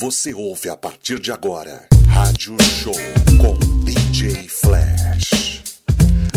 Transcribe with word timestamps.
Você 0.00 0.32
ouve 0.32 0.70
a 0.70 0.76
partir 0.78 1.20
de 1.20 1.30
agora 1.30 1.86
Rádio 2.08 2.56
Show 2.62 2.94
com 3.38 3.58
DJ 3.84 4.48
Flash. 4.48 5.60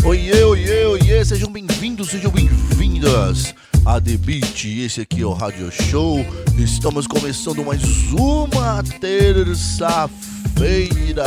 Oiê, 0.04 0.44
oiê, 0.44 0.84
oiê, 0.84 1.24
sejam 1.24 1.50
bem-vindos, 1.50 2.10
sejam 2.10 2.30
bem-vindas 2.30 3.54
a 3.86 3.98
The 3.98 4.18
Beat. 4.18 4.66
Esse 4.66 5.00
aqui 5.00 5.22
é 5.22 5.24
o 5.24 5.32
Rádio 5.32 5.72
Show. 5.72 6.18
Estamos 6.58 7.06
começando 7.06 7.64
mais 7.64 7.82
uma 8.12 8.82
terça-feira. 9.00 11.24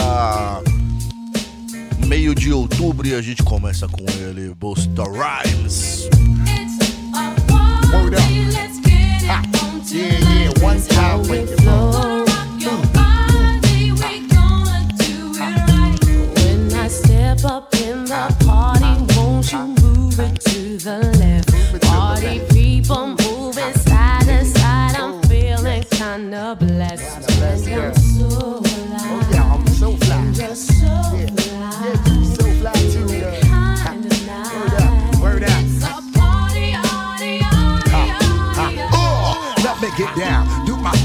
Meio 2.06 2.36
de 2.36 2.54
outubro 2.54 3.08
e 3.08 3.16
a 3.16 3.22
gente 3.24 3.42
começa 3.42 3.88
com 3.88 4.06
ele, 4.22 4.54
Busta 4.54 5.06
Rhymes. 5.06 6.08
Word 7.92 8.16
up. 8.16 8.22
Ha. 9.28 9.42
Yeah, 9.90 10.20
yeah, 10.20 10.52
one 10.62 10.82
time 10.82 11.24
when 11.30 11.57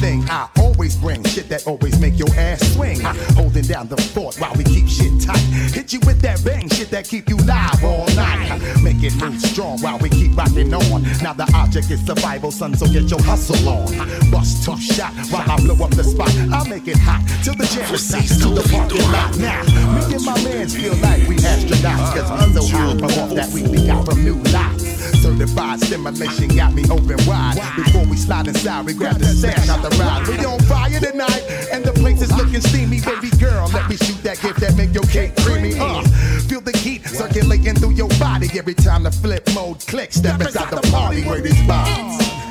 thing. 0.03 0.29
I 0.29 0.49
always 0.59 0.97
bring 0.97 1.23
shit 1.25 1.49
that 1.49 1.67
always 1.67 1.99
make 2.01 2.19
your 2.19 2.33
ass 2.37 2.61
swing. 2.75 3.05
Uh, 3.05 3.15
holding 3.39 3.65
down 3.65 3.87
the 3.89 3.97
fort 3.97 4.37
while 4.37 4.53
we 4.55 4.65
keep 4.65 4.89
shit 4.89 5.15
tight. 5.23 5.47
Hit 5.73 5.93
you 5.93 6.01
with 6.05 6.21
that 6.23 6.45
bang 6.45 6.69
shit 6.69 6.91
that 6.91 7.07
keep 7.07 7.29
you 7.29 7.37
live 7.37 7.83
all 7.85 8.07
night. 8.15 8.61
Make 8.83 9.03
it 9.03 9.15
move 9.23 9.41
strong 9.41 9.79
while 9.81 9.99
we 9.99 10.09
keep 10.11 10.37
rocking 10.37 10.75
on. 10.75 11.03
Now 11.23 11.33
the 11.33 11.49
object 11.55 11.91
is 11.91 12.05
survival, 12.05 12.51
son, 12.51 12.75
so 12.75 12.87
get 12.87 13.09
your 13.09 13.23
hustle 13.23 13.69
on. 13.69 13.89
Bust 14.31 14.65
two 14.65 14.77
shot 14.77 15.15
while 15.31 15.49
I 15.49 15.57
blow 15.63 15.79
up 15.85 15.93
the 15.93 16.05
spot. 16.05 16.35
I'll 16.53 16.67
make 16.67 16.89
it 16.89 16.99
hot 16.99 17.23
till 17.45 17.55
the 17.55 17.67
jam 17.67 17.95
is 17.95 18.11
packed 18.11 18.43
to 18.43 18.49
the 18.51 18.65
parking 18.69 19.07
lot. 19.15 19.39
Now, 19.39 19.63
me 19.95 20.15
and 20.17 20.25
my 20.25 20.37
mans 20.43 20.75
feel 20.75 20.97
like 20.97 21.29
we 21.29 21.37
astronauts, 21.37 22.11
cause 22.17 22.31
I'm 22.31 22.53
so 22.53 22.67
high 22.67 22.99
from 22.99 23.13
off 23.23 23.31
that 23.39 23.49
we 23.55 23.63
got 23.87 24.05
from 24.05 24.25
new 24.25 24.37
lots. 24.51 24.92
Certified 25.21 25.81
stimulation 25.81 26.49
got 26.49 26.75
me 26.75 26.85
open 26.91 27.19
wide. 27.27 27.57
Before 27.77 28.05
we 28.07 28.17
slide 28.17 28.49
inside, 28.49 28.87
we 28.87 28.95
grab 28.95 29.19
the 29.19 29.27
stash 29.27 29.69
out 29.69 29.83
the 29.83 29.91
ride. 29.97 30.27
We 30.29 30.45
on 30.45 30.61
fire 30.61 31.01
tonight, 31.01 31.43
and 31.73 31.85
the 31.85 31.93
place 31.93 32.23
is 32.23 32.33
looking 32.37 32.61
steamy. 32.61 33.01
Baby 33.01 33.31
girl, 33.39 33.69
let 33.73 33.89
me 33.89 33.97
shoot 33.97 34.23
that 34.23 34.41
gift 34.41 34.61
that 34.61 34.77
make 34.77 34.95
your 34.95 35.05
cake 35.05 35.37
creamy. 35.37 35.75
Uh, 35.79 36.03
feel 36.49 36.61
the 36.61 36.77
heat 36.77 37.07
circulating 37.07 37.75
through 37.75 37.93
your 37.93 38.09
body 38.19 38.49
every 38.59 38.75
time 38.75 39.03
the 39.03 39.11
flip 39.11 39.49
mode 39.55 39.81
clicks. 39.87 40.17
Step 40.17 40.41
inside 40.41 40.71
the 40.71 40.81
party 40.91 41.23
where 41.25 41.41
this 41.41 41.61
bombs. 41.67 42.42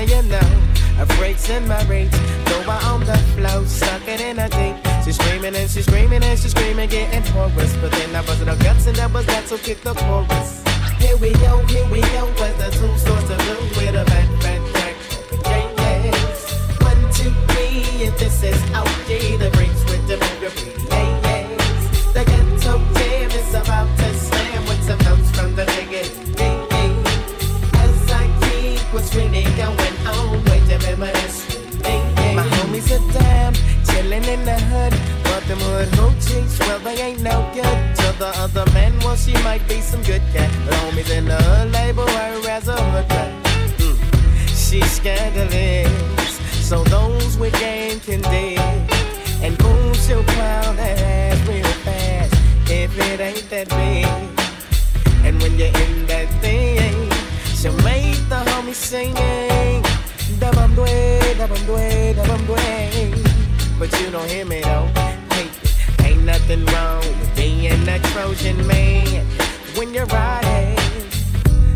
Do 0.00 0.06
you 0.06 0.22
know? 0.22 0.40
A 0.98 1.04
breaks 1.18 1.50
in 1.50 1.68
my 1.68 1.84
reach. 1.84 2.10
Though 2.46 2.64
I 2.66 2.80
on 2.90 3.00
the 3.00 3.18
flow, 3.36 3.66
stuck 3.66 4.08
it 4.08 4.22
in 4.22 4.38
a 4.38 4.48
deep. 4.48 4.74
She's 5.04 5.16
screaming 5.16 5.54
and 5.54 5.68
she's 5.68 5.84
screaming 5.84 6.24
and 6.24 6.38
she's 6.38 6.52
screaming, 6.52 6.88
getting 6.88 7.22
hoarse. 7.32 7.76
But 7.76 7.92
then 7.92 8.16
I 8.16 8.24
busted 8.24 8.48
her 8.48 8.56
guts 8.56 8.86
and 8.86 8.96
that 8.96 9.12
was 9.12 9.26
that, 9.26 9.46
so 9.46 9.58
kick 9.58 9.82
the 9.82 9.92
chorus. 9.92 10.64
Here 11.00 11.18
we 11.18 11.32
go, 11.44 11.58
here 11.66 11.86
we 11.90 12.00
go, 12.00 12.24
with 12.40 12.56
the 12.56 12.70
two 12.70 12.96
sorts 12.96 13.28
of 13.28 13.38
blue 13.44 13.68
with 13.76 13.94
a 13.94 14.04
back, 14.06 14.28
back, 14.40 14.72
back. 14.72 14.96
Yeah, 15.44 16.04
yes. 16.06 16.80
One, 16.80 17.02
two, 17.12 17.30
three, 17.52 18.06
and 18.06 18.16
this 18.16 18.42
is 18.42 18.72
out 18.72 18.88
there. 19.06 19.36
The 19.36 19.50
breaks 19.50 19.84
with 19.84 20.08
the 20.08 20.16
memory. 20.16 20.89
Chilling 34.10 34.24
in 34.24 34.44
the 34.44 34.58
hood. 34.58 34.92
But 35.24 35.46
them 35.46 35.58
hood 35.58 35.88
hoochies, 35.98 36.58
well, 36.60 36.78
they 36.80 37.00
ain't 37.00 37.22
no 37.22 37.48
good. 37.54 37.96
To 37.96 38.18
the 38.18 38.32
other 38.36 38.64
men, 38.72 38.98
well, 39.00 39.16
she 39.16 39.32
might 39.44 39.66
be 39.68 39.80
some 39.80 40.02
good 40.02 40.22
cat. 40.32 40.50
But 40.64 40.74
homies 40.74 41.10
in 41.10 41.26
the 41.26 41.36
hood 41.36 41.72
label 41.72 42.06
her 42.06 42.48
as 42.48 42.68
a 42.68 42.74
rat. 42.74 43.32
Mm. 43.78 43.96
She's 44.48 44.90
scandalous, 44.90 46.32
so 46.68 46.82
those 46.84 47.36
with 47.38 47.58
game 47.60 48.00
can 48.00 48.20
dig. 48.22 48.58
And 49.42 49.56
boom, 49.58 49.94
she'll 49.94 50.24
clown 50.24 50.76
that 50.76 50.98
ass 50.98 51.48
real 51.48 51.64
fast 51.84 52.34
if 52.68 52.98
it 52.98 53.20
ain't 53.20 53.48
that 53.50 53.68
big. 53.68 54.06
And 55.24 55.40
when 55.40 55.58
you're 55.58 55.76
in 55.86 56.06
that 56.06 56.28
thing, 56.40 57.10
she'll 57.56 57.76
make 57.82 58.20
the 58.28 58.42
homies 58.50 58.74
singing 58.74 59.84
the 60.40 60.50
bum 60.52 60.74
the 60.74 61.46
bum 61.48 61.66
the 62.16 62.24
bum. 62.26 63.78
But 63.78 64.00
you 64.00 64.10
don't 64.10 64.28
hear 64.28 64.44
me 64.44 64.60
though. 64.60 64.88
Hey, 65.32 65.48
ain't 66.04 66.24
nothing 66.24 66.64
wrong 66.66 66.98
with 66.98 67.36
being 67.36 67.66
a 67.66 67.98
Trojan 68.12 68.66
man 68.66 69.26
when 69.76 69.92
you're 69.94 70.06
riding. 70.06 70.76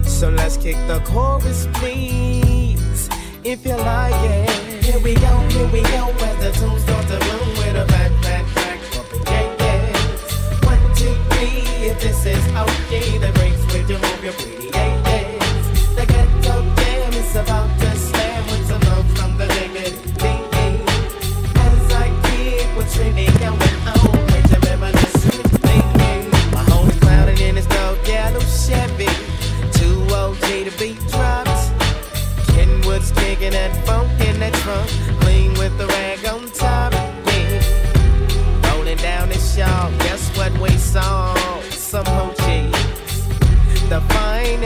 So 0.03 0.31
let's 0.31 0.57
kick 0.57 0.77
the 0.87 1.01
chorus, 1.05 1.69
please, 1.75 3.09
if 3.43 3.67
you 3.67 3.77
like 3.77 4.15
it. 4.31 4.85
Here 4.85 5.01
we 5.01 5.15
go, 5.15 5.39
here 5.49 5.69
we 5.69 5.83
go, 5.83 6.09
as 6.29 6.37
the 6.45 6.53
tune 6.59 6.79
starts 6.81 7.09
to 7.11 7.19
boom 7.19 7.49
with 7.59 7.77
a 7.77 7.87
back, 7.87 8.13
back, 8.23 8.45
back, 8.55 8.81
back 9.25 9.25
back 9.25 9.59
back 9.59 10.65
One, 10.65 10.95
two, 10.95 11.15
three, 11.31 11.89
if 11.89 12.01
this 12.01 12.27
is 12.27 12.47
okay, 12.55 13.19
the 13.19 13.33
breaks 13.33 13.65
with 13.73 13.89
your 13.91 13.99
move, 13.99 14.25
your 14.25 14.33
pretty, 14.35 14.69
yeah, 14.69 15.03
yes. 15.07 15.95
The 15.95 16.07
ghetto 16.07 16.63
jam 16.77 17.13
is 17.15 17.37
about 17.37 17.74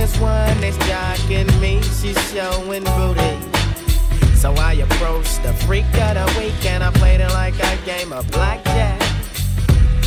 this 0.08 0.20
one 0.20 0.60
that's 0.60 0.76
jocking 0.78 1.60
me, 1.60 1.82
she's 1.82 2.19
showing 2.32 2.84
booty. 2.84 4.37
So 4.37 4.52
I 4.55 4.75
approached 4.75 5.43
the 5.43 5.52
freak 5.52 5.87
of 5.94 6.14
the 6.14 6.34
week 6.38 6.64
and 6.66 6.82
I 6.82 6.90
played 6.93 7.20
it 7.20 7.31
like 7.31 7.55
a 7.55 7.76
game 7.84 8.12
of 8.12 8.31
blackjack. 8.31 9.00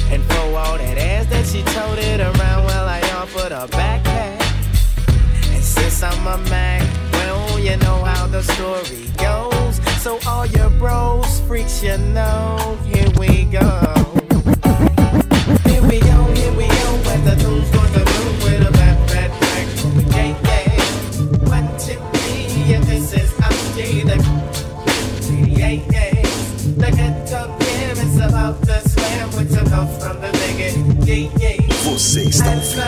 And 0.10 0.24
for 0.24 0.58
all 0.58 0.78
that 0.78 0.98
ass 0.98 1.26
that 1.28 1.46
she 1.46 1.64
toted 1.64 2.20
around 2.20 2.64
while 2.64 2.86
well, 2.86 2.88
I 2.88 3.02
offered 3.12 3.52
a 3.52 3.68
backpack. 3.68 4.40
And 5.54 5.64
since 5.64 6.04
I'm 6.04 6.28
a 6.28 6.38
Mac, 6.50 6.82
well, 7.14 7.60
you 7.60 7.78
know 7.78 8.04
how 8.04 8.28
the 8.28 8.42
story 8.42 9.08
goes. 9.18 9.80
So 10.02 10.20
all 10.28 10.46
your 10.48 10.70
bros, 10.72 11.42
freaks, 11.42 11.84
you 11.84 11.98
know, 11.98 12.78
here 12.86 13.10
we 13.20 13.46
go. 13.46 13.70
Here 15.66 15.84
we 15.84 16.00
go, 16.00 16.20
here 16.34 16.54
we 16.54 16.68
go, 16.68 16.90
where 17.06 17.22
the 17.28 17.36
dude's 17.40 17.91
Você 31.84 32.24
está 32.24 32.52
ouvindo 32.52 32.82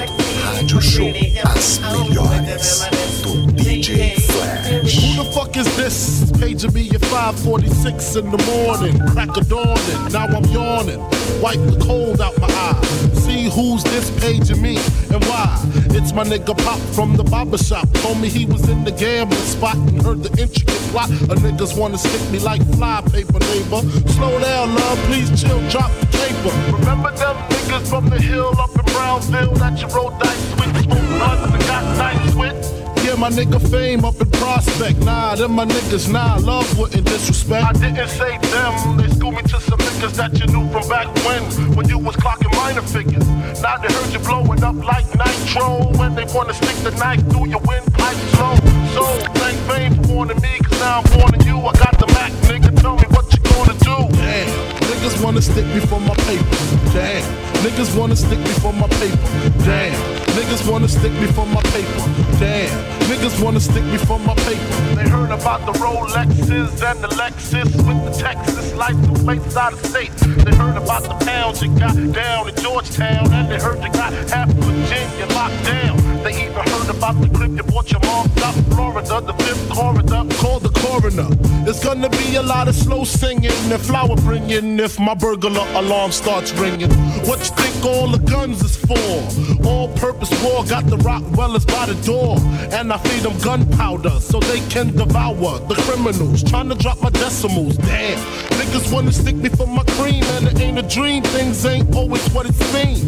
Rádio 0.44 0.81
Show, 0.81 1.10
as 1.56 1.80
melhores 1.80 3.12
DJ 3.24 4.14
Flash. 4.14 4.96
Who 4.96 5.24
the 5.24 5.31
fuck 5.31 5.56
is 5.58 5.75
this? 5.78 6.31
Paging 6.40 6.74
me 6.74 6.90
at 6.90 7.02
546 7.06 8.16
in 8.18 8.31
the 8.31 8.38
morning. 8.46 9.00
Crack 9.12 9.36
of 9.38 9.48
dawning, 9.48 10.12
now 10.12 10.25
I'm 10.25 10.46
yawning. 10.46 11.00
Wipe 11.42 11.60
the 11.60 11.81
cold 11.86 12.22
out 12.22 12.38
my 12.40 12.48
eye. 12.48 12.81
See 13.14 13.50
who's 13.50 13.84
this 13.84 14.12
paging 14.20 14.62
me 14.62 14.78
and 15.12 15.24
why. 15.25 15.60
It's 15.96 16.14
my 16.14 16.24
nigga 16.24 16.58
Pop 16.64 16.80
from 16.96 17.16
the 17.16 17.24
barber 17.24 17.58
shop. 17.58 17.88
Told 17.94 18.20
me 18.20 18.30
he 18.30 18.46
was 18.46 18.68
in 18.70 18.84
the 18.84 18.92
gambling 18.92 19.40
spot 19.42 19.76
and 19.76 20.02
heard 20.02 20.24
the 20.24 20.30
intricate 20.42 20.81
plot. 20.92 21.10
A 21.10 21.36
niggas 21.40 21.78
wanna 21.78 21.98
stick 21.98 22.24
me 22.31 22.40
like 22.40 22.62
fly 22.76 23.02
paper, 23.12 23.40
neighbor. 23.40 23.81
Slow 24.14 24.40
down, 24.40 24.76
love, 24.76 24.98
please 25.08 25.30
chill, 25.42 25.60
drop 25.69 25.92
the 26.00 26.08
paper. 26.18 26.52
Remember 26.78 27.12
them 27.12 27.36
niggas 27.50 27.90
from 27.90 28.10
the 28.10 28.19
hill 28.19 28.54
up 28.60 28.76
in 28.76 28.86
Brownsville 28.94 29.54
that 29.56 29.80
you 29.80 29.88
rolled 29.88 30.19
dice 30.19 30.56
with? 30.56 30.84
Smoke 30.84 31.08
blunts 31.18 31.54
and 31.54 31.64
got 31.66 31.84
nice 31.98 32.36
with? 32.36 32.62
Yeah, 33.04 33.16
my 33.16 33.30
nigga 33.30 33.60
fame 33.70 34.06
up 34.06 34.20
in 34.22 34.30
prospect. 34.32 35.00
Nah, 35.00 35.36
them 35.36 35.52
my 35.52 35.66
niggas, 35.66 36.10
nah, 36.10 36.38
love 36.38 36.80
wouldn't 36.80 37.06
disrespect. 37.06 37.66
I 37.66 37.74
didn't 37.74 38.08
say 38.08 38.38
them, 38.38 38.98
they 38.98 39.10
schooled 39.10 39.36
me 39.36 39.42
to 39.42 39.60
some 39.60 39.78
niggas 39.78 40.16
that 40.16 40.40
you 40.40 40.48
knew 40.48 40.72
from 40.72 40.88
back 40.88 41.08
when, 41.26 41.44
when 41.76 41.90
you 41.90 41.98
was 41.98 42.16
clocking 42.16 42.56
minor 42.56 42.82
figures. 42.82 43.28
Now 43.62 43.76
they 43.76 43.92
heard 43.94 44.14
you 44.14 44.20
blowing 44.20 44.64
up 44.64 44.76
like 44.86 45.06
nitro, 45.20 45.92
when 46.00 46.16
they 46.16 46.24
wanna 46.34 46.54
stick 46.54 46.78
the 46.78 46.92
knife 46.92 47.20
through 47.30 47.50
your 47.50 47.60
windpipe 47.68 48.16
slow. 48.40 48.56
So, 48.96 49.04
thank 49.36 49.58
fame 49.70 49.96
for 49.96 50.14
warning 50.14 50.40
me, 50.42 50.60
cause 50.64 50.80
now 50.80 51.02
I'm 51.04 51.20
warning 51.20 51.42
you. 51.42 51.58
I 51.60 51.74
got 51.74 52.00
the 52.00 52.08
Mac, 52.08 52.32
nigga, 52.48 52.72
tell 52.80 52.96
me 52.96 53.08
what 53.12 53.28
you 53.34 53.40
gonna 53.44 53.76
do. 53.84 54.16
Damn, 54.16 54.62
niggas 55.04 55.22
wanna 55.22 55.42
stick 55.42 55.66
me 55.66 55.82
for 55.82 56.00
my 56.00 56.16
paper. 56.16 56.56
Damn, 56.94 57.24
niggas 57.62 57.94
wanna 57.98 58.16
stick 58.16 58.40
me 58.40 58.54
for 58.64 58.72
my 58.72 58.88
paper. 58.88 59.28
Damn, 59.66 60.00
niggas 60.32 60.70
wanna 60.70 60.88
stick 60.88 61.12
me 61.12 61.28
for 61.28 61.46
my 61.46 61.62
paper. 61.76 62.00
Damn, 62.40 62.70
niggas 63.10 63.44
wanna 63.44 63.60
stick 63.60 63.84
me 63.84 63.98
for 63.98 64.18
my 64.20 64.34
paper. 64.48 64.96
They 64.96 65.10
heard 65.10 65.32
about 65.32 65.66
the 65.66 65.74
Rolexes 65.74 66.82
and 66.90 67.02
the 67.04 67.10
Lexus 67.20 67.66
with 67.86 68.06
the 68.06 68.24
Texas 68.24 68.74
license 68.76 69.24
plates 69.24 69.58
out 69.58 69.74
of 69.74 69.86
state. 69.86 70.16
They 70.16 70.56
heard 70.56 70.78
about 70.78 71.04
the 71.04 71.26
pounds 71.26 71.62
you 71.62 71.68
got 71.78 71.96
down 72.14 72.48
in 72.48 72.56
Georgetown, 72.56 73.34
and 73.34 73.52
they 73.52 73.60
heard 73.60 73.84
you 73.84 73.92
got 73.92 74.14
half 74.30 74.50
Virginia 74.54 75.26
locked 75.36 75.66
down. 75.66 75.98
They 76.24 76.46
even 76.46 76.54
heard 76.54 76.90
about 76.90 77.20
the 77.20 77.28
clip 77.28 77.52
you 77.52 77.64
bought 77.64 77.92
your 77.92 78.00
mom 78.02 78.32
up 78.42 78.56
Florida, 78.72 79.20
the 79.20 79.34
fifth 79.44 79.70
corridor. 79.70 80.24
Call 80.38 80.60
the 80.60 80.70
coroner. 80.70 81.28
It's 81.68 81.84
gonna 81.84 82.10
be 82.10 82.36
a 82.36 82.42
lot 82.42 82.68
of 82.68 82.76
slow 82.76 83.04
singing 83.04 83.52
and 83.72 83.82
flower 83.82 84.16
bringing 84.18 84.80
if 84.80 84.93
my 85.00 85.13
burglar 85.13 85.66
alarm 85.75 86.12
starts 86.12 86.51
ringing. 86.54 86.92
What 87.25 87.40
you 87.40 87.56
think 87.56 87.86
all 87.86 88.07
the 88.07 88.19
guns 88.19 88.62
is 88.63 88.75
for? 88.75 89.53
All 89.65 89.88
purpose 89.95 90.31
war 90.44 90.63
got 90.65 90.86
the 90.88 90.98
Rottweilers 90.98 91.65
by 91.68 91.86
the 91.86 91.95
door. 92.06 92.38
And 92.71 92.92
I 92.92 92.98
feed 92.98 93.24
them 93.24 93.38
gunpowder 93.39 94.19
so 94.19 94.39
they 94.39 94.60
can 94.69 94.95
devour 94.95 95.60
the 95.68 95.75
criminals. 95.86 96.44
Trying 96.44 96.69
to 96.69 96.75
drop 96.75 97.01
my 97.01 97.10
decimals. 97.10 97.77
Damn. 97.77 98.19
Niggas 98.60 98.92
wanna 98.94 99.12
stick 99.12 99.36
me 99.36 99.50
for 99.50 99.68
my 99.68 99.83
cream, 99.98 100.24
and 100.36 100.48
it 100.48 100.60
ain't 100.60 100.80
a 100.80 100.83
dream. 100.83 101.24
Things 101.24 101.65
ain't 101.65 101.95
always 101.95 102.25
what 102.33 102.45
it 102.45 102.56
seems. 102.56 103.04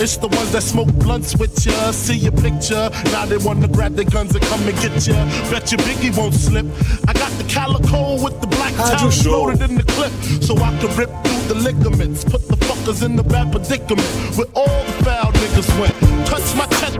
It's 0.00 0.16
the 0.16 0.28
ones 0.28 0.52
that 0.52 0.62
smoke 0.62 0.92
blunts 0.94 1.36
with 1.36 1.66
ya, 1.66 1.90
see 1.90 2.16
your 2.16 2.32
picture. 2.32 2.88
Now 3.06 3.26
they 3.26 3.36
wanna 3.38 3.66
grab 3.66 3.94
their 3.94 4.04
guns 4.04 4.32
and 4.32 4.44
come 4.44 4.62
and 4.68 4.78
get 4.80 4.94
ya. 5.06 5.14
Bet 5.50 5.72
your 5.72 5.80
Biggie 5.80 6.16
won't 6.16 6.34
slip. 6.34 6.66
I 7.08 7.12
got 7.12 7.32
the 7.32 7.44
calico 7.48 8.22
with 8.22 8.40
the 8.40 8.46
black 8.46 8.74
talons 8.74 9.26
loaded 9.26 9.60
in 9.62 9.76
the 9.76 9.82
clip, 9.82 10.12
so 10.40 10.54
I 10.56 10.70
can 10.78 10.94
rip 10.96 11.10
through 11.24 11.54
the 11.54 11.54
ligaments. 11.56 12.22
Put 12.22 12.46
the 12.46 12.56
fuckers 12.56 13.04
in 13.04 13.16
the 13.16 13.24
bad 13.24 13.50
predicament 13.50 14.08
with 14.38 14.50
all 14.54 14.84
the 14.84 14.92
foul 15.04 15.17
niggas 15.40 15.80
went. 15.80 15.94
Touch 16.26 16.54
my 16.56 16.66
chest. 16.66 16.98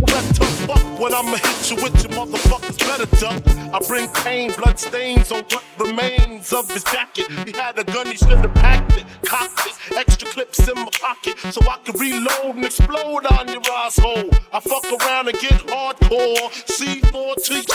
Better 0.00 0.44
fuck 0.66 0.87
when 0.98 1.14
I'ma 1.14 1.36
hit 1.36 1.70
you 1.70 1.76
with 1.76 1.94
your 2.02 2.12
motherfuckers 2.12 2.78
better 2.78 3.06
duck. 3.16 3.42
I 3.72 3.78
bring 3.86 4.08
pain, 4.08 4.52
blood 4.52 4.78
stains 4.78 5.30
on 5.30 5.44
what 5.44 5.64
remains 5.78 6.52
of 6.52 6.70
his 6.70 6.84
jacket. 6.84 7.30
He 7.46 7.52
had 7.52 7.78
a 7.78 7.84
gun, 7.84 8.06
he 8.06 8.16
should 8.16 8.38
have 8.38 8.54
packed 8.54 8.98
it, 8.98 9.06
cocked 9.24 9.66
it, 9.66 9.96
extra 9.96 10.28
clips 10.28 10.66
in 10.68 10.74
my 10.74 10.90
pocket 11.00 11.38
so 11.38 11.60
I 11.62 11.78
can 11.84 11.98
reload 11.98 12.56
and 12.56 12.64
explode 12.64 13.26
on 13.26 13.48
your 13.48 13.62
asshole. 13.70 14.30
I 14.52 14.60
fuck 14.60 14.84
around 15.00 15.28
and 15.28 15.38
get 15.38 15.60
hardcore. 15.66 16.50
C4 16.66 17.34
to 17.44 17.68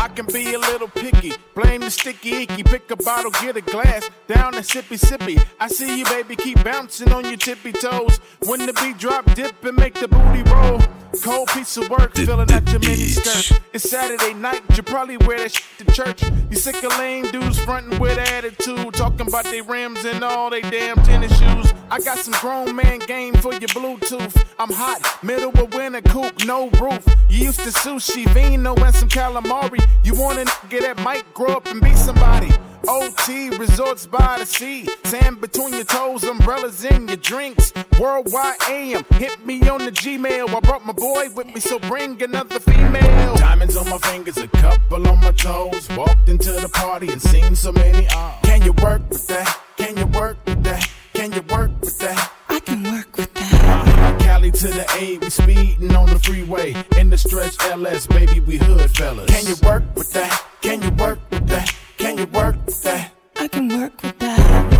I 0.00 0.08
can 0.08 0.26
be 0.26 0.54
a 0.54 0.58
little 0.58 0.88
picky. 0.88 1.32
Blame 1.54 1.80
the 1.80 1.90
sticky 1.90 2.42
icky. 2.42 2.62
Pick 2.62 2.90
a 2.90 2.96
bottle, 2.96 3.30
get 3.32 3.56
a 3.56 3.60
glass. 3.60 4.08
Down 4.26 4.54
and 4.54 4.64
sippy 4.64 4.98
sippy. 4.98 5.42
I 5.60 5.68
see 5.68 5.98
you, 5.98 6.04
baby. 6.06 6.36
Keep 6.36 6.64
bouncing 6.64 7.12
on 7.12 7.24
your 7.24 7.36
tippy 7.36 7.72
toes. 7.72 8.18
When 8.46 8.64
the 8.64 8.72
beat 8.72 8.98
drop, 8.98 9.24
dip 9.34 9.64
and 9.64 9.76
make 9.76 9.94
the 9.94 10.08
booty 10.08 10.42
roll. 10.50 10.80
Cold 11.22 11.48
piece 11.48 11.76
of 11.78 11.88
work, 11.88 12.14
filling 12.14 12.50
out 12.52 12.70
your 12.70 12.80
mini 12.80 13.08
skirt. 13.08 13.60
It's 13.72 13.88
Saturday 13.88 14.34
night, 14.34 14.62
you 14.76 14.82
probably 14.82 15.16
wear 15.16 15.38
that 15.38 15.52
shit 15.52 15.64
to 15.78 15.92
church. 15.92 16.22
You 16.50 16.56
sick 16.56 16.82
of 16.84 16.96
lame 16.98 17.30
dudes 17.30 17.58
frontin' 17.58 17.98
with 17.98 18.18
attitude, 18.18 18.92
talking 18.92 19.26
about 19.26 19.44
they 19.44 19.62
rims 19.62 20.04
and 20.04 20.22
all 20.22 20.50
they 20.50 20.60
damn 20.60 20.96
tennis 21.02 21.36
shoes. 21.38 21.72
I 21.90 21.98
got 22.00 22.18
some 22.18 22.34
grown 22.40 22.76
man 22.76 22.98
game 23.00 23.34
for 23.34 23.52
your 23.52 23.68
Bluetooth. 23.68 24.44
I'm 24.58 24.70
hot, 24.70 25.00
middle 25.22 25.50
of 25.58 25.72
winter, 25.72 26.02
coupe, 26.02 26.44
no 26.44 26.68
roof. 26.70 27.04
You 27.30 27.46
used 27.46 27.60
to 27.60 27.70
sushi, 27.70 28.28
vino, 28.34 28.74
and 28.74 28.94
some 28.94 29.08
calamari. 29.08 29.80
You 30.04 30.14
want 30.14 30.38
a 30.38 30.44
nigga 30.44 30.82
that 30.82 30.98
might 31.02 31.32
grow 31.32 31.54
up 31.54 31.66
and 31.66 31.80
be 31.80 31.94
somebody. 31.94 32.50
OT, 32.86 33.50
resorts 33.50 34.06
by 34.06 34.38
the 34.38 34.46
sea. 34.46 34.88
Sand 35.04 35.40
between 35.40 35.74
your 35.74 35.84
toes, 35.84 36.24
umbrellas 36.24 36.84
in 36.84 37.06
your 37.06 37.18
drinks. 37.18 37.72
Worldwide 38.00 38.56
AM, 38.68 39.04
hit 39.14 39.44
me 39.44 39.68
on 39.68 39.84
the 39.84 39.92
Gmail. 39.92 40.48
I 40.48 40.60
brought 40.60 40.86
my 40.86 40.92
boy 40.98 41.28
with 41.34 41.46
me, 41.46 41.60
so 41.60 41.78
bring 41.78 42.20
another 42.22 42.58
female. 42.60 43.34
Diamonds 43.36 43.76
on 43.76 43.88
my 43.88 43.98
fingers, 43.98 44.36
a 44.36 44.48
couple 44.48 45.06
on 45.08 45.20
my 45.20 45.32
toes. 45.32 45.88
Walked 45.96 46.28
into 46.28 46.52
the 46.52 46.68
party 46.68 47.10
and 47.10 47.22
seen 47.22 47.54
so 47.54 47.72
many. 47.72 48.06
Uh, 48.14 48.32
can 48.42 48.62
you 48.62 48.72
work 48.82 49.08
with 49.08 49.26
that? 49.28 49.60
Can 49.76 49.96
you 49.96 50.06
work 50.06 50.36
with 50.46 50.62
that? 50.64 50.90
Can 51.14 51.32
you 51.32 51.42
work 51.42 51.70
with 51.80 51.98
that? 51.98 52.32
I 52.48 52.60
can 52.60 52.82
work 52.84 53.16
with 53.16 53.32
that. 53.34 54.20
Cali 54.20 54.50
to 54.50 54.68
the 54.68 54.86
A, 55.00 55.18
we 55.18 55.30
speeding 55.30 55.94
on 55.94 56.06
the 56.06 56.18
freeway. 56.18 56.74
In 56.96 57.10
the 57.10 57.18
stretch 57.18 57.56
LS, 57.60 58.06
baby, 58.06 58.40
we 58.40 58.56
hood 58.56 58.90
fellas. 58.90 59.30
Can 59.30 59.46
you 59.46 59.56
work 59.62 59.84
with 59.94 60.12
that? 60.12 60.44
Can 60.60 60.82
you 60.82 60.90
work 60.90 61.18
with 61.30 61.46
that? 61.48 61.74
Can 61.96 62.18
you 62.18 62.26
work 62.26 62.56
with 62.66 62.82
that? 62.82 63.12
I 63.36 63.48
can 63.48 63.68
work 63.68 64.02
with 64.02 64.18
that. 64.18 64.77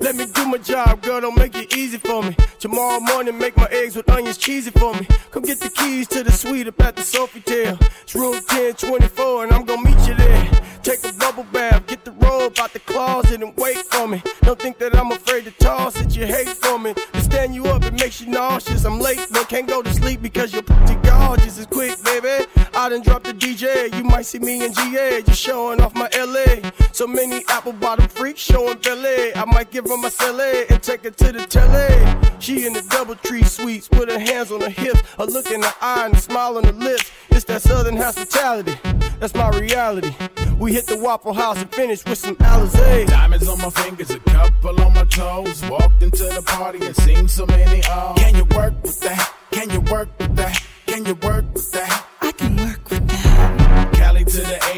Let 0.00 0.16
me 0.16 0.24
do 0.26 0.46
my 0.46 0.56
job, 0.56 1.02
girl, 1.02 1.20
don't 1.20 1.36
make 1.36 1.54
it 1.54 1.76
easy 1.76 1.98
for 1.98 2.22
me. 2.22 2.34
Tomorrow 2.58 3.00
morning, 3.00 3.38
make 3.38 3.56
my 3.56 3.68
eggs 3.70 3.96
with 3.96 4.08
onions 4.08 4.38
cheesy 4.38 4.70
for 4.70 4.94
me. 4.94 5.06
Come 5.30 5.42
get 5.42 5.60
the 5.60 5.68
keys 5.68 6.08
to 6.08 6.24
the 6.24 6.32
suite 6.32 6.66
up 6.68 6.80
at 6.80 6.96
the 6.96 7.02
Sofitel. 7.02 7.78
It's 8.02 8.14
room 8.14 8.32
1024, 8.32 9.44
and 9.44 9.52
I'm 9.52 9.64
gonna 9.66 9.82
meet 9.82 10.08
you 10.08 10.14
there. 10.14 10.50
Take 10.82 11.04
a 11.04 11.12
bubble 11.12 11.44
bath, 11.52 11.86
get 11.86 12.04
the 12.06 12.12
robe 12.12 12.58
out 12.58 12.72
the 12.72 12.78
closet, 12.78 13.42
and 13.42 13.54
wait 13.58 13.76
for 13.76 14.08
me. 14.08 14.22
Don't 14.40 14.58
think 14.58 14.78
that 14.78 14.96
I'm 14.96 15.12
afraid 15.12 15.44
to 15.44 15.50
toss 15.50 16.00
it, 16.00 16.16
you 16.16 16.24
hate 16.24 16.48
for 16.48 16.78
me. 16.78 16.94
To 16.94 17.20
stand 17.20 17.54
you 17.54 17.66
up, 17.66 17.84
it 17.84 17.92
makes 17.92 18.20
you 18.22 18.28
nauseous. 18.28 18.86
I'm 18.86 18.98
late, 18.98 19.20
but 19.30 19.48
can't 19.50 19.68
go 19.68 19.82
to 19.82 19.92
sleep 19.92 20.22
because 20.22 20.54
you're 20.54 20.62
pretty 20.62 20.94
gorgeous. 21.06 21.58
It's 21.58 21.66
quick, 21.66 22.02
baby. 22.02 22.46
I 22.74 22.88
done 22.88 23.02
dropped 23.02 23.26
the 23.26 23.34
DJ. 23.34 23.94
You 23.94 24.04
might 24.04 24.24
see 24.24 24.38
me 24.38 24.64
in 24.64 24.72
GA, 24.72 25.20
just 25.22 25.40
showing 25.40 25.82
off 25.82 25.94
my 25.94 26.08
LA. 26.16 26.70
So 26.92 27.06
many 27.06 27.44
apple 27.48 27.74
bottom 27.74 28.08
freaks 28.08 28.40
showing 28.40 28.78
belly. 28.78 29.34
I 29.34 29.44
might 29.44 29.70
give 29.70 29.89
her 29.90 29.96
my 29.96 30.08
celly 30.08 30.70
and 30.70 30.82
take 30.82 31.04
her 31.04 31.10
to 31.10 31.32
the 31.32 31.46
telly. 31.46 32.38
She 32.38 32.66
in 32.66 32.72
the 32.72 32.82
double 32.82 33.16
tree 33.16 33.42
suites, 33.42 33.88
put 33.88 34.10
her 34.10 34.18
hands 34.18 34.50
on 34.52 34.60
her 34.60 34.68
hips, 34.68 35.02
a 35.18 35.26
look 35.26 35.50
in 35.50 35.62
her 35.62 35.74
eye 35.80 36.06
and 36.06 36.14
a 36.14 36.20
smile 36.20 36.56
on 36.56 36.64
her 36.64 36.72
lips. 36.72 37.10
It's 37.30 37.44
that 37.44 37.62
southern 37.62 37.96
hospitality. 37.96 38.78
That's 39.18 39.34
my 39.34 39.48
reality. 39.50 40.14
We 40.58 40.72
hit 40.72 40.86
the 40.86 40.98
Waffle 40.98 41.32
House 41.32 41.60
and 41.60 41.72
finish 41.72 42.04
with 42.04 42.18
some 42.18 42.36
Alizé. 42.36 43.06
Diamonds 43.08 43.48
on 43.48 43.58
my 43.58 43.70
fingers, 43.70 44.10
a 44.10 44.20
couple 44.20 44.80
on 44.80 44.94
my 44.94 45.04
toes. 45.04 45.62
Walked 45.68 46.02
into 46.02 46.24
the 46.24 46.42
party 46.46 46.84
and 46.86 46.96
seen 46.96 47.28
so 47.28 47.46
many. 47.46 47.82
Oh, 47.86 48.14
can 48.16 48.34
you 48.36 48.44
work 48.56 48.80
with 48.82 49.00
that? 49.00 49.34
Can 49.50 49.70
you 49.70 49.80
work 49.80 50.08
with 50.18 50.36
that? 50.36 50.62
Can 50.86 51.04
you 51.04 51.14
work 51.14 51.44
with 51.52 51.72
that? 51.72 52.06
I 52.20 52.32
can 52.32 52.56
work 52.56 52.90
with 52.90 53.08
that. 53.08 53.29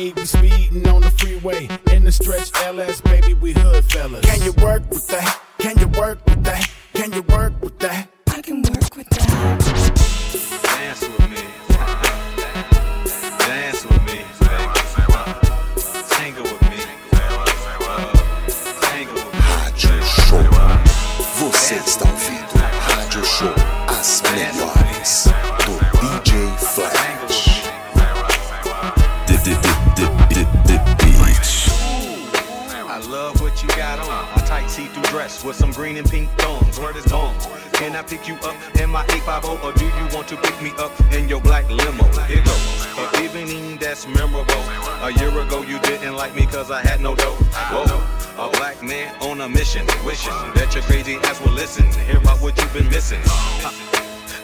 8, 0.03 0.17
we 0.17 0.25
speeding 0.25 0.89
on 0.89 1.01
the 1.01 1.11
freeway. 1.11 1.69
In 1.93 2.03
the 2.03 2.11
stretch 2.11 2.51
LS, 2.65 3.01
baby, 3.03 3.35
we 3.35 3.53
hood 3.53 3.85
fellas. 3.85 4.25
Can 4.25 4.43
you 4.43 4.53
work 4.55 4.83
with 4.91 5.07
that? 5.07 5.41
Can 5.59 5.79
you 5.79 5.87
work 5.87 6.19
with 6.27 6.43
that? 6.43 6.69
Can 6.93 7.13
you 7.13 7.23
work 7.23 7.53
with 7.63 7.79
that? 7.79 8.09
I 8.27 8.43
can 8.43 8.63
work 8.63 8.97
with 8.97 9.09
that. 9.11 9.29
Dance 10.65 11.03
with 11.03 11.31
me. 11.31 11.45
Dance 13.47 13.85
with 13.87 14.03
me. 14.03 14.19
Tango 16.11 16.43
with 16.43 16.63
me. 16.71 16.81
Tango 18.81 19.15
with 19.15 19.33
me. 19.33 19.41
Rádio 19.55 20.03
Show. 20.03 20.43
Você 21.39 21.75
está 21.77 22.05
ouvindo 22.11 22.55
Rádio 22.89 23.25
Show. 23.25 23.55
As 23.87 24.21
melhores 24.23 24.82
and 36.03 36.11
pink 36.11 36.31
thongs. 36.39 36.79
Word 36.79 36.97
is 36.97 37.07
bone. 37.07 37.35
Can 37.73 37.97
I 37.97 38.03
pick 38.03 38.29
you 38.29 38.35
up 38.43 38.57
in 38.81 38.91
my 38.91 39.05
850 39.05 39.67
or 39.67 39.73
do 39.73 39.85
you 39.85 40.07
want 40.15 40.29
to 40.29 40.37
pick 40.37 40.61
me 40.63 40.71
up 40.79 40.93
in 41.13 41.29
your 41.29 41.41
black 41.41 41.69
limo? 41.71 42.05
Here 42.27 42.43
goes. 42.45 42.87
An 42.99 43.25
evening 43.25 43.79
that's 43.79 44.07
memorable. 44.07 44.63
A 45.03 45.11
year 45.19 45.33
ago 45.41 45.63
you 45.63 45.79
didn't 45.81 46.17
like 46.17 46.35
me 46.35 46.47
cause 46.47 46.71
I 46.71 46.83
had 46.83 47.01
no 47.01 47.15
dough. 47.15 47.37
Whoa. 47.73 48.47
A 48.47 48.51
black 48.59 48.83
man 48.83 49.15
on 49.23 49.41
a 49.43 49.49
mission, 49.49 49.87
wishing 50.05 50.33
that 50.55 50.75
your 50.75 50.83
crazy 50.85 51.17
ass 51.17 51.41
will 51.41 51.53
listen. 51.53 51.87
Hear 52.07 52.19
about 52.19 52.41
what 52.41 52.57
you've 52.59 52.73
been 52.73 52.89
missing. 52.89 53.21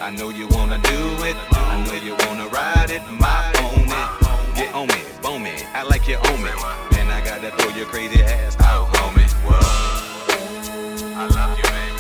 I 0.01 0.11
know 0.11 0.31
you 0.31 0.47
wanna 0.49 0.79
do 0.79 1.01
it. 1.25 1.37
I 1.53 1.85
know 1.85 1.95
you 1.95 2.15
wanna 2.27 2.47
ride 2.49 2.91
it. 2.91 3.03
My 3.11 3.53
own 3.65 3.89
it. 3.89 4.57
Get 4.57 4.75
on 4.75 4.89
me, 4.89 5.01
bone 5.23 5.43
me. 5.43 5.55
I 5.75 5.83
like 5.83 6.07
you 6.07 6.17
own 6.17 6.43
me. 6.43 6.51
And 6.99 7.11
I 7.11 7.21
gotta 7.25 7.51
throw 7.57 7.75
your 7.75 7.87
crazy 7.87 8.23
ass 8.23 8.57
out, 8.61 8.89
homie. 8.95 9.29
What? 9.45 10.08
I 11.21 11.27
love 11.27 11.59
you, 11.59 11.65
baby. 11.65 11.99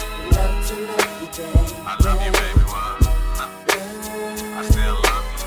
I 1.85 1.97
love 2.05 2.23
you, 2.25 2.31
baby. 2.31 2.63
What? 2.71 3.03
I 3.41 4.63
still 4.63 4.95
love 4.95 5.27
you. 5.33 5.39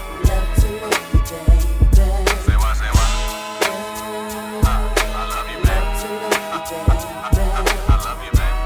Say 2.43 2.55
what, 2.57 2.75
say 2.75 2.91
what? 2.91 3.11
I 4.67 5.23
love 5.31 5.47
you, 5.47 5.59
baby. 5.63 5.71
I 6.51 7.95
love 8.03 8.19
you, 8.25 8.31
baby. 8.31 8.59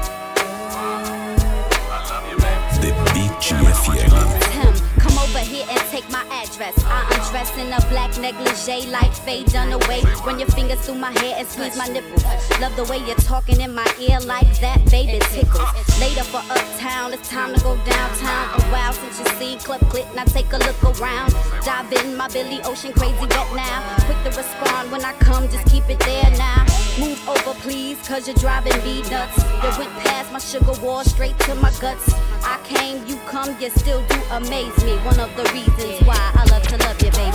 I 1.86 2.02
love 2.10 2.26
you, 2.28 2.36
baby. 2.42 2.66
The 2.82 2.90
Beat 3.14 3.30
FM. 3.38 4.10
him. 4.50 4.74
Come 4.98 5.16
over 5.18 5.38
here 5.38 5.66
and 5.70 5.78
take 5.90 6.10
my 6.10 6.24
address. 6.32 6.74
I 6.84 7.15
undress 7.36 7.58
in 7.58 7.72
a 7.72 7.80
black 7.90 8.18
negligee, 8.18 8.90
like 8.90 9.12
Faye 9.12 9.44
Dunaway. 9.44 10.02
Run 10.24 10.38
your 10.38 10.48
fingers 10.48 10.80
through 10.80 10.96
my 10.96 11.12
hair 11.20 11.34
and 11.38 11.46
squeeze 11.46 11.76
my 11.76 11.86
nipples. 11.86 12.24
Love 12.60 12.74
the 12.76 12.84
way 12.84 12.98
you're 12.98 13.16
talking 13.16 13.60
in 13.60 13.74
my 13.74 13.86
ear 14.00 14.18
like 14.20 14.60
that, 14.60 14.84
baby 14.90 15.18
tickles. 15.30 16.00
Later 16.00 16.24
for 16.24 16.42
uptown, 16.50 17.12
it's 17.12 17.28
time 17.28 17.54
to 17.54 17.60
go 17.62 17.76
downtown. 17.84 18.60
A 18.60 18.62
while 18.72 18.92
since 18.92 19.18
you 19.18 19.26
seen 19.38 19.58
Club 19.58 19.80
Clit, 19.92 20.12
now 20.14 20.24
take 20.24 20.52
a 20.52 20.58
look 20.58 20.82
around. 20.84 21.34
Dive 21.64 21.92
in, 21.92 22.16
my 22.16 22.28
Billy 22.28 22.60
Ocean 22.64 22.92
crazy 22.92 23.26
wet 23.26 23.54
now. 23.54 23.96
Quick 24.06 24.18
to 24.24 24.36
respond 24.36 24.90
when 24.90 25.04
I 25.04 25.12
come, 25.14 25.48
just 25.48 25.66
keep 25.66 25.88
it 25.88 26.00
there 26.00 26.30
now. 26.38 26.64
Move 26.98 27.20
over, 27.28 27.54
please, 27.60 27.98
cause 28.08 28.26
you're 28.26 28.36
driving 28.36 28.76
me 28.84 29.02
nuts. 29.10 29.36
You 29.62 29.70
went 29.78 29.92
past 30.04 30.32
my 30.32 30.38
sugar 30.38 30.80
wall, 30.80 31.04
straight 31.04 31.38
to 31.40 31.54
my 31.56 31.70
guts. 31.80 32.14
I 32.42 32.58
came, 32.64 33.06
you 33.06 33.16
come, 33.26 33.56
you 33.60 33.70
still 33.70 34.02
do 34.06 34.18
amaze 34.30 34.84
me. 34.84 34.96
One 35.04 35.20
of 35.20 35.34
the 35.36 35.44
reasons 35.52 36.00
why 36.06 36.16
I 36.34 36.44
love 36.50 36.62
to 36.68 36.76
love 36.78 37.02
you, 37.02 37.10
baby. 37.10 37.25
I 37.28 37.32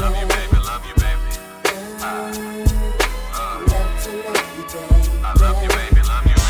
love 0.00 0.16
you, 0.16 0.26
baby. 0.26 0.56
Love 0.64 0.86
you, 0.86 0.94
baby. 0.94 1.20
I 5.22 5.34
love 5.38 5.62
you, 5.62 5.68
baby. 5.68 6.00
Love 6.08 6.24
you, 6.26 6.34
baby. 6.34 6.40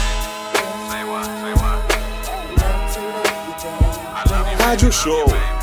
Say 0.91 1.03
what? 1.03 1.27
Say 1.27 1.55
what? 1.59 1.79
I 4.15 4.23
love 4.31 4.47
you, 4.51 4.57
Rádio 4.59 4.91
Show. 4.93 5.56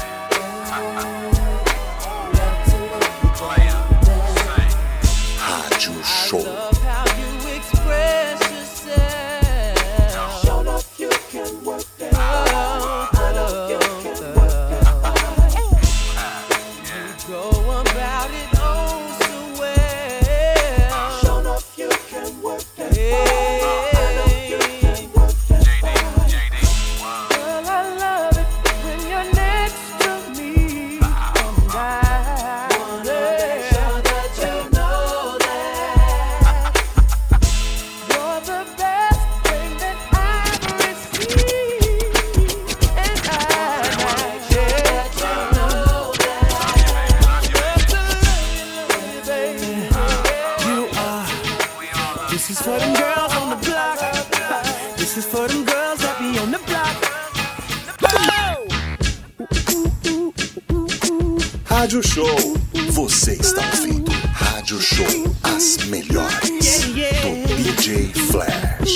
Rádio 61.93 62.09
Show. 62.09 62.57
Você 62.89 63.33
está 63.33 63.61
ouvindo 63.67 64.11
Rádio 64.33 64.81
Show. 64.81 65.35
As 65.43 65.77
melhores 65.85 66.49
do 66.49 67.55
DJ 67.55 68.11
Flash. 68.31 68.89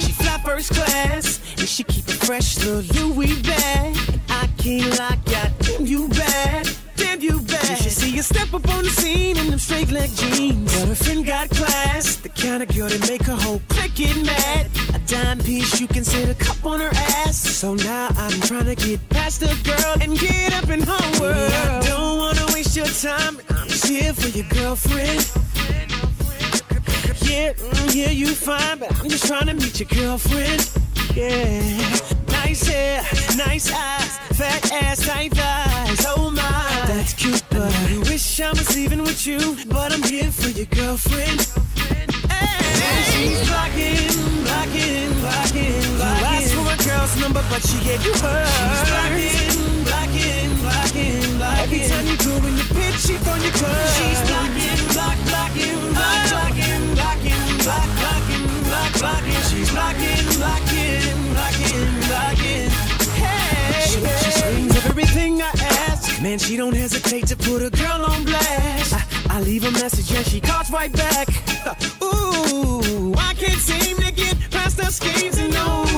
She 0.00 0.12
fly 0.14 0.40
first 0.42 0.72
class 0.72 1.40
and 1.58 1.68
she 1.68 1.84
keep 1.84 2.08
a 2.08 2.12
fresh 2.24 2.56
little 2.60 2.82
Louis 2.94 3.34
bag. 3.42 3.94
I 4.30 4.46
can't 4.56 4.98
lock 4.98 5.18
ya, 5.30 5.42
damn 5.58 5.84
you 5.84 6.08
bad, 6.08 6.70
damn 6.96 7.20
you 7.20 7.38
bad. 7.40 7.76
Should 7.76 7.92
see 7.92 8.16
you 8.16 8.22
step 8.22 8.54
up 8.54 8.66
on 8.66 8.84
the 8.84 8.90
scene 8.90 9.36
in 9.36 9.50
them 9.50 9.58
straight 9.58 9.90
leg 9.90 10.08
jeans. 10.14 10.74
But 10.74 10.88
her 10.88 10.94
friend 10.94 11.26
got 11.26 11.50
class, 11.50 12.16
the 12.16 12.30
kind 12.30 12.62
of 12.62 12.74
girl 12.74 12.88
that 12.88 13.10
make 13.10 13.24
her 13.24 13.36
whole 13.36 13.60
clique 13.68 13.94
get 13.94 14.16
mad. 14.24 14.70
A 14.94 14.98
dime 15.00 15.38
piece 15.38 15.78
you 15.82 15.86
can 15.86 16.02
sit 16.02 16.30
a 16.30 16.34
cup 16.34 16.64
on 16.64 16.80
her 16.80 16.94
ass. 16.94 17.36
So 17.36 17.74
now 17.74 18.08
I'm 18.16 18.40
trying 18.40 18.64
to 18.64 18.74
get 18.74 19.06
past 19.10 19.40
the 19.40 19.54
girl 19.64 19.96
and 20.00 20.18
get 20.18 20.54
up 20.54 20.70
in 20.70 20.80
her 20.80 21.20
world. 21.20 21.81
Time, 22.92 23.38
just 23.68 23.88
here 23.88 24.12
for 24.12 24.28
your 24.28 24.46
girlfriend. 24.48 25.20
Yeah, 27.22 27.52
mm, 27.54 27.94
yeah, 27.94 28.10
you 28.10 28.26
fine, 28.26 28.78
but 28.78 29.00
I'm 29.00 29.08
just 29.08 29.26
trying 29.26 29.46
to 29.46 29.54
meet 29.54 29.80
your 29.80 29.88
girlfriend. 29.88 30.70
Yeah, 31.14 31.62
nice 32.28 32.66
hair, 32.66 33.02
nice 33.36 33.72
eyes, 33.72 34.18
fat 34.36 34.72
ass, 34.72 35.06
tight 35.06 35.32
thighs. 35.32 36.04
Oh 36.08 36.30
my, 36.30 36.84
that's 36.86 37.14
cute, 37.14 37.42
but 37.50 37.72
I 37.72 37.98
wish 38.10 38.40
I 38.40 38.50
was 38.50 38.74
leaving 38.76 39.02
with 39.02 39.26
you. 39.26 39.56
But 39.68 39.92
I'm 39.92 40.02
here 40.02 40.30
for 40.30 40.50
your 40.50 40.66
girlfriend. 40.66 41.40
She's 43.10 43.40
blocking, 43.48 44.12
blocking, 44.44 45.12
blocking, 45.20 45.80
blocking. 45.96 46.20
You 46.20 46.28
asked 46.28 46.54
for 46.54 46.68
a 46.68 46.76
girl's 46.88 47.16
number, 47.20 47.42
but 47.48 47.62
she 47.62 47.78
gave 47.84 48.04
you 48.04 48.12
hers. 48.12 48.48
She's 48.52 48.90
blocking, 48.90 49.41
in 53.10 53.16
the 53.16 53.24
pit, 53.24 53.24
she 53.24 53.30
on 53.30 53.42
your 53.42 53.52
curves. 53.52 53.96
She's 53.96 54.20
blocking, 54.28 54.88
block, 54.92 55.18
blocking, 55.26 55.92
block, 55.92 56.28
blocking, 56.28 56.94
blocking, 56.94 57.58
block, 57.58 57.88
blocking, 57.98 58.46
block, 58.64 58.92
blocking. 58.98 59.42
She's 59.50 59.70
blocking, 59.70 60.24
blocking, 60.38 61.32
blocking, 61.32 61.90
blocking. 62.06 62.70
Hey, 63.18 63.82
she, 63.86 64.00
she 64.24 64.30
screams 64.30 64.76
everything 64.86 65.42
I 65.42 65.50
ask. 65.88 66.20
Man, 66.22 66.38
she 66.38 66.56
don't 66.56 66.74
hesitate 66.74 67.26
to 67.28 67.36
put 67.36 67.62
a 67.62 67.70
girl 67.70 68.04
on 68.04 68.24
blast. 68.24 68.94
I, 68.94 69.38
I 69.38 69.40
leave 69.42 69.64
a 69.64 69.70
message 69.72 70.12
and 70.16 70.26
she 70.26 70.40
calls 70.40 70.70
right 70.70 70.92
back. 70.92 71.28
Ooh, 72.02 73.14
I 73.16 73.34
can't 73.34 73.60
seem 73.60 73.96
to 73.98 74.12
get 74.12 74.36
past 74.50 74.76
the 74.76 74.86
schemes 74.86 75.38
and 75.38 75.52
no. 75.52 75.91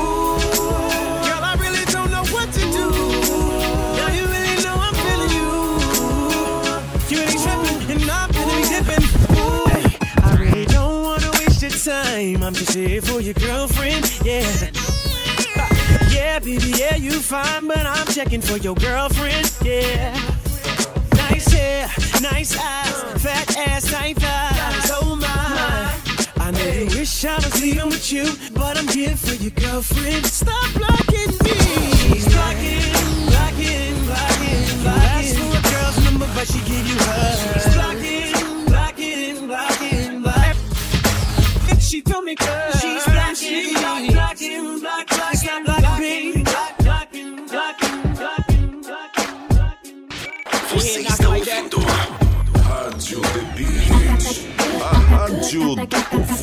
Your 13.24 13.34
girlfriend, 13.34 14.20
yeah. 14.22 14.44
Uh, 15.56 16.08
yeah, 16.10 16.38
baby, 16.38 16.72
yeah, 16.76 16.94
you 16.96 17.12
fine, 17.12 17.66
but 17.66 17.86
I'm 17.86 18.06
checking 18.08 18.42
for 18.42 18.58
your 18.58 18.74
girlfriend, 18.74 19.50
yeah. 19.62 20.12
Nice 21.16 21.50
hair, 21.50 21.88
nice 22.20 22.54
eyes, 22.58 23.22
fat 23.22 23.56
ass, 23.56 23.90
tight 23.90 24.16
thighs, 24.18 24.90
oh 25.00 25.16
my. 25.16 26.44
I 26.44 26.50
know 26.50 26.70
you 26.82 26.98
wish 26.98 27.24
I 27.24 27.36
was 27.36 27.62
leaving 27.62 27.86
with 27.86 28.12
you, 28.12 28.26
but 28.52 28.76
I'm 28.76 28.88
here 28.88 29.16
for 29.16 29.34
your 29.42 29.52
girlfriend. 29.52 30.26
Stop 30.26 30.74
blocking 30.74 31.32
me. 31.44 32.20
Blocking, 32.28 32.84
blocking, 33.24 34.04
blocking, 34.04 34.74
blocking. 34.84 35.16
Ask 35.16 35.36
for 35.38 35.48
a 35.48 35.62
girl's 35.72 36.04
number, 36.04 36.28
but 36.34 36.46
she 36.46 36.58
give 36.68 36.86
you 36.86 36.98
hers. 36.98 37.74
Blocking, 37.74 38.66
blocking, 38.66 39.46
blocking, 39.46 40.20
blocking. 40.20 41.80
She 41.80 42.02
told 42.02 42.24
me, 42.24 42.34
girl, 42.34 42.72
do 55.54 55.76
povo. 55.76 56.34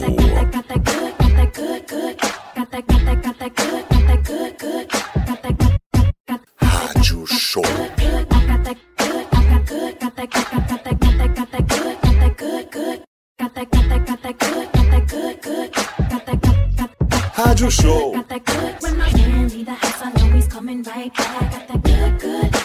Rádio 6.62 7.27
Show. 7.27 7.62
Rádio 17.36 17.70
Show. 17.70 18.12
When 18.82 18.98
my 18.98 19.12
man 19.13 19.50
leave 19.50 19.65
the 19.65 19.74
house, 19.74 20.01
I 20.01 20.12
know 20.12 20.36
he's 20.36 20.48
coming 20.48 20.84
right 20.84 21.13
back. 21.13 21.51
Got 21.51 21.68
that 21.68 21.84
good, 21.84 22.20
good. 22.20 22.61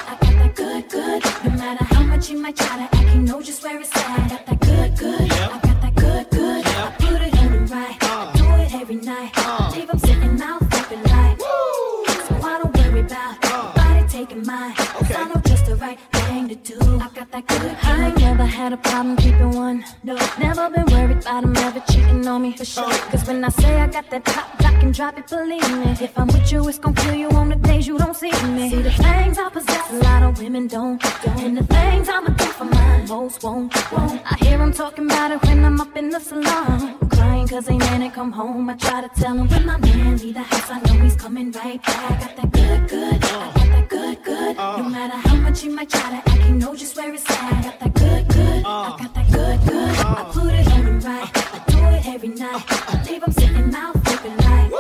No, 20.06 20.14
never 20.38 20.70
been 20.70 20.86
worried 20.86 21.18
about 21.22 21.42
him 21.42 21.56
ever 21.56 21.80
cheating 21.90 22.28
on 22.28 22.42
me 22.42 22.56
for 22.56 22.64
sure. 22.64 22.96
Cause 23.10 23.26
when 23.26 23.42
I 23.42 23.48
say 23.48 23.74
I 23.80 23.88
got 23.88 24.08
that 24.10 24.24
top, 24.24 24.48
I 24.60 24.78
can 24.78 24.92
drop 24.92 25.18
it, 25.18 25.26
believe 25.26 25.68
me. 25.78 25.96
If 26.00 26.16
I'm 26.16 26.28
with 26.28 26.52
you, 26.52 26.68
it's 26.68 26.78
gonna 26.78 26.94
kill 26.94 27.16
you 27.16 27.28
on 27.30 27.48
the 27.48 27.56
days 27.56 27.88
you 27.88 27.98
don't 27.98 28.14
see 28.14 28.30
me. 28.54 28.70
See 28.70 28.82
the 28.82 28.92
things 28.92 29.36
I 29.36 29.48
possess, 29.48 29.90
a 29.90 29.96
lot 29.96 30.22
of 30.22 30.40
women 30.40 30.68
don't. 30.68 31.04
And 31.42 31.56
the 31.58 31.64
things 31.64 32.08
I'ma 32.08 32.28
do 32.28 32.44
for 32.44 32.66
mine, 32.66 33.08
most 33.08 33.42
won't. 33.42 33.74
won't. 33.90 34.22
I 34.32 34.36
hear 34.44 34.58
them 34.58 34.72
talking 34.72 35.06
about 35.06 35.32
it 35.32 35.42
when 35.42 35.64
I'm 35.64 35.80
up 35.80 35.96
in 35.96 36.10
the 36.10 36.20
salon. 36.20 36.98
Crying 37.08 37.48
cause 37.48 37.64
they 37.64 37.76
man 37.76 38.02
ain't 38.02 38.14
come 38.14 38.30
home. 38.30 38.70
I 38.70 38.74
try 38.76 39.00
to 39.00 39.08
tell 39.20 39.34
him 39.34 39.48
when 39.48 39.66
my 39.66 39.76
man 39.76 40.18
leave 40.18 40.34
the 40.34 40.42
house, 40.42 40.70
I 40.70 40.78
know 40.82 41.02
he's 41.02 41.16
coming 41.16 41.50
right 41.50 41.82
back. 41.82 42.20
Got 42.20 42.36
that 42.36 42.52
good, 42.52 42.88
good. 42.88 43.24
I 43.24 43.52
got 43.56 43.68
that 43.74 43.88
good, 43.88 44.22
good. 44.22 44.56
No 44.56 44.62
uh. 44.62 44.88
matter 44.88 45.16
how 45.28 45.34
much 45.34 45.62
he 45.62 45.68
might 45.68 45.90
try 45.90 46.10
to 46.10 46.30
act, 46.30 46.42
he 46.44 46.52
know 46.52 46.76
just 46.76 46.96
where 46.96 47.12
it's 47.12 47.28
at. 47.28 47.52
I 47.52 47.62
Got 47.62 47.80
that 47.80 47.94
good, 47.94 48.28
good. 48.28 48.35
I 48.66 48.68
uh. 48.68 48.96
got 48.96 49.14
that 49.14 49.30
good, 49.30 49.60
good. 49.68 49.96
I 49.98 50.02
uh. 50.02 50.32
put 50.32 50.52
it 50.52 50.66
on 50.72 50.86
him 50.86 50.98
right. 50.98 51.30
I 51.54 51.62
do 51.68 51.78
it 51.78 52.06
every 52.08 52.28
night. 52.30 52.64
I 52.68 53.04
leave 53.08 53.22
him 53.22 53.30
sitting 53.30 53.70
mouth 53.70 53.96
open 53.96 54.36
like. 54.38 54.70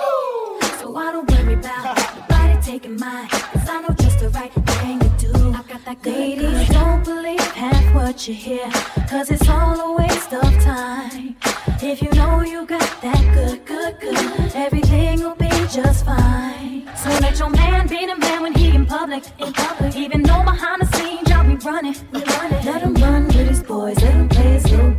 So 0.80 0.96
I 0.96 1.12
don't 1.12 1.30
worry 1.30 1.54
about 1.54 1.96
nobody 2.16 2.60
taking 2.62 2.96
mine. 2.98 3.28
Cause 3.28 3.68
I 3.68 3.82
know 3.82 3.94
just 3.94 4.18
the 4.18 4.30
right 4.30 4.52
thing 4.52 4.98
to 4.98 5.08
do. 5.20 5.52
I 5.52 5.62
got 5.68 5.84
that 5.84 6.02
good. 6.02 6.16
Ladies, 6.16 6.68
don't 6.70 7.04
believe 7.04 7.38
half 7.52 7.94
what 7.94 8.26
you 8.26 8.34
hear. 8.34 8.68
Cause 9.08 9.30
it's 9.30 9.48
all 9.48 9.78
a 9.78 9.96
waste 10.02 10.32
of 10.32 10.52
time. 10.64 11.36
If 11.80 12.02
you 12.02 12.10
know 12.10 12.40
you 12.40 12.66
got 12.66 12.90
that 13.02 13.34
good, 13.34 13.64
good, 13.66 14.00
good, 14.00 14.52
everything 14.56 15.20
will 15.20 15.36
be 15.36 15.48
just 15.70 16.04
fine. 16.04 16.90
So 16.96 17.10
let 17.20 17.38
your 17.38 17.50
man 17.50 17.86
be 17.86 18.04
the 18.04 18.16
man 18.16 18.42
when 18.42 18.52
he 18.52 18.74
in 18.74 18.84
public, 18.84 19.22
in 19.38 19.52
public. 19.52 19.94
Even 19.94 20.24
though 20.24 20.42
behind 20.42 20.82
the 20.82 20.96
scenes 20.96 21.30
y'all 21.30 21.46
be 21.46 21.54
running, 21.56 21.94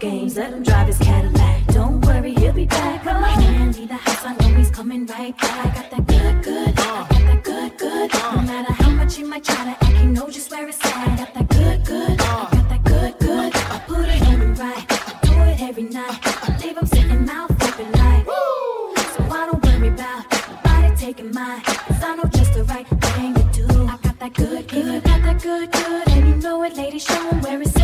games, 0.09 0.37
let 0.37 0.53
him 0.53 0.63
drive 0.63 0.87
his 0.87 0.97
Cadillac. 0.99 1.65
Don't 1.67 1.99
worry, 2.05 2.33
he'll 2.33 2.53
be 2.53 2.65
back. 2.65 3.05
My 3.05 3.35
man 3.37 3.71
leave 3.73 3.89
the 3.89 3.95
house, 3.95 4.23
I 4.25 4.33
know 4.39 4.57
he's 4.57 4.71
coming 4.71 5.05
right 5.05 5.35
back. 5.37 5.75
Got 5.75 5.89
that 5.91 6.07
good, 6.07 6.43
good, 6.43 6.69
I 6.69 6.73
got 6.73 7.09
that 7.29 7.43
good, 7.43 7.77
good. 7.77 8.13
No 8.35 8.41
matter 8.51 8.73
how 8.73 8.89
much 8.91 9.15
he 9.17 9.23
might 9.23 9.43
try 9.43 9.63
to 9.69 9.75
act, 9.85 9.97
he 10.01 10.05
know 10.05 10.27
just 10.29 10.49
where 10.51 10.67
it's 10.67 10.85
at. 10.85 11.17
Got 11.21 11.33
that 11.33 11.47
good, 11.49 11.85
good, 11.85 12.21
I 12.21 12.49
got 12.55 12.69
that 12.71 12.83
good, 12.83 13.13
good. 13.19 13.51
I 13.55 13.77
put 13.87 14.07
it 14.15 14.21
on 14.29 14.41
him 14.43 14.55
right, 14.55 14.85
I 14.89 15.19
do 15.23 15.33
it 15.51 15.61
every 15.69 15.83
night. 15.83 16.19
I 16.23 16.57
Leave 16.63 16.77
him 16.77 16.87
sitting 16.87 17.25
mouth 17.25 17.51
open 17.67 17.91
like. 18.01 18.25
So 19.13 19.19
I 19.39 19.41
don't 19.49 19.61
worry 19.65 19.89
about 19.89 20.21
nobody 20.49 20.95
taking 20.95 21.31
mine. 21.31 21.61
Cause 21.63 22.03
I 22.03 22.15
know 22.15 22.29
just 22.39 22.53
the 22.53 22.63
right 22.65 22.87
thing 22.87 23.33
to 23.39 23.43
do. 23.59 23.67
I 23.93 23.97
got 24.05 24.19
that 24.19 24.33
good, 24.33 24.67
good. 24.67 24.85
You 24.85 25.01
got 25.01 25.21
that 25.27 25.41
good, 25.41 25.71
good, 25.71 26.07
and 26.09 26.27
you 26.29 26.35
know 26.35 26.63
it, 26.63 26.75
ladies, 26.77 27.03
show 27.03 27.29
'em 27.29 27.41
where 27.41 27.61
it's 27.61 27.76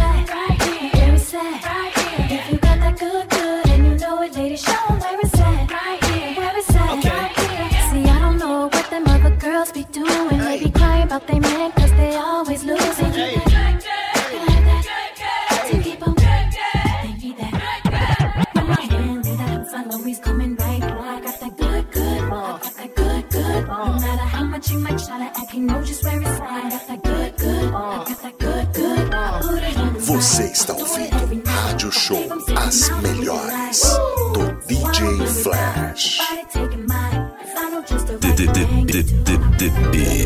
the, 39.91 40.22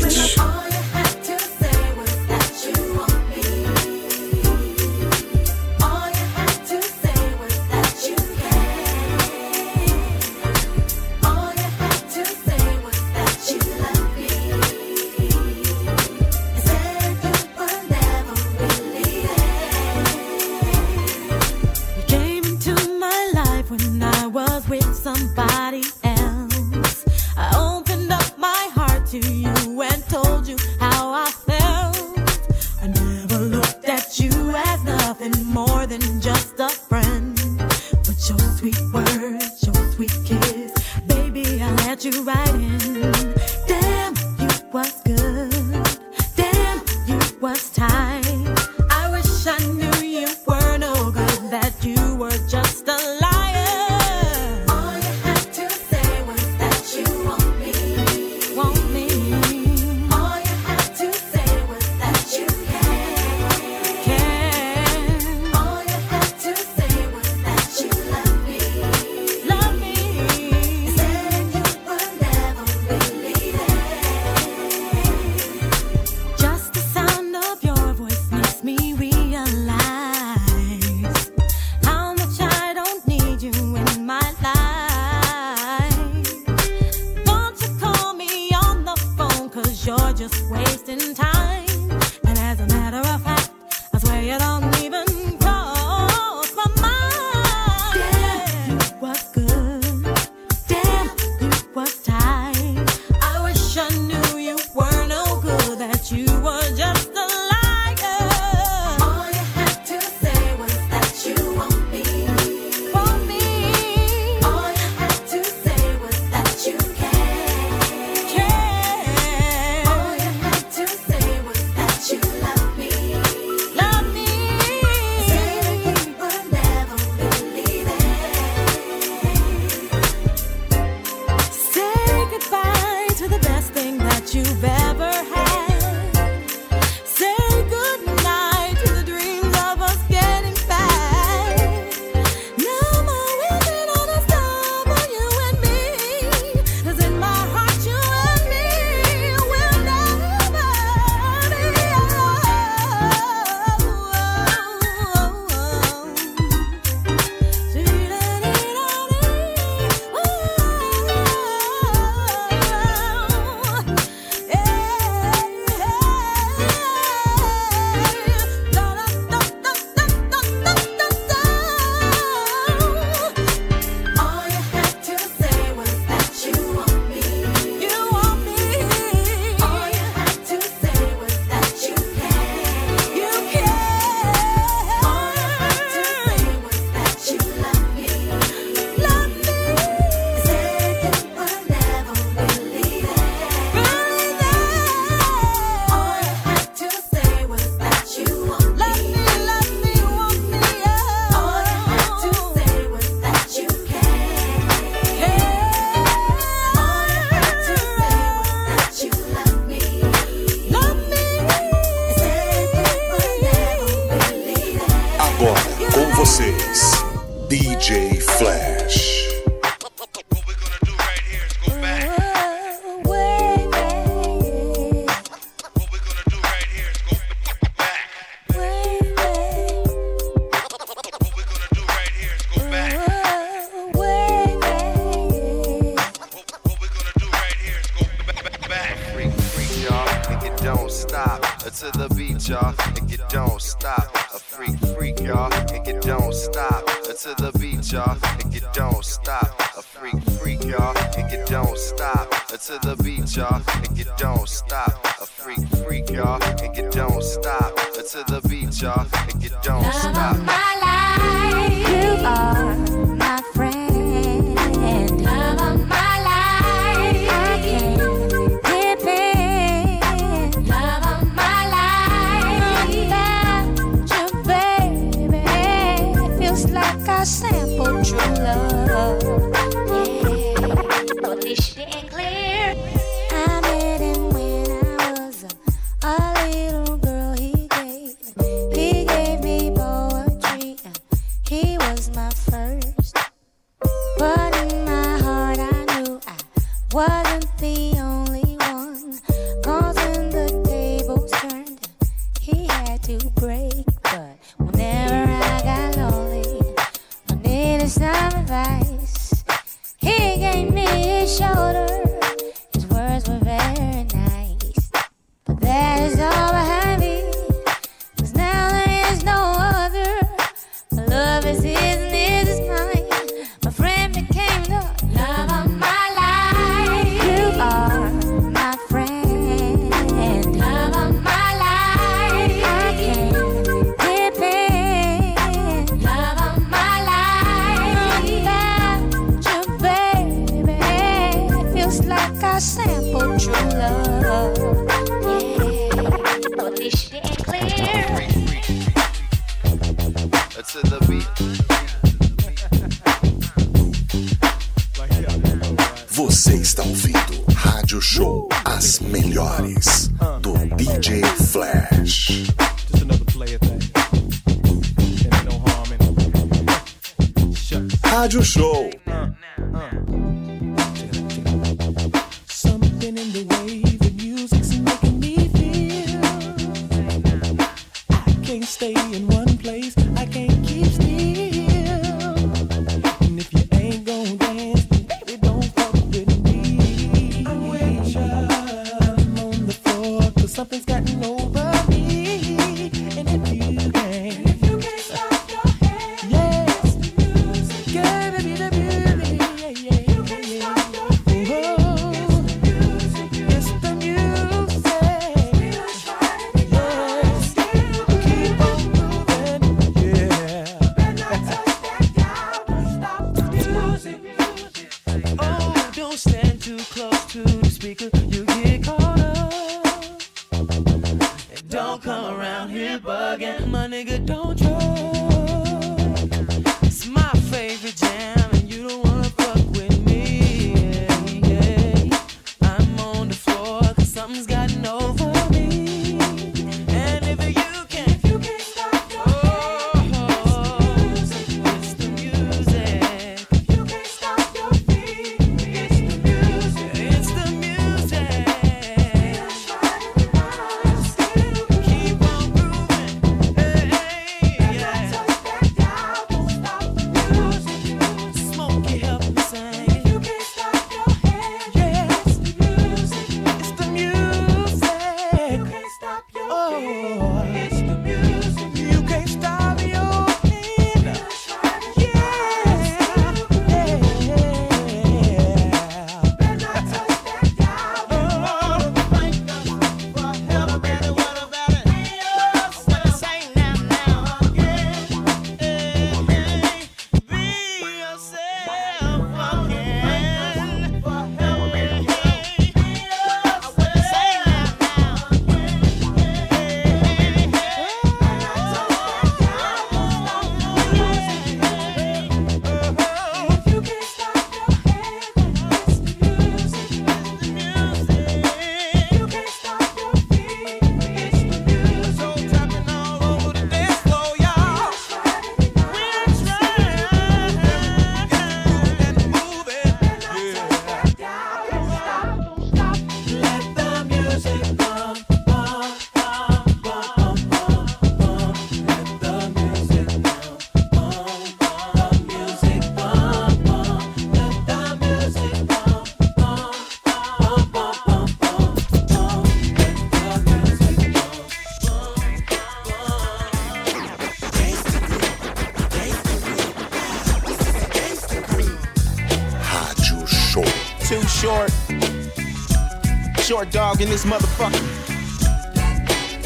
dog 553.98 554.02
in 554.02 554.10
this 554.10 554.24
motherfucker. 554.24 554.82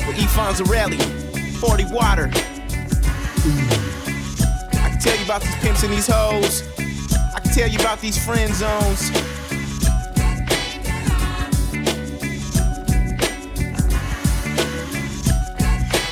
With 0.07 0.19
E. 0.19 0.27
Fonzarelli, 0.27 1.01
40 1.57 1.85
water. 1.87 2.31
I 4.73 4.89
can 4.91 4.99
tell 4.99 5.17
you 5.17 5.25
about 5.25 5.43
these 5.43 5.55
pimps 5.57 5.83
and 5.83 5.93
these 5.93 6.07
hoes. 6.07 6.63
I 7.35 7.41
can 7.41 7.53
tell 7.53 7.69
you 7.69 7.79
about 7.79 8.01
these 8.01 8.23
friend 8.25 8.53
zones. 8.55 9.11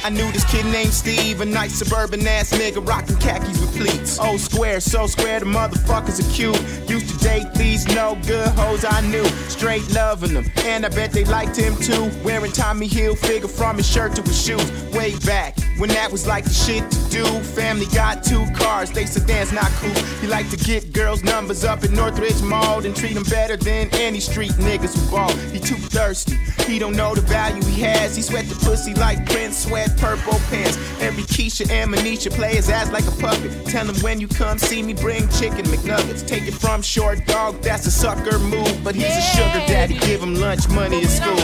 I 0.03 0.09
knew 0.09 0.33
this 0.33 0.51
kid 0.51 0.67
named 0.67 0.93
Steve, 0.93 1.41
a 1.41 1.45
nice 1.45 1.75
suburban 1.75 2.27
ass 2.27 2.53
nigga 2.53 2.87
rocking 2.87 3.17
khakis 3.17 3.61
with 3.61 3.70
pleats. 3.81 4.19
Oh, 4.21 4.37
square, 4.37 4.81
so 4.81 5.07
square, 5.07 5.41
the 5.41 5.47
motherfuckers 5.47 6.21
are 6.21 6.33
cute. 6.35 6.61
Used 6.89 7.09
to 7.09 7.25
date 7.25 7.53
these 7.55 7.87
no 7.89 8.19
good 8.27 8.49
hoes 8.49 8.85
I 8.85 9.01
knew, 9.01 9.25
straight 9.49 9.89
loving 9.91 10.35
them. 10.35 10.45
And 10.65 10.85
I 10.85 10.91
bet 10.91 11.13
they 11.13 11.25
liked 11.25 11.57
him 11.57 11.75
too. 11.77 12.11
Wearing 12.23 12.53
Tommy 12.53 12.89
Hilfiger 12.89 13.49
from 13.49 13.79
his 13.79 13.91
shirt 13.91 14.15
to 14.17 14.23
his 14.23 14.41
shoes. 14.45 14.71
Way 14.93 15.17
back 15.21 15.59
when 15.79 15.89
that 15.91 16.13
was 16.13 16.27
like 16.27 16.45
the 16.45 16.53
shit 16.53 16.91
to 16.91 17.11
do. 17.11 17.25
Family 17.41 17.87
got 17.87 18.23
two 18.23 18.45
cars, 18.55 18.91
they 18.91 19.07
sedans 19.07 19.53
not 19.53 19.71
cool. 19.81 20.03
He 20.21 20.27
like 20.27 20.51
to 20.51 20.57
get 20.57 20.93
girls' 20.93 21.23
numbers 21.23 21.65
up 21.65 21.85
in 21.85 21.95
Northridge 21.95 22.43
Mall 22.43 22.85
and 22.85 22.95
treat 22.95 23.15
them 23.15 23.25
better 23.25 23.57
than 23.57 23.89
any 23.95 24.21
street 24.21 24.53
niggas 24.53 24.95
who 24.99 25.11
ball. 25.11 25.33
He 25.53 25.59
too 25.59 25.77
thirsty, 25.77 26.37
he 26.71 26.79
don't 26.79 26.97
know 26.97 27.15
the 27.15 27.21
value 27.21 27.63
he 27.65 27.83
has. 27.83 28.17
He 28.17 28.23
sweat 28.23 28.47
the 28.47 28.55
pussy 28.55 28.95
like 28.95 29.27
Prince 29.27 29.65
sweat 29.65 29.95
purple 29.99 30.39
pants. 30.51 30.79
Every 31.01 31.25
Keisha 31.25 31.69
and 31.71 31.93
Manisha 31.93 32.31
play 32.31 32.55
his 32.55 32.71
ass 32.71 32.91
like 32.91 33.07
a 33.07 33.11
puppet. 33.13 33.67
Tell 33.67 33.87
him 33.87 33.97
when 33.97 34.21
you 34.21 34.29
come 34.29 34.59
see 34.59 34.83
me, 34.83 34.95
bring 34.95 35.29
chicken 35.31 35.67
McNuggets. 35.67 36.27
Take 36.27 36.47
it 36.47 36.55
from 36.55 36.81
short 36.83 37.27
dog, 37.27 37.61
that's 37.61 37.87
a 37.87 37.91
sucker 37.91 38.39
move. 38.39 38.83
But 38.85 38.95
he's 38.95 39.17
a 39.17 39.21
sugar 39.21 39.67
daddy, 39.67 39.99
give 39.99 40.23
him 40.23 40.37
lunch 40.37 40.69
money 40.69 41.03
at 41.03 41.11
school. 41.11 41.37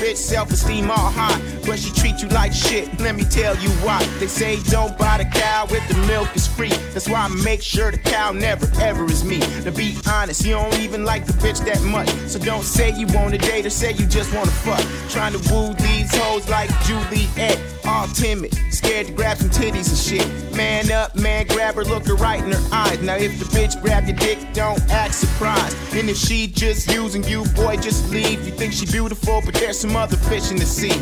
Bitch 0.00 0.16
self-esteem 0.16 0.90
all 0.90 1.10
high, 1.12 1.38
but 1.66 1.78
she 1.78 1.92
treat 1.92 2.22
you 2.22 2.28
like 2.28 2.52
shit. 2.52 2.98
Let 2.98 3.14
me 3.14 3.24
tell 3.24 3.54
you 3.58 3.68
why. 3.84 4.02
They 4.18 4.26
say 4.26 4.58
don't 4.64 4.96
buy 4.96 5.18
the 5.18 5.26
cow 5.26 5.66
if 5.68 5.86
the 5.88 5.94
milk 6.06 6.34
is 6.34 6.46
free. 6.46 6.72
That's 6.92 7.08
why 7.08 7.20
I 7.20 7.28
make 7.28 7.62
sure 7.62 7.90
the 7.90 7.98
cow 7.98 8.32
never 8.32 8.66
ever 8.80 9.04
is 9.04 9.24
me. 9.24 9.40
To 9.64 9.70
be 9.70 9.96
honest, 10.08 10.44
you 10.44 10.54
don't 10.54 10.78
even 10.78 11.04
like 11.04 11.26
the 11.26 11.34
bitch 11.34 11.64
that 11.66 11.82
much. 11.82 12.08
So 12.26 12.38
don't 12.38 12.64
say 12.64 12.90
you 12.90 13.06
wanna 13.10 13.38
date 13.38 13.66
or 13.66 13.70
say 13.70 13.92
you 13.92 14.06
just 14.06 14.34
wanna 14.34 14.50
fuck. 14.50 14.84
Trying 15.10 15.34
to 15.34 15.52
woo 15.52 15.74
these 15.74 16.10
hoes 16.16 16.48
like 16.48 16.70
Juliet. 16.84 17.58
All 17.90 18.06
timid, 18.06 18.54
scared 18.70 19.08
to 19.08 19.12
grab 19.12 19.36
some 19.36 19.50
titties 19.50 19.88
and 19.88 19.98
shit. 19.98 20.56
Man 20.56 20.92
up, 20.92 21.16
man, 21.16 21.44
grab 21.48 21.74
her, 21.74 21.84
look 21.84 22.06
her 22.06 22.14
right 22.14 22.42
in 22.42 22.52
her 22.52 22.68
eyes. 22.70 23.02
Now 23.02 23.16
if 23.16 23.36
the 23.40 23.44
bitch 23.46 23.82
grab 23.82 24.06
your 24.06 24.16
dick, 24.16 24.38
don't 24.52 24.80
act 24.90 25.12
surprised. 25.12 25.76
And 25.92 26.08
if 26.08 26.16
she 26.16 26.46
just 26.46 26.88
using 26.88 27.24
you, 27.24 27.44
boy, 27.56 27.78
just 27.78 28.08
leave. 28.10 28.46
You 28.46 28.52
think 28.52 28.74
she 28.74 28.86
beautiful, 28.86 29.42
but 29.44 29.54
there's 29.54 29.78
some 29.78 29.96
other 29.96 30.16
fish 30.16 30.52
in 30.52 30.58
the 30.58 30.66
sea. 30.66 30.96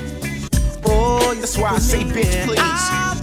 Boy, 0.80 1.34
that's 1.34 1.58
why 1.58 1.72
I 1.72 1.78
say 1.78 2.04
bitch, 2.04 2.46
please. 2.46 3.17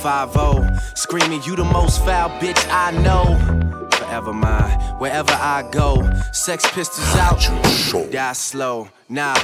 5-0. 0.00 0.96
Screaming, 0.96 1.42
you 1.42 1.56
the 1.56 1.64
most 1.64 2.02
foul 2.04 2.30
bitch 2.40 2.66
I 2.70 2.90
know. 3.02 3.36
Forever 3.92 4.32
mine, 4.32 4.70
wherever 4.98 5.32
I 5.32 5.68
go. 5.70 6.10
Sex 6.32 6.64
pistols 6.72 7.14
out, 7.16 7.40
die 8.10 8.32
slow. 8.32 8.88
Nah, 9.08 9.34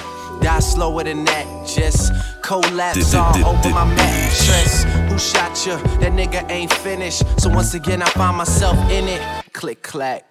die 0.40 0.60
slower 0.60 1.04
than 1.04 1.24
that. 1.24 1.66
Just 1.66 2.12
collapse 2.42 3.14
all 3.14 3.36
over 3.44 3.70
my 3.70 3.84
mattress. 3.84 4.84
Who 5.10 5.18
shot 5.18 5.66
you? 5.66 5.76
That 6.00 6.12
nigga 6.12 6.50
ain't 6.50 6.72
finished. 6.72 7.22
So 7.40 7.50
once 7.50 7.74
again, 7.74 8.02
I 8.02 8.08
find 8.10 8.36
myself 8.36 8.76
in 8.90 9.08
it. 9.08 9.20
Click, 9.52 9.82
clack. 9.82 10.24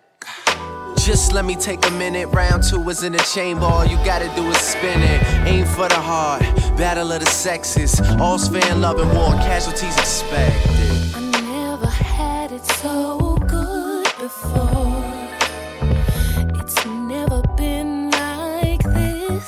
Just 0.97 1.33
let 1.33 1.45
me 1.45 1.55
take 1.55 1.85
a 1.87 1.91
minute. 1.91 2.27
Round 2.27 2.63
two 2.63 2.89
is 2.89 3.03
in 3.03 3.13
the 3.13 3.19
chamber. 3.33 3.65
All 3.65 3.85
you 3.85 3.97
gotta 3.97 4.29
do 4.35 4.49
is 4.49 4.57
spin 4.57 5.01
it. 5.01 5.21
Aim 5.47 5.65
for 5.65 5.87
the 5.87 5.95
heart. 5.95 6.41
Battle 6.77 7.11
of 7.11 7.19
the 7.19 7.29
sexes. 7.29 7.99
All's 8.19 8.47
fair 8.47 8.71
in 8.71 8.81
love 8.81 8.99
and 8.99 9.11
war. 9.13 9.33
Casualties 9.33 9.97
expected. 9.97 11.15
I 11.15 11.19
never 11.41 11.87
had 11.87 12.51
it 12.51 12.65
so 12.65 13.37
good 13.47 14.05
before. 14.19 15.03
It's 16.59 16.85
never 16.85 17.41
been 17.55 18.09
like 18.11 18.83
this. 18.83 19.43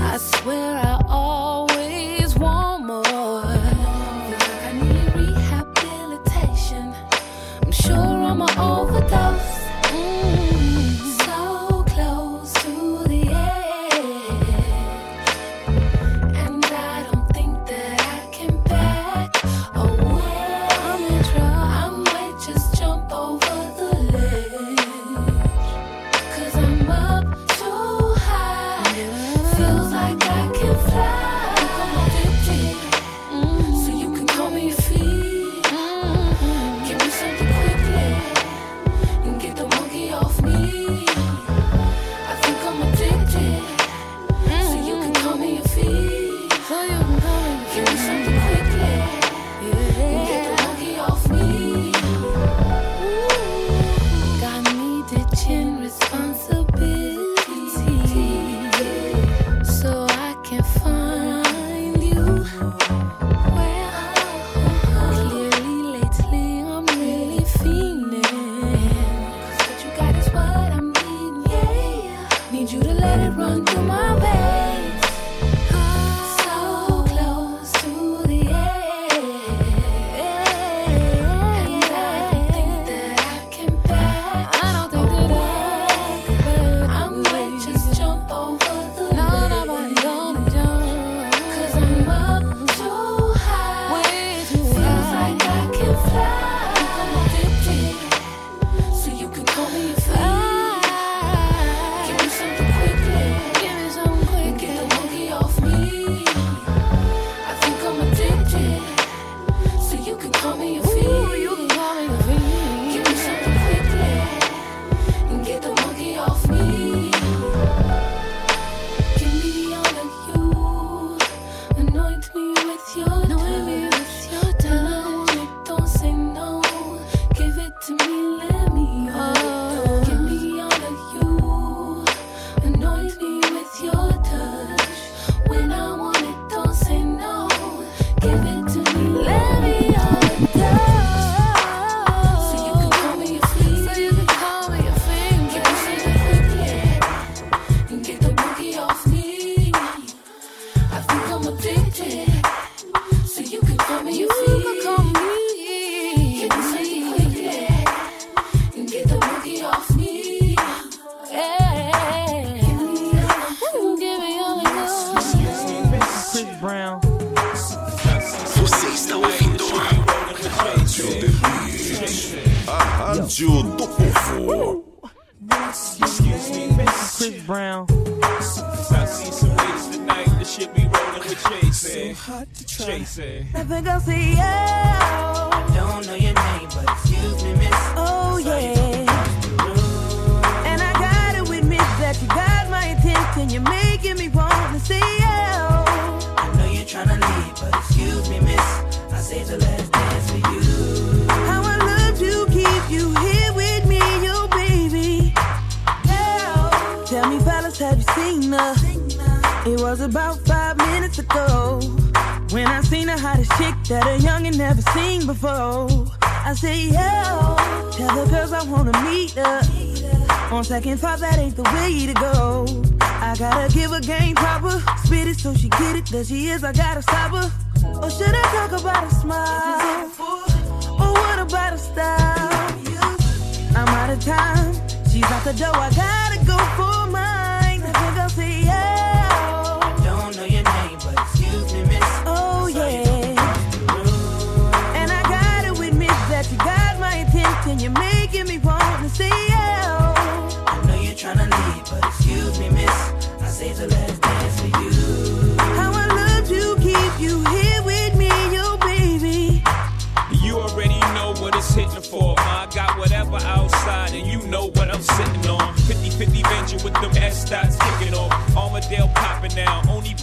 I 0.00 0.16
swear 0.16 0.76
I 0.76 0.87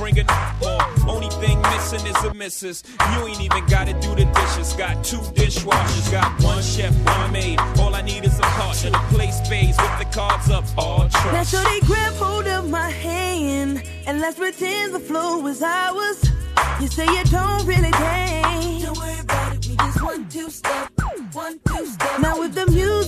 bringing 0.06 0.30
or 0.62 0.80
only 1.10 1.30
thing 1.42 1.60
missing 1.74 2.06
is 2.06 2.24
a 2.26 2.34
missus. 2.36 2.84
You 3.14 3.26
ain't 3.26 3.42
even 3.42 3.66
gotta 3.66 3.94
do 3.94 4.14
the 4.14 4.26
dishes. 4.38 4.74
Got 4.74 5.04
two 5.04 5.18
dishwashers, 5.34 6.12
got 6.12 6.30
one 6.44 6.62
chef, 6.62 6.94
one 7.06 7.32
maid. 7.32 7.60
All 7.80 7.96
I 7.96 8.04
need 8.04 8.24
is 8.24 8.38
a 8.38 8.44
partner 8.44 8.92
to 8.92 9.00
play 9.16 9.32
space 9.32 9.76
with 9.82 9.98
the 9.98 10.06
cards 10.14 10.52
up. 10.52 10.66
All 10.78 11.10
trust. 11.10 11.26
Now, 11.34 11.44
so 11.44 11.64
they 11.64 11.80
grab 11.88 12.14
hold 12.14 12.46
of 12.46 12.70
my 12.70 12.92
hand 12.92 13.82
and 14.06 14.20
let's 14.22 14.38
pretend 14.38 14.94
the 14.94 15.00
flow 15.00 15.44
is 15.48 15.64
ours. 15.64 16.20
You 16.80 16.88
say 16.88 17.06
you 17.06 17.24
don't 17.26 17.66
really 17.66 17.90
dance. 17.90 18.84
Don't 18.84 18.98
worry 19.00 19.20
about 19.20 19.56
it. 19.56 19.68
We 19.68 19.76
just 19.76 20.04
one 20.04 20.30
two 20.30 20.52
step, 20.52 20.92
one 21.34 21.60
two 21.68 21.86
step. 21.88 22.20
Now 22.20 22.40
with 22.40 22.54
the 22.54 22.68
music. 22.68 23.05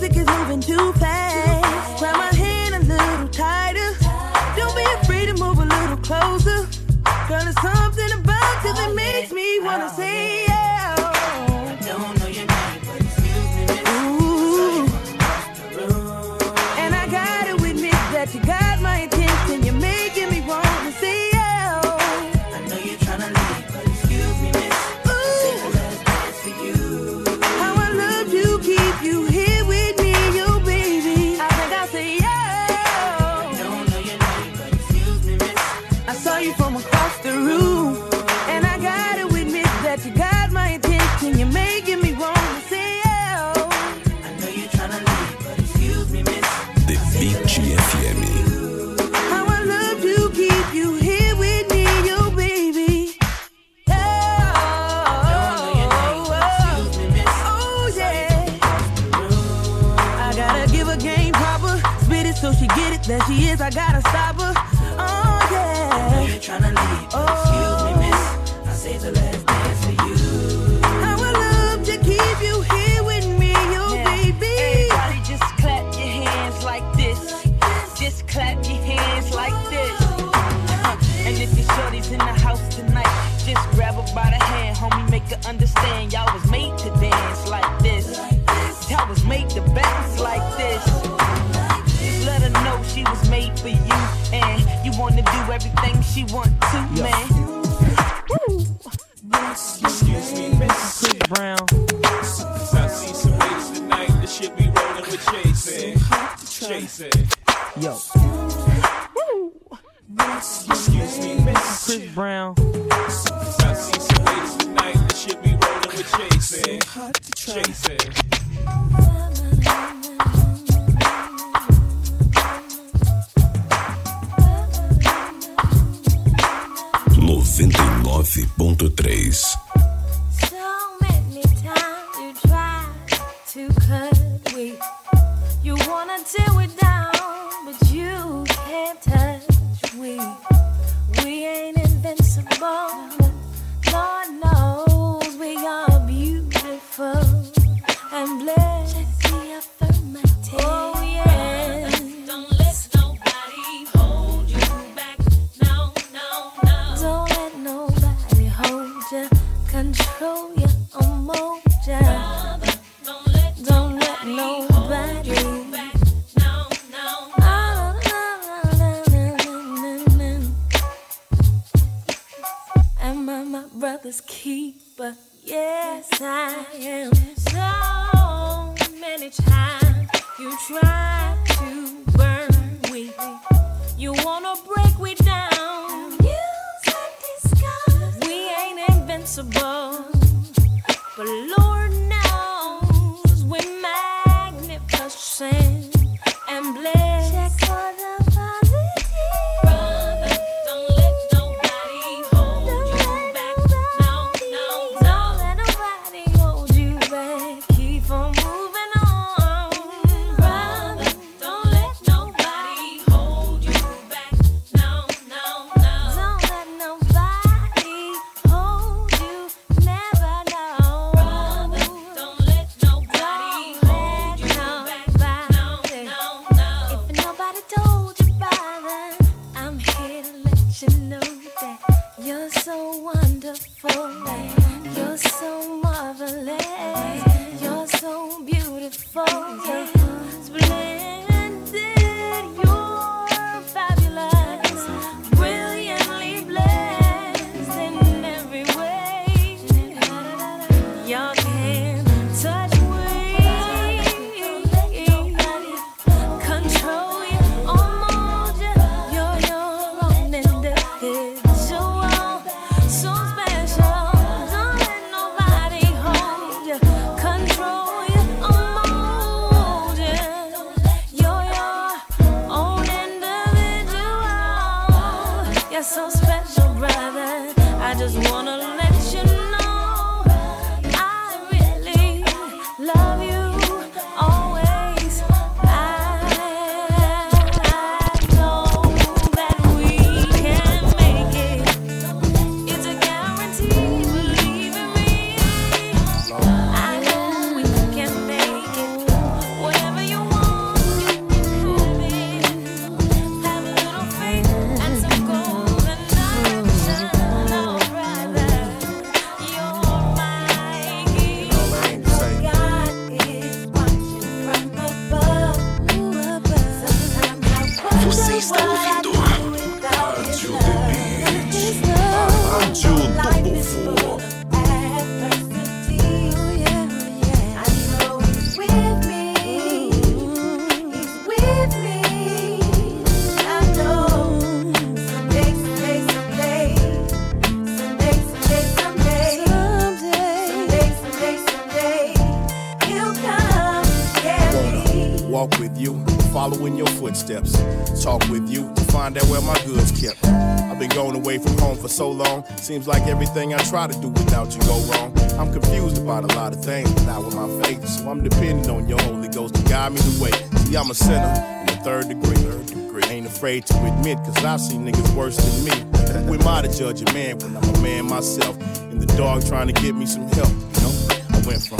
Seems 352.68 352.86
like 352.86 353.03
everything 353.03 353.53
I 353.53 353.59
try 353.59 353.88
to 353.88 353.97
do 354.01 354.09
without 354.09 354.53
you 354.53 354.59
go 354.63 354.78
wrong. 354.91 355.18
I'm 355.39 355.53
confused 355.53 355.99
about 355.99 356.26
a 356.26 356.36
lot 356.36 356.51
of 356.51 356.61
things, 356.65 356.91
but 356.95 357.05
not 357.05 357.24
with 357.24 357.34
my 357.34 357.47
faith. 357.63 357.88
So 357.88 358.09
I'm 358.09 358.22
depending 358.22 358.70
on 358.70 358.89
your 358.89 358.99
Holy 359.03 359.30
Ghost 359.30 359.55
to 359.55 359.61
guide 359.70 359.93
me 359.93 360.01
the 360.01 360.22
way. 360.22 360.32
See, 360.65 360.76
I'm 360.76 360.91
a 360.91 360.93
sinner 360.93 361.61
in 361.61 361.68
the 361.68 361.80
third 361.82 362.09
degree. 362.09 362.36
Third 362.36 362.65
degree. 362.65 363.03
Ain't 363.05 363.26
afraid 363.26 363.65
to 363.68 363.86
admit, 363.86 364.18
cause 364.18 364.43
I've 364.43 364.59
seen 364.59 364.86
niggas 364.86 365.15
worse 365.15 365.38
than 365.38 365.63
me. 365.63 366.26
Who 366.26 366.34
am 366.34 366.45
I 366.45 366.61
to 366.61 366.78
judge 366.78 367.01
a 367.09 367.13
man 367.13 367.39
when 367.39 367.55
I'm 367.55 367.63
a 367.74 367.82
man 367.82 368.05
myself? 368.05 368.57
In 368.91 368.99
the 368.99 369.07
dark 369.15 369.45
trying 369.45 369.68
to 369.68 369.82
get 369.82 369.95
me 369.95 370.05
some 370.05 370.28
help, 370.32 370.49
you 370.49 370.82
know? 370.82 370.91
I 371.30 371.39
went 371.47 371.63
from 371.63 371.78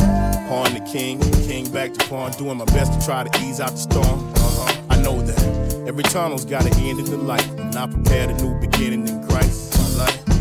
pawn 0.48 0.72
to 0.72 0.80
king, 0.90 1.20
king 1.50 1.70
back 1.70 1.96
to 1.96 2.08
pawn, 2.08 2.32
doing 2.38 2.58
my 2.60 2.66
best 2.72 2.98
to 2.98 3.06
try 3.06 3.26
to 3.26 3.46
ease 3.46 3.60
out 3.60 3.72
the 3.72 3.78
storm. 3.78 4.32
Uh-huh. 4.36 4.82
I 4.90 5.02
know 5.02 5.22
that 5.22 5.86
every 5.86 6.04
tunnel's 6.04 6.46
got 6.46 6.66
an 6.66 6.74
end 6.80 7.00
in 7.00 7.06
the 7.08 7.18
light, 7.18 7.46
and 7.60 7.76
I 7.76 7.88
prepared 7.88 8.30
a 8.30 8.36
new 8.42 8.58
beginning 8.62 9.06
in 9.06 9.28
Christ. 9.28 9.67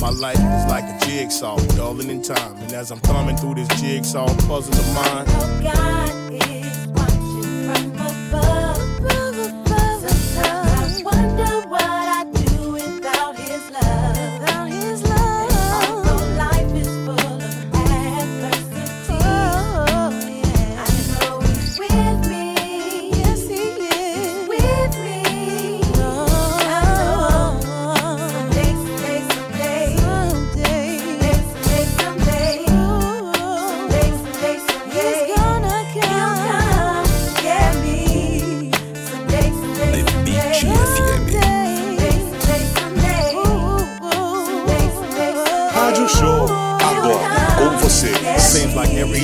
My 0.00 0.10
life, 0.10 0.36
is 0.36 0.70
like 0.70 0.84
a 0.84 1.06
jigsaw, 1.06 1.56
dulling 1.74 2.10
in 2.10 2.22
time, 2.22 2.56
and 2.58 2.72
as 2.72 2.90
I'm 2.90 3.00
thumbing 3.00 3.36
through 3.36 3.54
this 3.54 3.68
jigsaw 3.80 4.26
puzzle 4.46 4.74
of 4.74 4.94
mine. 4.94 5.24
oh 5.28 5.60
God 5.62 6.25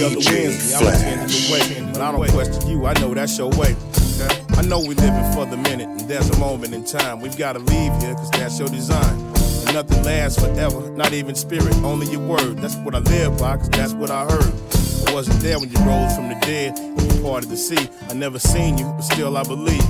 every 0.03 0.17
other 0.17 0.29
DJ 0.29 0.45
Wednesday, 0.45 0.77
I'm 0.77 0.87
attending 0.87 1.29
Flash. 1.29 1.69
the 1.69 1.75
way, 1.75 1.93
but 1.93 2.01
I 2.01 2.13
don't 2.13 2.31
question 2.31 2.69
you. 2.69 2.87
I 2.87 2.95
know 2.95 3.15
that's 3.15 3.39
your 3.39 3.51
way. 3.51 3.77
Okay? 4.19 4.45
I 4.51 4.63
know 4.63 4.81
we 4.81 4.95
living 4.95 5.33
for 5.33 5.47
the 5.47 5.57
minute, 5.57 5.89
and 5.89 6.01
there's 6.01 6.29
a 6.31 6.39
moment 6.39 6.75
in 6.75 6.85
time 6.85 7.21
we've 7.21 7.37
got 7.37 7.55
to 7.55 7.59
leave 7.59 7.93
here, 8.03 8.15
cause 8.15 8.31
that's 8.31 8.59
your 8.59 8.69
design. 8.69 9.19
And 9.65 9.75
nothing 9.75 10.03
lasts 10.03 10.41
forever, 10.41 10.91
not 10.91 11.13
even 11.13 11.35
spirit, 11.35 11.75
only 11.83 12.11
your 12.11 12.21
word. 12.21 12.59
That's 12.59 12.77
what 12.77 12.95
I 12.95 12.99
live 12.99 13.39
by, 13.39 13.57
cause 13.57 13.71
that's 13.71 13.93
what 13.95 14.11
I 14.11 14.25
heard. 14.25 14.53
I 15.09 15.15
wasn't 15.15 15.41
there 15.41 15.59
when 15.59 15.71
you 15.71 15.79
rose 15.79 16.15
from 16.15 16.29
the 16.29 16.39
dead 16.43 16.79
and 16.79 17.01
you 17.01 17.23
parted 17.23 17.51
the 17.51 17.57
sea. 17.57 17.89
I 18.09 18.15
never 18.15 18.39
seen 18.39 18.79
you, 18.79 18.85
but 18.85 19.03
still 19.03 19.37
I 19.37 19.43
believe. 19.43 19.83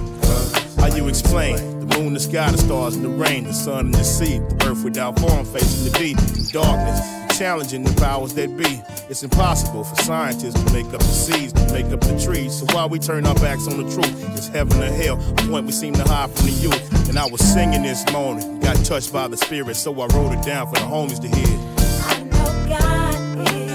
How 0.79 0.89
you 0.89 1.07
explain 1.07 1.57
the 1.87 1.99
moon, 1.99 2.15
the 2.15 2.21
sky, 2.21 2.51
the 2.51 2.59
stars, 2.59 2.97
and 2.97 3.05
the 3.05 3.09
rain, 3.09 3.45
the 3.45 3.53
sun, 3.53 3.87
and 3.87 3.95
the 3.95 4.03
sea, 4.03 4.39
the 4.39 4.69
earth 4.69 4.83
without 4.83 5.19
form, 5.21 5.47
facing 5.47 5.93
the 5.93 5.97
deep 5.97 6.17
darkness. 6.51 7.22
Challenging 7.43 7.83
the 7.83 7.93
powers 8.01 8.35
that 8.35 8.57
be. 8.57 8.81
It's 9.11 9.25
impossible 9.25 9.83
for 9.83 9.97
scientists 10.05 10.63
to 10.63 10.73
make 10.73 10.87
up 10.95 11.01
the 11.01 11.07
seas, 11.07 11.53
to 11.53 11.73
make 11.73 11.87
up 11.87 12.01
the 12.01 12.17
trees. 12.25 12.61
So 12.61 12.67
while 12.73 12.89
we 12.89 13.01
turn 13.01 13.27
our 13.27 13.35
backs 13.35 13.67
on 13.67 13.79
the 13.79 13.93
truth, 13.93 14.37
it's 14.37 14.47
heaven 14.47 14.81
or 14.81 14.87
hell, 14.87 15.21
a 15.21 15.35
point 15.51 15.67
we 15.67 15.73
seem 15.73 15.93
to 15.95 16.05
hide 16.05 16.31
from 16.31 16.47
the 16.47 16.53
youth. 16.53 17.09
And 17.09 17.19
I 17.19 17.27
was 17.27 17.41
singing 17.41 17.83
this 17.83 18.09
morning, 18.13 18.61
got 18.61 18.77
touched 18.85 19.13
by 19.13 19.27
the 19.27 19.37
spirit, 19.37 19.75
so 19.75 19.93
I 20.01 20.07
wrote 20.15 20.39
it 20.39 20.45
down 20.47 20.69
for 20.69 20.75
the 20.75 20.87
homies 20.87 21.21
to 21.21 21.27
hear. 21.27 21.59
I 22.07 22.23
know 22.31 22.47
God 22.69 23.13
is 23.49 23.73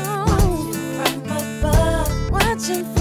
Watching 2.31 2.85
from 2.85 2.95
above. 2.95 2.96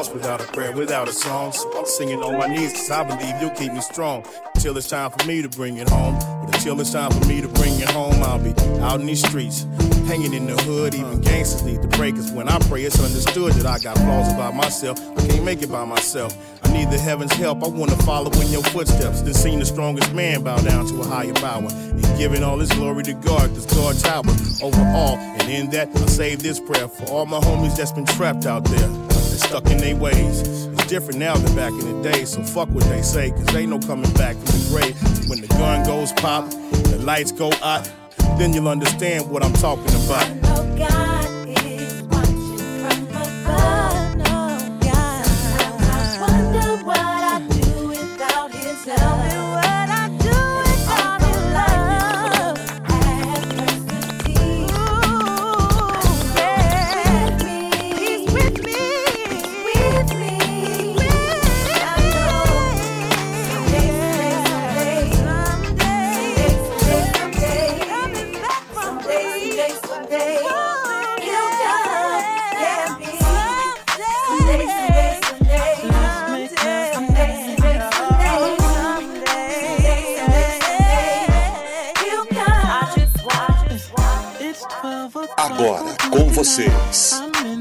Lost 0.00 0.14
without 0.14 0.40
a 0.40 0.50
prayer, 0.52 0.72
without 0.72 1.08
a 1.08 1.12
song. 1.12 1.52
So 1.52 1.70
I'm 1.78 1.84
singing 1.84 2.22
on 2.22 2.38
my 2.38 2.46
knees, 2.46 2.72
cause 2.72 2.90
I 2.90 3.02
believe 3.04 3.34
you'll 3.38 3.50
keep 3.50 3.70
me 3.74 3.82
strong. 3.82 4.24
Till 4.54 4.74
it's 4.78 4.88
time 4.88 5.10
for 5.10 5.26
me 5.26 5.42
to 5.42 5.48
bring 5.50 5.76
it 5.76 5.90
home. 5.90 6.18
But 6.42 6.56
until 6.56 6.80
it's 6.80 6.92
time 6.92 7.10
for 7.10 7.26
me 7.26 7.42
to 7.42 7.48
bring 7.48 7.78
it 7.78 7.90
home, 7.90 8.14
I'll 8.22 8.38
be 8.38 8.54
out 8.80 9.00
in 9.00 9.06
these 9.06 9.22
streets, 9.22 9.66
hanging 10.06 10.32
in 10.32 10.46
the 10.46 10.56
hood. 10.62 10.94
Even 10.94 11.20
gangsters 11.20 11.64
need 11.64 11.82
to 11.82 11.88
pray, 11.88 12.12
cause 12.12 12.32
when 12.32 12.48
I 12.48 12.58
pray, 12.60 12.84
it's 12.84 12.98
understood 12.98 13.52
that 13.54 13.66
I 13.66 13.78
got 13.78 13.98
flaws 13.98 14.32
about 14.32 14.54
myself. 14.54 14.98
I 15.18 15.26
can't 15.26 15.44
make 15.44 15.60
it 15.62 15.70
by 15.70 15.84
myself. 15.84 16.34
I 16.64 16.72
need 16.72 16.90
the 16.90 16.98
heavens' 16.98 17.34
help. 17.34 17.62
I 17.62 17.68
wanna 17.68 17.96
follow 18.08 18.30
in 18.40 18.50
your 18.50 18.62
footsteps. 18.62 19.20
Then 19.20 19.34
seen 19.34 19.58
the 19.58 19.66
strongest 19.66 20.14
man 20.14 20.42
bow 20.42 20.56
down 20.62 20.86
to 20.86 21.00
a 21.02 21.04
higher 21.04 21.34
power. 21.34 21.68
And 21.70 22.18
giving 22.18 22.42
all 22.42 22.58
his 22.58 22.70
glory 22.72 23.02
to 23.02 23.12
God, 23.12 23.50
cause 23.50 23.66
God 23.66 23.98
tower 23.98 24.34
over 24.62 24.82
all. 24.96 25.18
And 25.18 25.50
in 25.50 25.68
that, 25.70 25.88
I 25.94 26.06
say 26.06 26.36
this 26.36 26.58
prayer 26.58 26.88
for 26.88 27.04
all 27.12 27.26
my 27.26 27.40
homies 27.40 27.76
that's 27.76 27.92
been 27.92 28.06
trapped 28.06 28.46
out 28.46 28.64
there. 28.64 29.09
They're 29.40 29.48
stuck 29.48 29.70
in 29.70 29.78
their 29.78 29.96
ways. 29.96 30.42
It's 30.42 30.86
different 30.86 31.18
now 31.18 31.36
than 31.36 31.54
back 31.56 31.72
in 31.72 32.02
the 32.02 32.10
day, 32.10 32.24
so 32.24 32.42
fuck 32.42 32.68
what 32.70 32.84
they 32.84 33.00
say, 33.00 33.30
cause 33.30 33.54
ain't 33.54 33.70
no 33.70 33.78
coming 33.78 34.12
back 34.14 34.36
from 34.36 34.44
the 34.44 34.68
grave. 34.68 35.28
When 35.28 35.40
the 35.40 35.46
gun 35.46 35.84
goes 35.86 36.12
pop, 36.12 36.50
the 36.50 36.98
lights 37.02 37.32
go 37.32 37.50
out, 37.62 37.90
then 38.38 38.52
you'll 38.52 38.68
understand 38.68 39.30
what 39.30 39.42
I'm 39.42 39.54
talking 39.54 39.94
about. 40.04 40.26
Oh, 40.44 40.76
God 40.76 41.09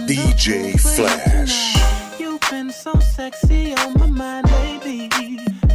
DJ 0.07 0.79
Flash. 0.79 1.75
You've 2.17 2.39
been 2.49 2.71
so 2.71 2.97
sexy 2.99 3.75
on 3.75 3.93
my 3.99 4.05
mind 4.05 4.47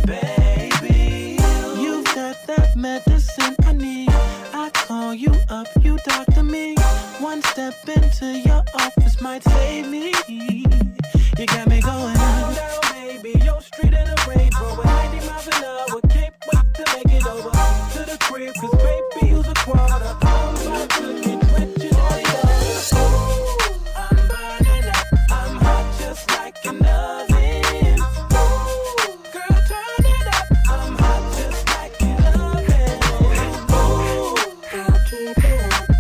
baby. 0.07 1.37
You've 1.79 2.05
got 2.07 2.37
that 2.47 2.73
medicine 2.75 3.57
I 3.65 3.73
need. 3.75 4.09
I 4.11 4.71
call 4.73 5.13
you 5.13 5.35
up, 5.51 5.67
you 5.83 5.99
me. 6.43 6.77
One 7.21 7.43
step 7.43 7.75
into 7.87 8.39
your 8.39 8.65
office 8.75 9.21
might 9.21 9.43
save 9.43 9.87
me. 9.87 10.15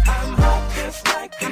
I'm 0.06 0.34
hot 0.34 0.72
just 0.74 1.06
like 1.08 1.43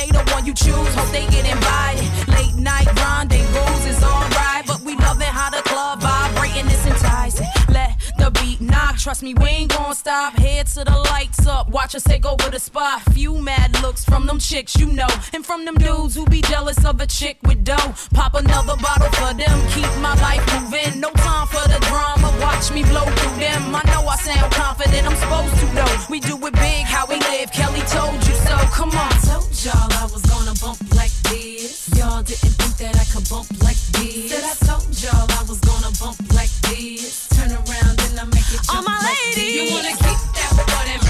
they 0.00 0.10
the 0.10 0.24
one 0.32 0.46
you 0.46 0.54
choose. 0.54 0.94
Hope 0.94 1.10
they 1.12 1.26
get 1.26 1.44
invited. 1.44 2.08
Late 2.28 2.56
night 2.56 2.88
rendezvous 2.96 3.88
is 3.88 4.02
alright, 4.02 4.64
but 4.66 4.80
we 4.80 4.96
loving 4.96 5.32
how 5.38 5.50
the 5.50 5.62
club 5.68 6.00
vibrating. 6.00 6.66
It's 6.66 6.86
enticing. 6.86 7.48
Let 7.68 7.92
the 8.18 8.30
beat 8.40 8.60
knock. 8.60 8.96
Trust 8.98 9.22
me, 9.22 9.34
we 9.34 9.48
ain't 9.48 9.72
gonna 9.76 9.94
stop. 9.94 10.34
Head 10.34 10.66
to 10.68 10.84
the 10.84 10.98
lights 11.12 11.46
up. 11.46 11.68
Watch 11.70 11.94
us 11.94 12.02
take 12.02 12.24
over 12.24 12.48
the 12.50 12.58
spot. 12.58 13.02
Few 13.12 13.34
mad 13.38 13.80
looks 13.82 14.04
from 14.04 14.26
them 14.26 14.38
chicks 14.38 14.76
you 14.76 14.86
know, 14.86 15.10
and 15.34 15.44
from 15.44 15.64
them 15.64 15.76
dudes 15.76 16.14
who 16.14 16.24
be 16.26 16.40
jealous 16.42 16.84
of 16.84 17.00
a 17.00 17.06
chick 17.06 17.38
with 17.44 17.64
dough. 17.64 17.94
Pop 18.14 18.34
another 18.34 18.76
bottle 18.76 19.10
for 19.20 19.34
them. 19.34 19.56
Keep 19.74 19.90
my 20.00 20.14
life 20.26 20.44
moving. 20.54 21.00
No 21.00 21.10
time 21.10 21.46
for 21.46 21.66
the 21.68 21.78
drama. 21.88 22.19
Watch 22.40 22.72
me 22.72 22.82
blow 22.84 23.04
through 23.04 23.38
them. 23.38 23.74
I 23.74 23.82
know 23.92 24.08
I 24.08 24.16
sound 24.16 24.52
confident. 24.52 25.06
I'm 25.06 25.16
supposed 25.16 25.56
to 25.60 25.66
know. 25.74 25.90
We 26.08 26.20
do 26.20 26.34
it 26.46 26.54
big. 26.54 26.84
How 26.84 27.06
we 27.06 27.16
live. 27.16 27.52
Kelly 27.52 27.80
told 27.92 28.16
you 28.26 28.34
so. 28.34 28.56
Come 28.72 28.90
on. 28.90 29.12
I 29.12 29.20
told 29.28 29.52
y'all 29.64 29.92
I 30.00 30.08
was 30.12 30.22
gonna 30.24 30.54
bump 30.60 30.80
like 30.94 31.12
this. 31.28 31.88
Y'all 31.96 32.22
didn't 32.22 32.54
think 32.60 32.76
that 32.78 32.96
I 32.96 33.04
could 33.12 33.28
bump 33.28 33.48
like 33.62 33.80
this. 33.96 34.32
Said 34.32 34.44
I 34.44 34.54
told 34.64 34.88
y'all 35.02 35.28
I 35.28 35.42
was 35.48 35.60
gonna 35.60 35.92
bump 36.00 36.18
like 36.32 36.52
this. 36.68 37.28
Turn 37.28 37.52
around 37.52 37.96
and 38.08 38.20
I 38.20 38.24
make 38.24 38.48
it 38.56 38.64
jump 38.64 38.76
All 38.76 38.82
my 38.82 38.96
like 39.04 39.20
this. 39.36 39.54
You 39.54 39.64
wanna 39.74 39.94
keep 40.00 40.20
that 40.36 40.52
boy 40.56 40.84
that 40.88 41.00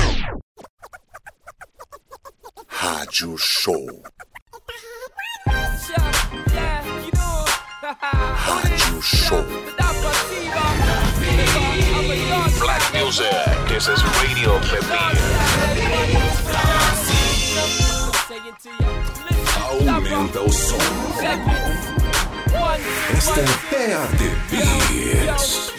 Rádio 2.81 3.39
Show. 3.39 4.03
Yeah, 6.55 6.85
you. 7.05 7.13
Rádio 8.47 9.03
Show. 9.03 9.77
Black 12.11 12.83
music. 12.93 13.31
This 13.69 13.87
is 13.87 14.03
Radio 14.21 14.59
Aumenta 19.89 20.41
o 20.41 20.51
som. 20.51 20.79
Esta 23.17 23.41
é 23.41 23.45
PAD 23.71 24.19
Beats. 24.51 25.71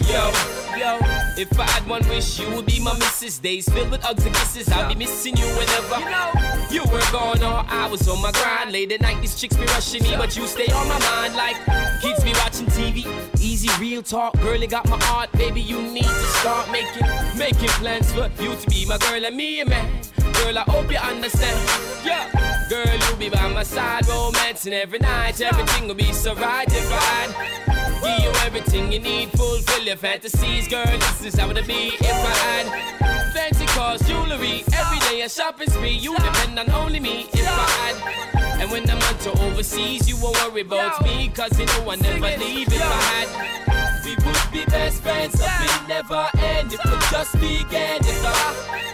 If 1.38 1.58
I 1.58 1.64
had 1.64 1.88
one 1.88 2.08
wish, 2.10 2.40
you 2.40 2.50
would 2.56 2.66
be 2.66 2.80
my 2.80 2.94
missus. 2.94 3.40
Days 3.40 3.68
filled 3.70 3.90
with 3.90 4.02
hugs 4.02 4.26
and 4.26 4.36
kisses. 4.36 4.70
I'll 4.70 4.90
be 4.90 4.96
missing 4.96 5.38
you 5.38 5.46
whenever 5.46 6.52
you 6.72 6.84
were 6.84 7.12
gone 7.12 7.42
or 7.42 7.66
I 7.68 7.88
was 7.90 8.08
on 8.08 8.22
my 8.22 8.32
grind. 8.32 8.72
Late 8.72 8.92
at 8.92 9.02
night, 9.02 9.22
these 9.22 9.40
chicks 9.40 9.56
be 9.56 9.64
rushing 9.66 10.04
me, 10.04 10.16
but 10.18 10.36
you 10.36 10.46
stay 10.46 10.72
on 10.74 10.88
my 10.88 11.00
mind. 11.00 11.36
Like 11.36 11.56
kids 12.02 12.24
be 12.24 12.34
watching 12.34 12.68
TV. 12.68 13.06
Easy, 13.40 13.70
real 13.80 14.02
talk. 14.02 14.38
Girl, 14.42 14.56
you 14.56 14.68
got 14.68 14.88
my 14.90 15.02
heart, 15.04 15.32
baby. 15.34 15.62
You 15.62 15.82
need 15.82 16.04
to 16.04 16.26
start 16.42 16.70
making, 16.72 17.08
making 17.38 17.70
plans 17.80 18.12
for 18.12 18.30
you 18.42 18.56
to 18.56 18.70
be 18.70 18.86
my 18.86 18.98
girl 18.98 19.26
and 19.26 19.36
me 19.36 19.62
a 19.62 19.66
man. 19.66 20.02
Girl, 20.34 20.58
I 20.58 20.64
hope 20.64 20.92
you 20.92 20.98
understand. 20.98 22.06
Yeah. 22.06 22.28
Girl, 22.70 22.98
you'll 23.08 23.18
be 23.18 23.30
by 23.30 23.48
my 23.50 23.64
side, 23.64 24.08
romancing 24.08 24.74
every 24.74 25.00
night. 25.00 25.42
Everything 25.42 25.88
will 25.88 25.96
be 25.96 26.12
so 26.14 26.34
right 26.36 26.68
I 26.70 26.72
give 26.72 28.24
you 28.24 28.32
everything 28.46 28.92
you 28.92 29.00
need, 29.00 29.30
fulfill 29.32 29.84
your 29.84 29.96
fantasies. 29.96 30.68
Girl, 30.68 30.86
is 31.24 31.36
how 31.36 31.50
it'd 31.50 31.68
be 31.68 31.94
if 32.00 32.12
I 32.12 32.36
had 32.46 33.34
fancy 33.34 33.66
cars, 33.68 34.02
jewelry. 34.08 34.64
Every 34.74 35.00
day 35.10 35.22
a 35.22 35.30
shopping 35.30 35.70
spree. 35.70 35.92
You 35.92 36.16
depend 36.16 36.58
on 36.58 36.70
only 36.72 37.00
me 37.00 37.28
if 37.34 37.48
I 37.48 37.68
had. 37.80 38.62
And 38.62 38.72
when 38.72 38.90
I'm 38.90 39.02
on 39.02 39.18
to 39.20 39.32
overseas, 39.46 40.08
you 40.08 40.18
won't 40.22 40.38
worry 40.42 40.62
about 40.62 41.04
me, 41.04 41.30
cause 41.30 41.58
you 41.60 41.66
know 41.66 41.92
I 41.92 41.96
never 41.96 42.38
leave 42.38 42.68
if 42.68 42.82
I 42.82 43.02
had. 43.12 44.06
We 44.06 44.16
would 44.16 44.52
be 44.52 44.66
best 44.66 45.02
friends, 45.04 45.40
nothing 45.40 45.88
never 45.88 46.28
end. 46.40 46.74
It 46.74 46.80
would 46.86 47.02
just 47.12 47.34
begin 47.34 48.00
if 48.02 48.26
I. 48.26 48.92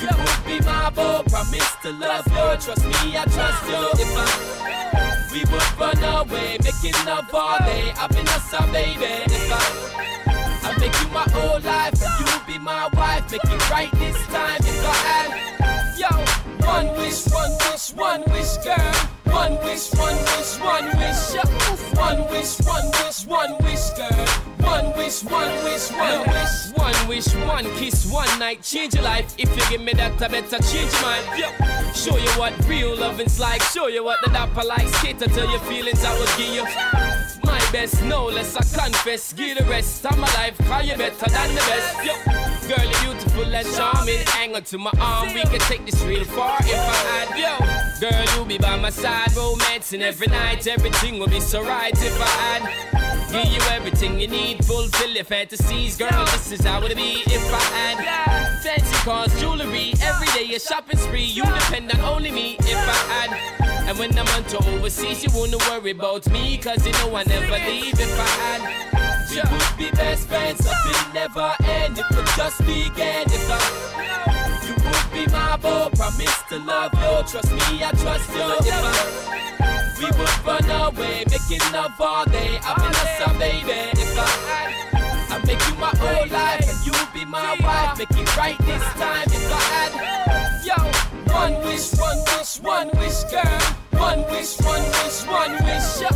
You 0.00 0.08
would 0.16 0.44
be 0.46 0.64
my 0.64 0.90
boy, 0.90 1.22
promise 1.28 1.76
to 1.82 1.92
love 1.92 2.26
you. 2.26 2.46
Trust 2.64 2.84
me, 2.84 3.16
I 3.16 3.24
trust 3.24 3.62
you. 3.68 4.04
If 4.04 4.12
I, 4.16 5.28
we 5.32 5.40
would 5.50 5.70
run 5.78 6.26
away, 6.26 6.58
making 6.62 7.06
love 7.06 7.32
all 7.32 7.58
day. 7.58 7.92
I've 7.96 8.10
been 8.10 8.26
a 8.26 8.72
baby. 8.72 9.32
If 9.32 9.52
I 9.52 10.39
make 10.80 10.98
you 11.00 11.08
my 11.08 11.26
whole 11.30 11.60
life, 11.60 11.94
and 12.02 12.26
you 12.26 12.40
be 12.46 12.58
my 12.58 12.88
wife. 12.94 13.30
Make 13.30 13.44
it 13.44 13.70
right 13.70 13.92
this 13.92 14.16
time. 14.26 14.60
If 14.60 14.84
I 14.84 14.96
had, 15.06 15.98
yo, 16.00 16.08
one 16.66 16.88
wish, 16.96 17.26
one 17.28 17.52
wish, 17.68 17.92
one 17.94 18.22
wish, 18.32 18.56
girl. 18.64 18.92
One 19.30 19.54
wish, 19.62 19.92
one 19.94 20.16
wish, 20.16 20.58
one 20.58 20.86
wish, 20.98 21.34
yeah. 21.34 21.46
One 21.94 22.20
wish, 22.30 22.58
one 22.66 22.90
wish, 22.98 23.26
one 23.26 23.52
wish, 23.62 23.90
girl. 23.90 24.26
One 24.60 24.96
wish, 24.96 25.22
one 25.22 25.64
wish, 25.64 25.90
one 25.92 26.20
wish. 26.28 26.54
One 26.74 27.08
wish, 27.08 27.34
one 27.46 27.64
kiss, 27.76 28.06
one 28.10 28.38
night. 28.38 28.62
Change 28.62 28.94
your 28.94 29.04
life. 29.04 29.34
If 29.38 29.50
you 29.56 29.62
give 29.70 29.82
me 29.82 29.92
that, 29.94 30.20
I 30.20 30.28
better 30.28 30.58
change 30.58 30.92
your 30.92 31.02
mind. 31.02 31.26
Yeah. 31.38 31.92
Show 31.92 32.16
you 32.16 32.30
what 32.30 32.52
real 32.66 32.96
loving's 32.96 33.38
like. 33.38 33.62
Show 33.62 33.88
you 33.88 34.02
what 34.02 34.18
the 34.24 34.30
dapper 34.30 34.64
likes. 34.64 35.00
Cater 35.02 35.26
to 35.26 35.46
your 35.46 35.60
feelings, 35.60 36.02
I 36.04 36.18
will 36.18 36.26
give 36.36 36.54
you. 36.54 37.29
My 37.44 37.58
best, 37.72 38.02
no 38.04 38.26
less, 38.26 38.56
I 38.56 38.60
confess. 38.80 39.32
Give 39.32 39.58
the 39.58 39.64
rest 39.64 40.04
of 40.06 40.18
my 40.18 40.32
life, 40.34 40.56
cause 40.66 40.86
you 40.86 40.96
better 40.96 41.30
than 41.30 41.54
the 41.54 41.60
best. 41.60 42.04
Yo. 42.04 42.40
Girl, 42.68 42.84
you're 42.84 43.14
beautiful 43.14 43.54
and 43.54 43.66
charming. 43.74 44.18
Hang 44.26 44.54
on 44.54 44.62
to 44.62 44.78
my 44.78 44.92
arm, 45.00 45.34
we 45.34 45.42
can 45.42 45.60
take 45.60 45.84
this 45.84 46.02
real 46.02 46.24
far 46.24 46.58
if 46.60 46.74
I 46.74 47.00
had 47.10 47.28
yo. 47.38 48.08
Girl, 48.08 48.24
you'll 48.34 48.44
be 48.44 48.58
by 48.58 48.76
my 48.76 48.90
side, 48.90 49.34
romancing 49.36 50.02
every 50.02 50.28
night. 50.28 50.66
Everything 50.66 51.18
will 51.18 51.28
be 51.28 51.40
so 51.40 51.62
right 51.62 51.92
if 51.92 52.20
I 52.20 52.26
had. 52.26 53.32
Give 53.32 53.52
you 53.52 53.60
everything 53.70 54.18
you 54.18 54.26
need, 54.26 54.64
fulfill 54.64 55.10
your 55.10 55.24
fantasies. 55.24 55.96
Girl, 55.96 56.24
this 56.26 56.52
is 56.52 56.64
how 56.64 56.82
it'd 56.82 56.96
be 56.96 57.22
if 57.26 57.52
I 57.52 57.60
had. 57.76 58.62
Fancy 58.62 58.96
cars, 59.04 59.40
jewelry, 59.40 59.94
every 60.02 60.26
day 60.28 60.54
a 60.54 60.60
shopping 60.60 60.98
spree. 60.98 61.24
You 61.24 61.44
depend 61.44 61.92
on 61.92 62.00
only 62.00 62.30
me 62.30 62.56
if 62.58 62.76
I 62.76 63.26
had. 63.28 63.69
And 63.90 63.98
when 63.98 64.16
I'm 64.16 64.28
on 64.36 64.44
to 64.50 64.58
overseas, 64.70 65.24
you 65.24 65.30
wouldn't 65.34 65.60
worry 65.66 65.90
about 65.90 66.24
me, 66.30 66.56
cause 66.58 66.86
you 66.86 66.92
know 66.92 67.16
I 67.16 67.24
never 67.24 67.58
leave 67.68 67.98
if 67.98 68.20
I 68.20 68.30
had. 68.38 68.60
We 69.28 69.42
would 69.50 69.76
be 69.76 69.90
best 69.90 70.28
friends, 70.28 70.62
we 70.62 71.12
never 71.12 71.52
end. 71.64 71.98
It 71.98 72.04
could 72.04 72.28
just 72.36 72.58
begin 72.60 73.26
if 73.26 73.50
I. 73.50 73.58
You 74.64 74.74
would 74.78 75.12
be 75.12 75.26
my 75.32 75.56
beau, 75.56 75.90
promise 75.90 76.40
to 76.50 76.58
love 76.60 76.94
you. 76.94 77.26
Trust 77.26 77.50
me, 77.50 77.82
I 77.82 77.90
trust 77.98 78.30
you. 78.30 78.46
If 78.62 78.78
I, 78.78 79.98
we 79.98 80.06
would 80.06 80.46
run 80.46 80.70
away, 80.70 81.24
making 81.26 81.72
love 81.72 82.00
all 82.00 82.24
day. 82.26 82.60
Having 82.62 82.94
us 82.94 83.20
a 83.26 83.38
baby. 83.40 83.90
If 83.98 84.16
I 84.16 84.30
had, 84.46 85.34
I 85.34 85.44
make 85.44 85.58
you 85.66 85.74
my 85.82 85.90
whole 85.98 86.28
life, 86.30 86.62
and 86.62 86.86
you 86.86 86.94
be 87.12 87.24
my 87.24 87.56
wife. 87.58 87.98
Make 87.98 88.12
it 88.12 88.36
right 88.36 88.58
this 88.60 88.84
time. 88.94 89.26
If 89.26 89.52
I 89.52 89.58
had, 89.74 90.64
yo, 90.64 90.78
one 91.34 91.54
wish, 91.64 91.90
one 91.98 92.18
wish, 92.38 92.60
one 92.60 92.88
wish, 92.94 93.24
girl. 93.24 93.79
One 94.00 94.22
wish, 94.30 94.58
one 94.60 94.82
wish, 94.82 95.26
one 95.26 95.52
wish, 95.52 96.00
yeah. 96.00 96.12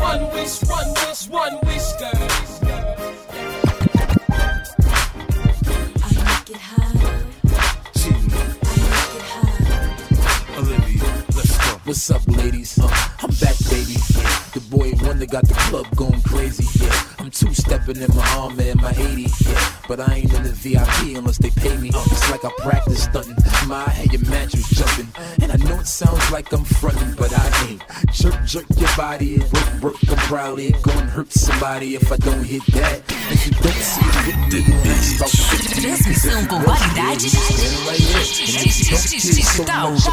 One 0.00 0.32
wish, 0.32 0.62
one 0.64 0.88
wish, 0.94 1.28
one 1.28 1.58
wish, 1.66 1.92
girl. 2.00 3.26
Olivia, 10.56 11.24
let's 11.36 11.58
go. 11.58 11.78
What's 11.84 12.10
up, 12.10 12.26
ladies? 12.26 12.78
Uh, 12.78 12.88
I'm 13.20 13.30
back, 13.40 13.56
baby. 13.70 13.96
Yeah. 14.14 14.42
The 14.54 14.60
boy 14.70 14.92
wonder 15.06 15.26
got 15.26 15.46
the 15.46 15.54
club 15.54 15.86
going 15.94 16.22
crazy. 16.22 16.64
Yeah, 16.82 17.02
I'm 17.26 17.32
two 17.32 17.52
stepping 17.54 18.00
in 18.00 18.14
my 18.14 18.24
armor 18.38 18.62
and 18.62 18.80
my 18.80 18.92
80. 18.92 19.22
Yeah, 19.22 19.72
but 19.88 19.98
I 19.98 20.14
ain't 20.14 20.32
in 20.32 20.44
the 20.44 20.52
VIP 20.52 21.16
unless 21.18 21.38
they 21.38 21.50
pay 21.50 21.76
me. 21.76 21.88
It's 21.92 22.30
like 22.30 22.44
I 22.44 22.50
practice 22.58 23.02
stunting. 23.02 23.34
My 23.66 23.82
head, 23.90 24.12
your 24.12 24.22
mattress 24.30 24.70
jumping. 24.70 25.08
And 25.42 25.50
I 25.50 25.56
know 25.56 25.80
it 25.80 25.88
sounds 25.88 26.30
like 26.30 26.52
I'm 26.52 26.62
fronting, 26.62 27.14
but 27.18 27.32
I 27.36 27.66
ain't. 27.66 27.82
Jerk, 28.12 28.44
jerk 28.44 28.66
your 28.76 28.88
body 28.96 29.40
work, 29.40 29.82
work. 29.82 29.96
I'm 30.08 30.16
probably 30.28 30.70
gonna 30.70 31.06
hurt 31.06 31.32
somebody 31.32 31.96
if 31.96 32.12
I 32.12 32.16
don't 32.16 32.44
hit 32.44 32.64
that. 32.74 33.02
If 33.32 33.46
you 33.46 33.52
don't 33.54 33.74
see 33.74 34.06
it 34.06 34.14
with 34.26 34.36
me, 34.36 34.60
you 34.60 34.70
don't 34.70 34.86
ask 34.86 35.16
about 35.16 35.30
50. 35.30 35.80
Transmissão 35.82 36.46
com 36.46 36.62
qualidade. 36.62 37.22
Digital. 37.22 37.56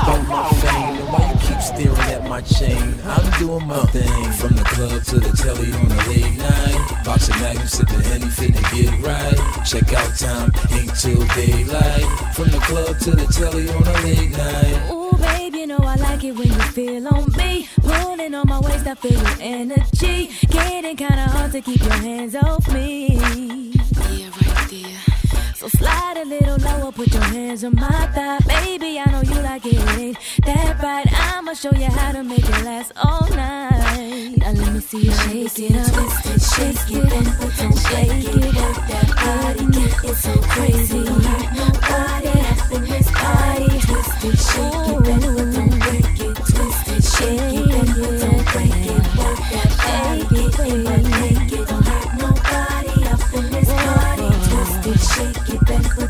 about 0.02 0.28
my 0.28 0.50
fame 0.50 0.98
and 0.98 1.10
why 1.14 1.32
you 1.32 1.38
keep 1.48 1.62
staring 1.62 2.10
at 2.10 2.28
my 2.28 2.42
chain. 2.42 2.96
I'm 3.06 3.40
doing 3.40 3.68
my 3.68 3.86
thing 3.94 4.32
from 4.34 4.56
the 4.56 4.64
club 4.64 5.04
to 5.04 5.20
the 5.20 5.32
telly 5.38 5.72
on 5.74 5.90
the 5.90 5.96
late 6.10 6.38
night. 6.38 7.03
Boxing 7.04 7.38
magnum 7.42 7.68
sipping 7.68 8.00
Henny 8.02 8.26
finna 8.26 8.64
get 8.72 8.92
right. 9.06 9.66
Check 9.66 9.92
out 9.94 10.18
time 10.18 10.52
ain't 10.72 10.96
till 10.96 11.26
daylight. 11.36 12.34
From 12.34 12.50
the 12.50 12.60
club 12.64 12.98
to 13.00 13.12
the 13.12 13.26
telly 13.28 13.70
on 13.70 13.86
a 13.86 13.94
late 14.04 14.32
night. 14.32 14.92
Ooh, 14.92 15.12
babe, 15.18 15.54
you 15.54 15.68
know 15.68 15.80
I 15.80 15.96
like 15.96 16.24
it 16.24 16.32
when 16.32 16.48
you 16.48 16.62
feel 16.72 17.08
on 17.08 17.30
me. 17.34 17.68
Pulling 17.82 18.34
on 18.34 18.48
my 18.48 18.60
waist, 18.62 18.88
I 18.88 18.96
feel 18.96 19.12
your 19.12 19.38
energy. 19.42 20.32
Getting 20.48 20.96
kinda 20.96 21.28
hard 21.28 21.52
to 21.52 21.62
keep 21.62 21.82
your 21.82 21.92
hands 21.92 22.36
off 22.36 22.66
me. 22.72 23.74
Yeah, 24.12 24.30
right 24.30 24.70
there. 24.70 25.13
So 25.56 25.68
slide 25.68 26.18
a 26.18 26.26
little 26.26 26.58
lower, 26.58 26.92
put 26.92 27.14
your 27.14 27.22
hands 27.24 27.64
on 27.64 27.76
my 27.76 28.08
thigh. 28.08 28.40
Baby, 28.48 29.00
I 29.00 29.06
know 29.12 29.22
you 29.22 29.42
like 29.42 29.66
it, 29.66 30.18
that 30.46 30.82
right? 30.82 31.08
I'ma 31.36 31.54
show 31.54 31.72
you 31.76 31.86
how 31.86 32.12
to 32.12 32.24
make 32.24 32.40
it 32.44 32.66
last 32.66 32.92
all 32.98 33.28
night. 33.30 34.38
Now 34.38 34.52
let 34.52 34.74
me 34.74 34.80
see 34.80 35.06
you 35.06 35.12
shake 35.12 35.60
it 35.60 35.76
up, 35.76 35.94
shake 36.42 36.92
it 36.92 37.14
and 37.14 37.28
put 37.38 37.62
on 37.64 37.72
shake 37.78 38.26
it 38.26 38.58
up. 38.58 38.76
That 38.90 39.08
body 39.16 39.66
getting 39.72 40.16
so 40.16 40.34
crazy. 40.42 41.04
Nobody 41.04 42.34
in 42.76 42.84
this 42.90 43.12
party. 43.12 43.80
Twist 43.80 44.24
it, 44.26 44.38
shake 44.50 44.90
it 44.90 45.08
and 45.08 45.24
put 45.24 45.58
on 45.60 45.70
break 45.80 46.20
it. 46.20 46.36
Twist 46.36 46.88
it, 46.90 47.04
shake 47.04 47.40
it 47.40 47.72
and 47.72 47.90
put 47.94 48.24
on 48.24 48.44
break 48.52 48.76
it. 48.90 49.04
Work 49.18 49.40
that 49.54 49.72
body, 49.80 50.48
get 50.48 51.04
but 51.04 51.13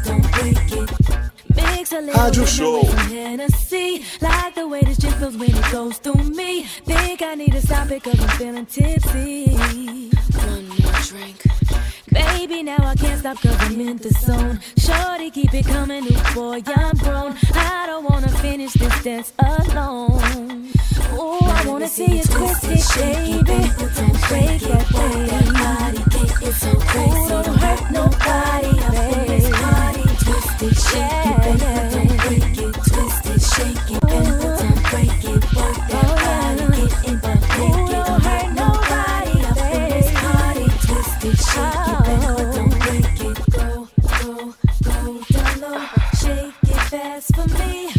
it 0.07 0.09
and 0.09 0.23
put 0.23 0.91
it. 0.91 1.55
Mix 1.55 1.91
a 1.91 2.01
little 2.01 2.13
Rádio 2.13 2.47
Show. 2.47 2.79
with 2.79 2.89
some 2.89 3.09
Hennessy. 3.09 4.05
Like 4.21 4.55
the 4.55 4.67
way 4.67 4.81
this 4.81 4.99
feels 4.99 5.37
when 5.37 5.55
it 5.55 5.71
goes 5.71 5.97
through 5.97 6.23
me. 6.23 6.63
Think 6.63 7.21
I 7.21 7.35
need 7.35 7.51
to 7.51 7.61
stop 7.61 7.91
it 7.91 8.03
cause 8.03 8.19
I'm 8.19 8.29
feeling 8.37 8.65
tipsy. 8.65 10.09
One 10.35 10.67
more 10.69 10.99
drink. 11.03 11.43
Baby, 12.11 12.63
now 12.63 12.77
I 12.79 12.95
can't 12.95 13.19
stop 13.19 13.37
cause 13.41 13.55
I'm 13.59 13.79
in 13.79 13.97
the 13.97 14.09
zone. 14.09 14.59
Shorty, 14.77 15.31
keep 15.31 15.53
it 15.53 15.65
coming, 15.65 16.03
new 16.03 16.19
boy, 16.33 16.61
I'm 16.67 16.95
grown. 16.97 17.35
I 17.53 17.85
don't 17.87 18.03
wanna 18.09 18.29
finish 18.29 18.73
this 18.73 19.03
dance 19.03 19.33
alone. 19.39 20.69
Ooh, 21.13 21.39
I 21.41 21.63
wanna 21.67 21.87
see 21.87 22.17
you 22.17 22.23
twist 22.23 22.65
it, 22.65 23.45
baby. 23.45 23.69
Break 24.27 24.61
that 24.61 24.87
body. 25.53 26.01
It's 26.45 26.57
so. 26.59 26.71
Ooh, 26.71 27.29
don't 27.29 27.55
hurt 27.57 27.91
nobody, 27.91 28.73
baby. 29.27 29.62
Twist 30.63 30.77
it, 30.77 30.95
shake 30.95 31.43
it, 31.43 31.59
bend, 31.59 32.07
break 32.19 32.57
it. 32.57 32.73
Twist 32.73 33.25
it, 33.25 33.41
shake 33.41 33.91
it, 33.91 34.01
bend, 34.07 34.79
break 34.89 35.23
it. 35.25 35.43
Work 35.53 35.77
that 35.89 36.07
body, 36.23 36.67
get 36.77 36.93
in 37.03 37.15
the 37.19 37.33
Ooh, 37.59 37.91
don't 37.91 38.23
hurt 38.23 38.47
nobody, 38.55 39.35
baby. 39.59 40.15
Party, 40.15 40.67
twist 40.85 41.19
it, 41.25 41.35
shake 41.35 41.89
it, 41.91 42.05
bend, 42.05 42.53
don't 42.55 42.73
break 42.79 43.19
it. 43.27 43.37
Go, 43.51 43.67
go, 44.07 44.55
go 44.83 44.99
down 45.33 45.53
low, 45.59 45.83
shake 46.21 46.55
it 46.63 46.81
fast 46.87 47.27
for 47.35 47.47
me. 47.59 47.91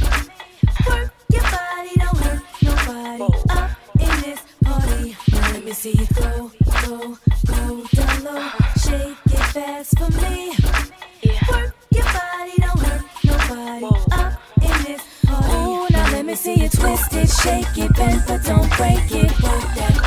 Work 0.89 1.12
your 1.31 1.43
body, 1.43 1.95
don't 2.01 2.17
hurt 2.17 2.43
nobody. 2.62 3.29
Up 3.51 3.71
in 4.01 4.15
this 4.23 4.41
party, 4.65 5.17
now 5.33 5.53
let 5.53 5.65
me 5.67 5.73
see 5.73 5.93
you 5.93 6.07
go, 6.15 6.51
go, 6.87 7.19
go 7.45 7.85
down 7.93 8.25
low, 8.25 8.49
shake 8.79 9.19
it 9.27 9.45
fast 9.53 9.99
for 9.99 10.11
me. 10.23 10.43
Shake 17.45 17.76
it, 17.76 17.95
bend 17.95 18.22
but 18.26 18.42
don't 18.42 18.70
break 18.76 19.12
it. 19.12 19.30
Work 19.42 19.74
that 19.76 20.03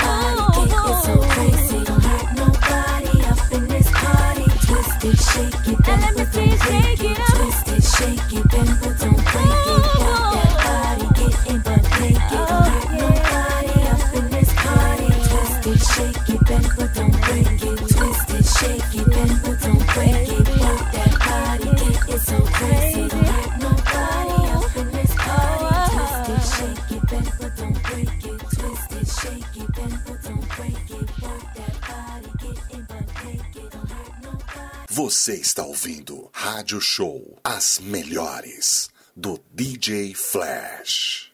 Você 35.27 35.41
está 35.41 35.65
ouvindo 35.65 36.29
Rádio 36.31 36.79
Show, 36.79 37.37
as 37.43 37.79
melhores 37.79 38.89
do 39.13 39.37
DJ 39.53 40.13
Flash. 40.13 41.33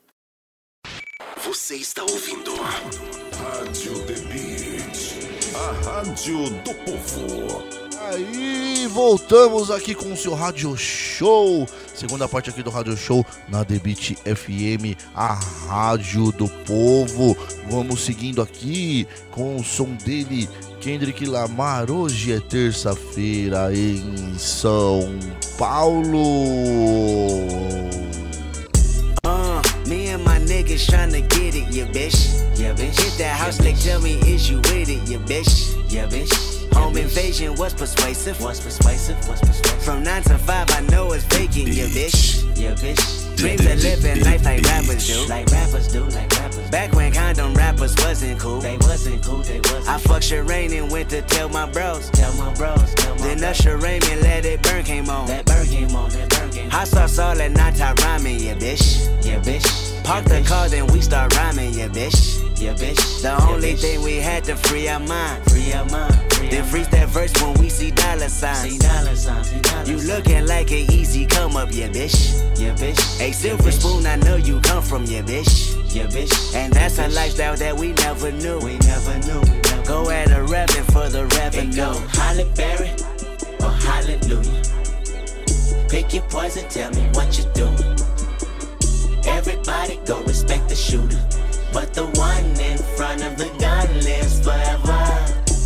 Você 1.46 1.76
está 1.76 2.02
ouvindo 2.02 2.56
Rádio 2.56 4.04
The 4.08 4.16
Beat, 4.16 5.56
a 5.56 6.02
rádio 6.02 6.50
do 6.64 6.74
povo. 6.74 7.83
Aí, 8.12 8.86
voltamos 8.92 9.72
aqui 9.72 9.96
com 9.96 10.12
o 10.12 10.18
seu 10.18 10.34
Rádio 10.34 10.76
Show. 10.76 11.66
Segunda 11.96 12.28
parte 12.28 12.50
aqui 12.50 12.62
do 12.62 12.70
Rádio 12.70 12.98
Show 12.98 13.26
na 13.48 13.64
The 13.64 13.80
Beat 13.80 14.18
FM, 14.26 15.00
a 15.16 15.40
rádio 15.68 16.32
do 16.34 16.50
povo. 16.50 17.38
Vamos 17.70 18.04
seguindo 18.04 18.42
aqui 18.42 19.08
com 19.32 19.56
o 19.56 19.64
som 19.64 19.96
dele, 20.04 20.50
Kendrick 20.82 21.26
Lamar. 21.26 21.90
Hoje 21.90 22.34
é 22.34 22.42
terça-feira 22.42 23.74
em 23.74 24.38
São 24.38 25.18
Paulo. 25.58 26.18
Uh, 29.26 29.62
me 29.88 30.10
and 30.10 30.26
my 30.26 30.40
niggas 30.46 30.86
tryna 30.86 31.22
get 31.34 31.56
it, 31.56 31.74
yeah, 31.74 31.90
bitch. 31.90 32.28
Yeah, 32.60 32.76
bitch. 32.76 33.00
Hit 33.00 33.18
that 33.18 33.40
house, 33.40 33.62
like, 33.62 33.80
tell 33.82 34.02
me, 34.02 34.20
is 34.30 34.50
you 34.50 34.58
with 34.58 34.90
it, 34.90 35.10
yeah, 35.10 35.20
bitch. 35.26 35.74
Yeah, 35.90 36.08
bitch. 36.08 36.63
Home 36.76 36.98
invasion 36.98 37.56
was 37.56 37.74
persuasive. 37.74 38.40
Was 38.42 38.60
persuasive. 38.60 39.18
Was 39.28 39.40
persuasive. 39.40 39.84
From 39.84 40.04
nine 40.04 40.24
to 40.24 40.38
five, 40.38 40.70
I 40.72 40.82
know 40.92 41.12
it's 41.14 41.24
vacant, 41.26 41.68
yeah, 41.68 41.86
bitch. 41.86 42.44
Yeah, 42.58 42.74
bitch. 42.74 43.24
Dreams 43.38 43.66
of 43.66 43.84
living 43.84 44.24
life 44.24 44.46
like 44.46 44.62
rappers 44.62 45.08
do. 45.08 45.28
Like 45.28 45.48
rappers 45.48 45.88
do, 45.88 46.04
like 46.06 46.32
rappers. 46.40 46.70
Back 46.70 46.94
when 46.94 47.12
condom 47.12 47.54
rappers 47.56 47.96
wasn't 47.98 48.40
cool. 48.40 48.60
They 48.60 48.78
wasn't 48.78 49.24
cool, 49.24 49.40
they 49.40 49.60
wasn't. 49.60 49.90
I 49.90 49.98
fucked 49.98 50.24
Sherane 50.24 50.72
and 50.82 50.92
went 50.92 51.10
to 51.10 51.22
tell 51.24 51.50
my 51.50 51.70
bros. 51.70 52.10
Tell 52.12 52.34
my 52.36 52.54
bros, 52.54 52.94
tell 52.96 53.16
my 53.16 53.22
Then 53.22 53.44
Usher 53.44 53.78
Raymond 53.78 54.22
let 54.22 54.46
it 54.46 54.62
burn 54.62 54.84
came 54.84 55.10
on. 55.10 55.28
That 55.28 55.46
burn 55.46 55.66
came 55.66 55.96
on, 55.96 56.10
that 56.12 56.30
burn 56.30 56.52
came 56.52 56.66
on. 56.66 56.72
Hot 56.72 56.88
sauce 56.88 57.20
all 57.20 57.36
that 57.36 57.52
night, 57.52 57.82
I 57.82 57.94
rhyming, 57.94 58.40
yeah, 58.40 58.56
bitch. 58.56 59.26
Yeah, 59.26 59.40
bitch. 59.42 59.83
Park 60.04 60.26
the 60.26 60.44
car, 60.46 60.68
then 60.68 60.86
we 60.88 61.02
start 61.02 61.36
rhyming, 61.36 61.74
yeah, 61.74 61.88
bitch. 61.88 62.42
Yeah, 62.60 62.74
bitch. 62.74 63.22
The 63.22 63.42
only 63.50 63.76
thing 63.76 64.02
we 64.02 64.18
had 64.18 64.44
to 64.46 64.56
free 64.56 64.88
our 64.88 65.00
mind. 65.00 65.44
Free 65.50 65.72
our 65.74 65.86
mind. 65.86 66.14
Then 66.52 66.64
freeze 66.66 66.90
that 66.90 67.08
verse 67.10 67.34
when 67.42 67.54
we 67.56 67.70
see 67.70 67.92
dollar 67.92 68.28
signs. 68.28 68.72
See 68.72 68.78
dollar 68.78 69.16
signs. 69.16 69.50
See 69.50 69.62
dollar 69.62 69.86
you 69.86 69.98
looking 69.98 70.46
like 70.46 70.72
an 70.72 70.92
easy 70.92 71.26
come 71.26 71.56
up, 71.56 71.70
yeah, 71.72 71.88
bitch. 71.88 72.38
Yeah, 72.60 72.76
bitch. 72.76 73.00
A 73.22 73.32
silver 73.32 73.72
spoon, 73.72 74.06
I 74.06 74.18
know 74.18 74.36
you 74.36 74.60
come 74.62 74.84
from, 74.84 75.06
yeah, 75.06 75.22
bitch. 75.22 75.74
Yeah, 75.96 76.08
bitch. 76.08 76.56
And 76.56 76.74
that's 76.74 77.00
a 77.00 77.08
lifestyle 77.10 77.56
that 77.56 77.76
we 77.78 77.94
never 77.94 78.32
knew. 78.32 78.60
We 78.60 78.78
never 78.80 79.18
knew. 79.20 79.40
We 79.40 79.60
never 79.62 79.84
Go 79.86 80.10
at 80.10 80.32
a 80.32 80.44
rapping 80.44 80.84
for 80.86 81.08
the 81.10 81.26
revenue. 81.38 81.76
Go 81.76 81.94
Halle 82.14 82.46
Berry 82.56 82.92
or 83.62 83.72
Hallelujah. 83.72 84.62
Pick 85.90 86.14
your 86.14 86.24
poison, 86.24 86.68
tell 86.70 86.92
me 86.92 87.04
what 87.14 87.38
you 87.38 87.46
doing. 87.54 87.93
Everybody 89.26 90.00
go 90.06 90.22
respect 90.24 90.70
the 90.70 90.76
shooter. 90.76 91.20
But 91.72 91.94
the 91.94 92.06
one 92.20 92.46
in 92.60 92.78
front 92.96 93.24
of 93.24 93.38
the 93.38 93.50
gun 93.60 93.88
lives 94.04 94.40
forever. 94.42 95.00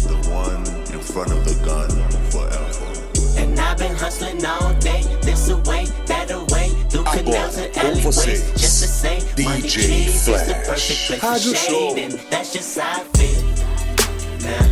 The 0.07 0.17
one 0.31 0.65
in 0.93 0.99
front 1.01 1.31
of 1.31 1.43
the 1.43 1.55
gun 1.65 1.89
forever. 2.31 3.41
And 3.41 3.59
I've 3.59 3.77
been 3.77 3.95
hustling 3.95 4.45
all 4.45 4.73
day, 4.75 5.03
this 5.21 5.49
away, 5.49 5.85
that 6.05 6.31
away, 6.31 6.69
through 6.89 7.03
canals 7.03 7.57
and 7.57 7.75
alleyways, 7.77 8.51
just 8.53 8.81
to 8.81 8.87
say, 8.87 9.19
money 9.43 9.61
DJ 9.61 9.73
trees 9.73 10.15
is 10.15 10.25
the 10.25 10.31
Flash. 10.31 10.65
perfect 10.65 11.07
place 11.07 11.21
Rádio 11.21 11.49
for 11.49 11.55
Show. 11.55 11.95
shade, 11.95 12.03
and 12.03 12.13
that's 12.31 12.53
just 12.53 12.79
how 12.79 13.01
I 13.01 13.03
feel. 13.17 13.43
Now, 14.47 14.65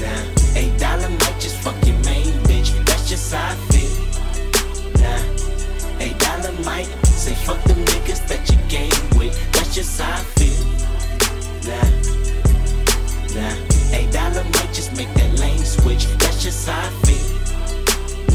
now, 0.00 0.60
eight 0.60 0.78
dollar 0.78 1.08
might 1.08 1.40
just 1.40 1.56
fuck 1.56 1.76
your 1.86 1.96
main 2.04 2.32
bitch, 2.44 2.70
that's 2.84 3.08
just 3.08 3.32
how 3.32 3.50
I 3.50 3.54
feel. 3.54 3.65
Fuck 7.46 7.62
them 7.62 7.78
niggas 7.84 8.26
that 8.26 8.42
you 8.50 8.58
game 8.66 8.90
with, 9.16 9.32
that's 9.52 9.72
just 9.72 10.00
how 10.00 10.18
I 10.18 10.24
feel. 10.34 10.66
Nah, 11.68 11.88
nah, 13.38 13.96
eight 13.96 14.10
dollar 14.10 14.42
might 14.42 14.72
just 14.74 14.96
make 14.96 15.12
that 15.14 15.38
lane 15.38 15.64
switch, 15.64 16.06
that's 16.18 16.42
just 16.42 16.68
how 16.68 16.74
I 16.74 16.90
feel. 17.06 17.28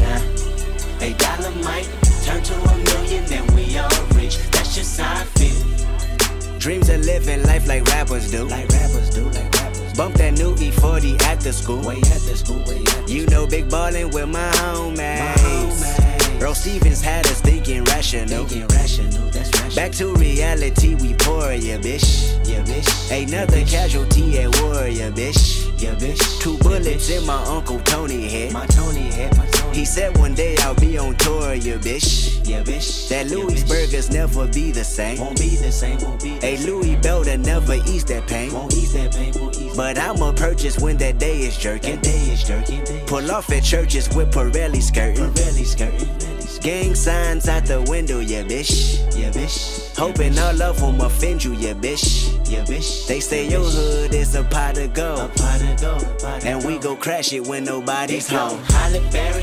Nah, 0.00 1.04
eight 1.04 1.18
dollar 1.18 1.50
might 1.60 1.88
turn 2.24 2.42
to 2.42 2.54
a 2.54 2.76
million, 2.88 3.26
then 3.26 3.46
we 3.54 3.76
all 3.76 3.90
rich, 4.14 4.38
that's 4.50 4.74
just 4.74 4.98
how 4.98 5.20
I 5.20 5.24
feel. 5.36 6.58
Dreams 6.58 6.88
of 6.88 7.04
living 7.04 7.42
life 7.42 7.68
like 7.68 7.84
rappers 7.88 8.30
do. 8.30 8.44
Like 8.44 8.68
rappers 8.70 9.10
do, 9.10 9.24
like 9.24 9.52
rappers. 9.56 9.92
Bump 9.92 10.14
that 10.14 10.38
new 10.38 10.54
E40 10.54 11.20
at 11.24 11.40
the 11.40 11.52
school. 11.52 11.82
Way 11.84 11.96
at 11.96 12.22
the 12.22 12.34
school, 12.34 12.62
way 12.64 12.82
at 12.82 13.10
You 13.10 13.26
know, 13.26 13.46
big 13.46 13.68
ballin' 13.68 14.10
with 14.10 14.28
my 14.28 14.50
homies. 14.52 16.01
Earl 16.42 16.54
Stevens 16.56 17.00
had 17.00 17.24
us 17.28 17.40
thinking 17.40 17.84
rational. 17.84 18.46
Thinking 18.46 18.66
rational, 18.76 19.30
that's 19.30 19.48
rational. 19.60 19.76
Back 19.76 19.92
to 19.92 20.12
reality, 20.14 20.96
we 20.96 21.14
pour, 21.14 21.52
yeah, 21.52 21.78
bitch. 21.78 22.34
Yeah, 22.48 22.64
bitch. 22.64 22.88
Another 23.12 23.64
casualty 23.64 24.40
at 24.40 24.60
war, 24.60 24.88
yeah, 24.88 25.10
bitch. 25.10 25.70
Yeah, 25.80 25.94
bitch. 25.94 26.40
Two 26.40 26.58
bullets 26.58 27.10
in 27.10 27.24
my 27.26 27.40
Uncle 27.44 27.78
Tony 27.80 28.28
head. 28.28 28.52
My 28.52 28.66
Tony 28.66 29.02
head, 29.12 29.36
my 29.36 29.46
Tony 29.46 29.76
He 29.76 29.84
said 29.84 30.18
one 30.18 30.34
day 30.34 30.56
I'll 30.58 30.74
be 30.74 30.98
on 30.98 31.14
tour, 31.14 31.54
yeah, 31.54 31.76
bitch. 31.76 32.44
Yeah, 32.44 32.64
bitch. 32.64 33.08
That 33.08 33.28
Louis 33.28 33.62
burgers 33.62 34.10
never 34.10 34.48
be 34.48 34.72
the 34.72 34.82
same. 34.82 35.20
Won't 35.20 35.38
be 35.38 35.54
the 35.54 35.70
same, 35.70 35.98
won't 36.00 36.20
be 36.20 36.40
A 36.42 36.56
Louis 36.66 36.96
Belder 36.96 37.38
never 37.38 37.74
ease 37.86 38.04
that 38.06 38.26
pain. 38.26 38.52
Won't 38.52 38.74
ease 38.74 38.92
that 38.94 39.12
pain, 39.12 39.32
won't 39.36 39.56
ease 39.60 39.76
But 39.76 39.96
I'ma 39.96 40.32
purchase 40.32 40.76
when 40.80 40.96
that 40.96 41.18
day 41.18 41.42
is 41.42 41.56
jerking. 41.56 41.94
That 41.96 42.02
day 42.02 42.18
is 42.32 42.42
jerking. 42.42 42.84
Pull 43.06 43.30
off 43.30 43.48
at 43.52 43.62
churches 43.62 44.12
with 44.12 44.32
Pirelli 44.32 44.82
skirting. 44.82 45.30
Pirelli 45.30 45.64
skirting. 45.64 46.31
Gang 46.62 46.94
signs 46.94 47.48
out 47.48 47.66
the 47.66 47.82
window, 47.90 48.20
yeah, 48.20 48.44
bitch. 48.44 48.96
Yeah, 49.18 49.30
bitch. 49.30 49.96
Hoping 49.98 50.38
all 50.38 50.62
of 50.62 50.78
them 50.78 51.00
offend 51.00 51.42
you, 51.42 51.54
yeah, 51.54 51.72
bitch. 51.74 52.30
Yeah, 52.48 52.62
bitch. 52.62 53.08
They 53.08 53.18
say 53.18 53.48
your 53.48 53.64
hood 53.64 54.14
is 54.14 54.36
a 54.36 54.44
pot 54.44 54.78
of 54.78 54.94
gold. 54.94 55.18
A 55.18 55.28
pot 55.28 55.60
of 55.60 55.80
gold. 55.80 56.44
And 56.44 56.64
we 56.64 56.78
go 56.78 56.94
crash 56.94 57.32
it 57.32 57.44
when 57.44 57.64
nobody's 57.64 58.28
home. 58.28 58.62
Halle 58.68 59.00
Berry 59.10 59.42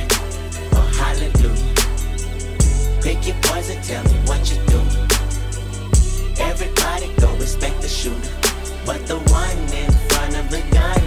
or 0.72 0.88
Hallelujah. 0.96 1.74
Pick 3.02 3.28
your 3.28 3.36
poison, 3.42 3.82
tell 3.82 4.04
me 4.06 4.18
what 4.24 4.50
you 4.50 4.56
do. 4.68 4.80
Everybody 6.42 7.14
go 7.20 7.36
respect 7.36 7.82
the 7.82 7.90
shooter. 7.90 8.32
But 8.86 9.06
the 9.08 9.20
one 9.28 9.58
in 9.76 9.92
front 10.08 10.38
of 10.38 10.50
the 10.50 10.62
gun 10.72 10.99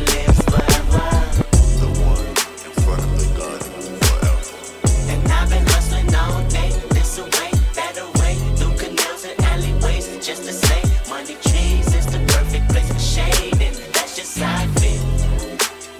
just 10.35 10.45
to 10.45 10.53
say, 10.66 10.83
money 11.11 11.37
trees 11.43 11.95
is 11.95 12.07
the 12.07 12.18
perfect 12.33 12.66
place 12.70 12.91
for 12.91 12.99
shade, 12.99 13.61
and 13.61 13.76
that's 13.93 14.16
just 14.16 14.39
how 14.39 14.62
I 14.62 14.66
feel. 14.80 15.03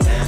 Nah, 0.07 0.27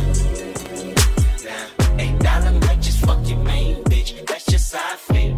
nah, 1.46 2.02
eight 2.02 2.18
dollar 2.18 2.52
might 2.66 2.82
just 2.82 2.98
fuck 2.98 3.26
your 3.26 3.38
main 3.38 3.82
bitch, 3.84 4.26
that's 4.26 4.44
just 4.44 4.74
how 4.74 4.92
I 4.92 4.96
feel. 4.96 5.34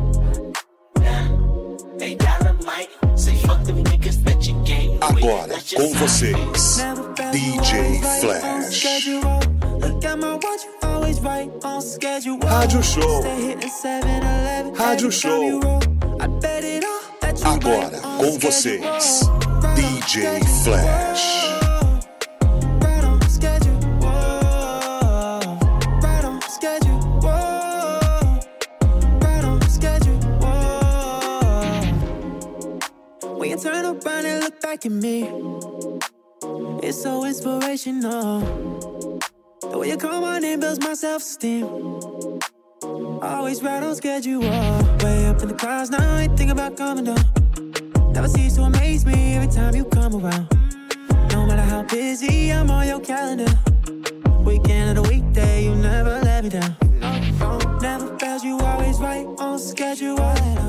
Nah, 0.98 2.04
eight 2.04 2.18
dollar 2.18 2.54
might 2.64 2.88
say 3.14 3.36
fuck 3.36 3.62
them 3.62 3.84
niggas 3.84 4.24
that 4.24 4.44
you 4.48 4.54
game 4.64 4.94
with, 4.94 5.22
Agora 5.22 5.46
com 5.76 5.92
vocês, 5.94 6.82
DJ 7.32 8.00
Flash. 8.20 8.84
Rádio 12.42 12.82
Show. 12.82 13.20
Stay 13.20 13.42
hitting 13.42 13.70
7-Eleven 13.70 14.74
Rádio 14.74 15.10
Show. 15.10 15.76
Agora 17.44 18.00
com 18.00 18.38
vocês, 18.38 19.20
DJ 19.74 20.40
Flash. 20.64 21.46
Turn 33.62 33.74
around 33.74 34.26
and 34.26 34.44
look 34.44 34.60
back 34.60 34.84
at 34.84 34.92
me, 34.92 35.22
it's 36.82 37.02
so 37.02 37.24
inspirational. 37.24 38.40
The 39.60 39.78
way 39.78 39.88
you 39.88 39.96
call 39.96 40.20
my 40.20 40.38
name 40.38 40.60
builds 40.60 40.78
my 40.78 40.94
self-esteem. 40.94 41.64
Always 43.22 43.62
right 43.62 43.82
on 43.82 43.94
schedule. 43.94 44.40
Way 44.40 45.26
up 45.26 45.40
in 45.42 45.48
the 45.48 45.54
clouds, 45.58 45.90
now 45.90 46.16
I 46.16 46.22
ain't 46.22 46.36
think 46.36 46.50
about 46.50 46.76
coming 46.76 47.04
down. 47.04 47.18
Never 48.12 48.28
cease 48.28 48.56
to 48.56 48.62
amaze 48.62 49.06
me 49.06 49.34
every 49.34 49.48
time 49.48 49.74
you 49.74 49.84
come 49.84 50.14
around. 50.14 50.48
No 51.32 51.46
matter 51.46 51.62
how 51.62 51.82
busy 51.82 52.52
I'm 52.52 52.70
on 52.70 52.86
your 52.86 53.00
calendar. 53.00 53.46
Weekend 54.44 54.98
or 54.98 55.02
the 55.02 55.08
weekday, 55.08 55.64
you 55.64 55.74
never 55.74 56.20
let 56.22 56.44
me 56.44 56.50
down. 56.50 56.76
Never 57.80 58.16
fails, 58.18 58.44
you 58.44 58.58
always 58.58 58.98
right 58.98 59.26
on 59.38 59.58
schedule. 59.58 60.16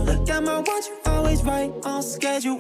Look 0.06 0.30
at 0.30 0.44
my 0.44 0.60
watch, 0.60 0.88
you 0.88 0.98
always 1.06 1.44
right 1.44 1.72
on 1.84 2.02
schedule. 2.02 2.60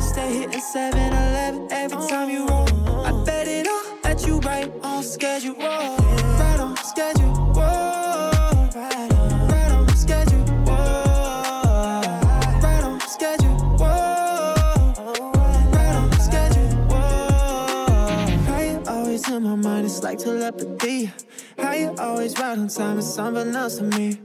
Stay 0.00 0.38
hitting 0.38 0.60
7-Eleven 0.60 1.68
every 1.70 2.08
time 2.08 2.30
you 2.30 2.46
roll. 2.46 2.68
I 3.06 3.24
bet 3.24 3.48
it 3.48 3.66
all 3.66 3.98
that 4.02 4.26
you 4.26 4.40
right 4.40 4.70
on 4.82 5.02
schedule. 5.02 5.54
Right 5.54 6.60
on 6.60 6.76
schedule. 6.76 7.31
Like 20.12 20.22
telepathy. 20.22 21.10
How 21.58 21.72
you 21.72 21.94
always 21.98 22.38
right 22.38 22.58
on 22.58 22.68
time, 22.68 22.98
it's 22.98 23.14
something 23.14 23.54
else 23.54 23.78
to 23.78 23.84
me. 23.84 24.18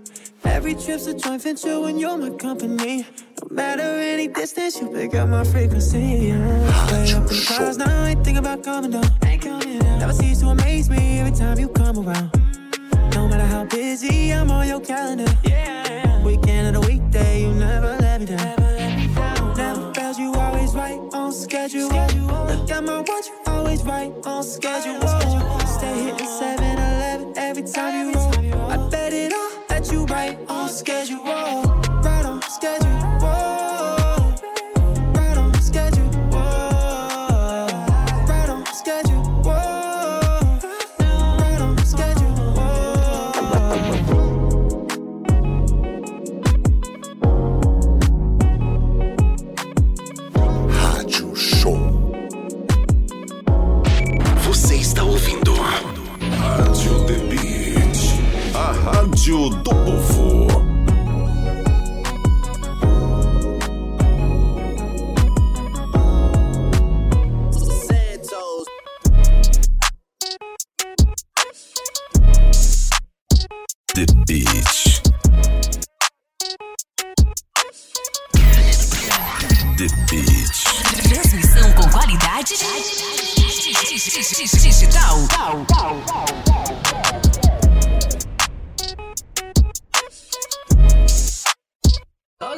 Every 0.43 0.73
trip's 0.75 1.07
a 1.07 1.13
joint 1.13 1.41
venture 1.41 1.79
when 1.79 1.97
you're 1.97 2.17
my 2.17 2.29
company. 2.31 3.05
No 3.41 3.47
matter 3.51 3.83
any 3.83 4.27
distance, 4.27 4.81
you 4.81 4.89
pick 4.89 5.15
up 5.15 5.29
my 5.29 5.43
frequency. 5.45 5.99
Yeah. 5.99 6.91
Way 6.91 7.13
up 7.13 7.21
in 7.21 7.27
the 7.27 7.45
clouds, 7.47 7.77
now 7.77 8.03
I 8.03 8.09
ain't 8.09 8.23
think 8.25 8.37
about 8.37 8.63
coming 8.63 8.91
down. 8.91 9.05
Ain't 9.25 9.41
coming 9.41 9.79
down. 9.79 9.99
Never 9.99 10.13
cease 10.13 10.39
to 10.41 10.47
amaze 10.47 10.89
me 10.89 11.19
every 11.19 11.37
time 11.37 11.57
you 11.57 11.69
come 11.69 11.97
around. 11.99 12.31
No 13.13 13.27
matter 13.27 13.45
how 13.45 13.63
busy 13.65 14.33
I'm 14.33 14.51
on 14.51 14.67
your 14.67 14.81
calendar. 14.81 15.31
Yeah. 15.43 16.23
Weekend 16.23 16.75
or 16.75 16.81
the 16.81 16.87
weekday, 16.87 17.41
you 17.43 17.53
never 17.53 17.95
let 18.01 18.19
me 18.19 18.25
down. 18.27 18.55
Never 19.55 19.93
fails, 19.93 20.19
you 20.19 20.33
always 20.33 20.73
right 20.73 20.99
on 21.13 21.31
schedule. 21.31 21.87
Look 21.87 22.71
at 22.71 22.83
my 22.83 22.99
watch, 22.99 23.27
you 23.27 23.39
always 23.47 23.83
right 23.83 24.11
on 24.25 24.43
schedule. 24.43 24.97
7-Eleven 24.99 25.66
time 27.73 28.09
you 28.09 28.13
roll. 28.13 28.71
I 28.71 28.77
bet 28.89 29.13
it 29.13 29.33
all 29.33 29.49
that 29.67 29.91
you 29.91 30.05
right 30.05 30.37
on 30.49 30.69
schedule. 30.69 31.23
Right 31.23 32.25
on 32.25 32.41
schedule. 32.43 32.96
Do 59.49 59.63
povo. 59.63 60.47
The 73.93 74.05
Beat. 74.27 75.01
The 79.77 79.87
Beat. 80.09 80.55
Transmissão 81.03 81.73
com 81.73 81.89
qualidade 81.89 82.53
digital. 84.61 85.27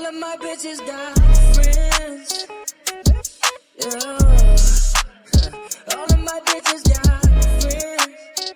Of 0.10 0.16
my 0.16 0.36
bitches 0.38 0.80
got 0.88 1.14
friends. 1.54 2.48
Yeah. 3.78 4.00
All 5.96 6.06
of 6.06 6.20
my 6.20 6.40
bitches 6.48 6.84
got 6.90 7.22
friends. 7.62 8.54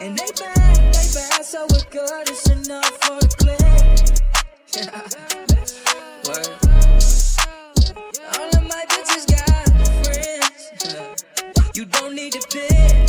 And 0.00 0.16
they 0.16 0.30
bad, 0.38 0.76
they 0.94 1.06
bad, 1.12 1.44
so 1.44 1.64
it's 1.64 1.84
good. 1.86 2.28
It's 2.28 2.48
enough 2.50 2.86
for 3.02 3.18
the 3.18 3.28
clique. 3.40 3.58
Yeah. 4.76 5.08
All 8.38 8.50
of 8.56 8.62
my 8.68 8.84
bitches 8.92 9.24
got 9.34 9.66
friends. 10.04 10.60
You 11.76 11.84
don't 11.84 12.14
need 12.14 12.32
to 12.34 12.40
pick. 12.48 13.08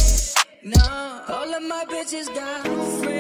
No, 0.64 1.26
all 1.28 1.54
of 1.54 1.62
my 1.62 1.86
bitches 1.88 2.28
got 2.34 2.66
friends. 3.04 3.19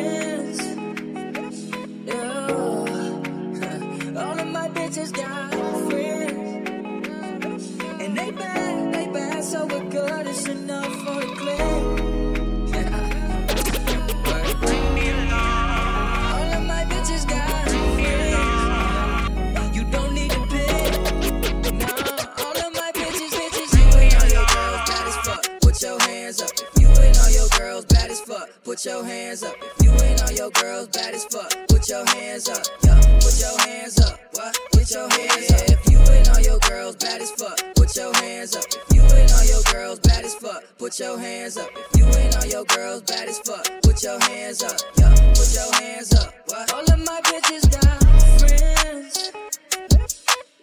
Put 28.79 28.85
your 28.85 29.03
hands 29.03 29.43
up. 29.43 29.55
If 29.61 29.83
you 29.83 29.91
and 29.91 30.21
all 30.21 30.31
your 30.31 30.49
girls 30.51 30.87
bad 30.87 31.13
as 31.13 31.25
fuck. 31.25 31.51
Put 31.67 31.89
your 31.89 32.05
hands 32.07 32.47
up. 32.47 32.63
Yeah, 32.81 33.01
put 33.19 33.37
your 33.37 33.59
hands 33.59 33.99
up. 33.99 34.17
What? 34.31 34.57
Put 34.71 34.89
your 34.89 35.09
hands 35.09 35.51
up. 35.51 35.67
If 35.67 35.91
you 35.91 35.99
and 35.99 36.29
all 36.29 36.39
your 36.39 36.59
girls 36.59 36.95
bad 36.95 37.21
as 37.21 37.31
fuck. 37.31 37.59
Put 37.75 37.93
your 37.97 38.13
hands 38.15 38.55
up. 38.55 38.63
If 38.71 38.95
you 38.95 39.01
and 39.01 39.31
all 39.33 39.43
your 39.43 39.61
girls 39.73 39.99
bad 39.99 40.23
as 40.23 40.35
fuck. 40.35 40.63
Put 40.77 40.97
your 40.97 41.19
hands 41.19 41.57
up. 41.57 41.69
If 41.75 41.97
you 41.97 42.05
and 42.05 42.35
all 42.37 42.45
your 42.45 42.63
girls 42.63 43.01
bad 43.01 43.27
as 43.27 43.39
fuck. 43.39 43.67
Put 43.81 44.01
your 44.01 44.17
hands 44.21 44.63
up. 44.63 44.79
Yeah, 44.95 45.13
put 45.35 45.53
your 45.53 45.73
hands 45.75 46.13
up. 46.13 46.33
What? 46.45 46.73
All 46.73 46.83
of 46.83 46.99
my 46.99 47.19
bitches 47.25 47.69
got 47.69 47.99
friends. 48.39 49.31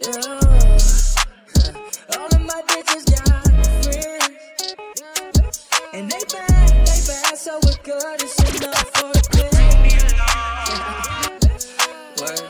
Yeah. 0.00 0.40
All 2.16 2.26
of 2.34 2.40
my 2.46 2.62
so 7.46 7.60
we're 7.62 7.78
good. 7.84 8.22
It's 8.22 8.36
enough 8.58 8.90
for 8.96 9.12
the 9.14 9.22
clique. 9.30 9.54
Word. 12.18 12.42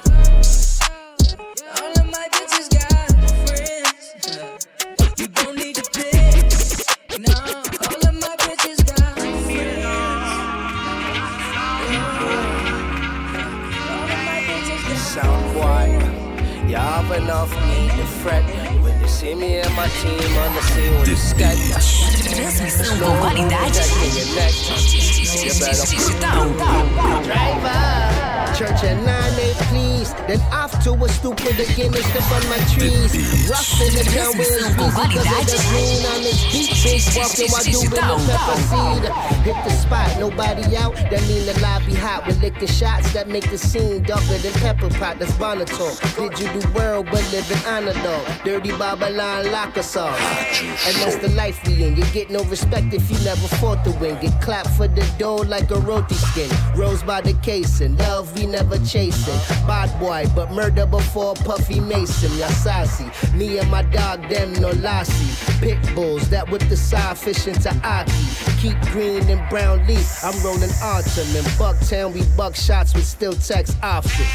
All 1.76 1.92
of 2.00 2.06
my 2.16 2.26
bitches 2.32 2.68
got 2.72 3.08
friends. 3.44 4.04
You 5.18 5.26
don't 5.28 5.56
need 5.58 5.76
to 5.76 5.84
pick. 5.92 6.48
No, 7.20 7.34
all 7.92 8.02
of 8.08 8.14
my 8.24 8.34
bitches 8.40 8.80
got 8.88 9.12
friends. 9.20 9.84
Sound 15.12 15.46
boy, 15.52 15.88
you 16.66 16.76
have 16.76 17.10
enough 17.10 17.52
need 17.66 17.90
to 18.00 18.06
fret 18.22 18.44
when 18.82 18.98
you 19.02 19.08
see 19.08 19.34
me 19.34 19.58
and 19.58 19.74
my 19.76 19.88
team 20.00 20.36
on 20.38 20.54
the 20.54 20.62
scene 20.62 20.94
with 21.00 21.08
the 21.10 21.16
sketch. 21.16 22.05
Transmissão 22.36 22.98
com 22.98 23.16
qualidade 23.16 23.80
digital. 25.88 26.44
Church 28.54 28.86
at 28.86 28.98
9 30.12 30.20
8 30.20 30.26
please. 30.26 30.26
Then 30.26 30.40
afterwards, 30.52 31.14
stupid 31.14 31.58
again 31.58 31.94
is 31.94 32.06
to 32.12 32.20
burn 32.28 32.46
my 32.48 32.58
trees. 32.74 33.48
Rough 33.48 33.80
in 33.80 33.94
the 33.94 34.04
ground 34.12 34.38
where 34.38 34.58
it's 34.58 34.66
easy 34.66 34.76
cause 34.76 34.96
of 34.98 35.46
the 35.46 35.58
green 35.70 36.02
on 36.06 36.22
this 36.22 36.40
deep 36.50 36.70
big 36.82 37.02
walking 37.16 37.50
while 37.50 37.64
doing 37.64 37.90
the 37.90 38.02
pepper 38.26 38.56
seed. 38.66 39.04
Hit 39.46 39.58
the 39.64 39.70
spot, 39.70 40.18
nobody 40.18 40.76
out. 40.76 40.94
That 41.10 41.22
mean 41.28 41.46
the 41.46 41.58
lobby 41.60 41.94
hot 41.94 42.26
with 42.26 42.40
liquor 42.42 42.66
shots 42.66 43.12
that 43.12 43.28
make 43.28 43.48
the 43.50 43.58
scene 43.58 44.02
darker 44.02 44.38
than 44.38 44.52
pepper 44.54 44.90
pot. 44.98 45.18
That's 45.18 45.32
Bonneton. 45.38 45.92
Digital 46.16 46.72
world, 46.72 47.06
but 47.10 47.22
living 47.32 47.62
analog. 47.66 48.26
Dirty 48.44 48.70
Babylon 48.76 49.50
lock 49.52 49.76
us 49.78 49.96
off. 49.96 50.18
And 50.86 50.96
that's 50.96 51.16
the 51.16 51.28
life 51.30 51.58
we 51.66 51.84
in. 51.84 51.96
You 51.96 52.04
get 52.12 52.30
no 52.30 52.42
respect 52.44 52.92
if 52.92 53.10
you 53.10 53.18
never 53.24 53.48
fought 53.58 53.84
to 53.84 53.90
win. 53.92 54.18
Get 54.20 54.40
clapped 54.40 54.70
for 54.70 54.88
the 54.88 55.06
dough 55.18 55.44
like 55.46 55.70
a 55.70 55.78
roti 55.80 56.14
skin. 56.14 56.50
Rose 56.74 57.02
by 57.02 57.20
the 57.20 57.34
casing. 57.42 57.96
Love 57.96 58.36
we 58.36 58.46
never 58.46 58.78
chasing. 58.78 59.38
Bad 59.66 59.95
boy, 59.98 60.26
but 60.34 60.50
murder 60.52 60.86
before 60.86 61.34
Puffy 61.34 61.80
Mason. 61.80 62.36
Ya 62.38 62.48
sassy. 62.48 63.10
Me 63.36 63.58
and 63.58 63.70
my 63.70 63.82
dog, 63.82 64.28
them 64.28 64.52
no 64.54 64.70
lassie. 64.70 65.32
Pit 65.60 65.78
bulls 65.94 66.28
that 66.30 66.48
with 66.50 66.68
the 66.68 66.76
side 66.76 67.18
fish 67.18 67.46
into 67.46 67.70
Aki. 67.84 68.12
Keep 68.60 68.80
green 68.92 69.28
and 69.28 69.48
brown 69.48 69.86
leaf. 69.86 70.24
I'm 70.24 70.38
rolling 70.44 70.70
autumn. 70.82 71.28
In 71.36 71.44
Bucktown, 71.58 72.12
we 72.12 72.22
buck 72.36 72.54
shots 72.54 72.94
with 72.94 73.04
still 73.04 73.34
text 73.34 73.76
often. 73.82 74.26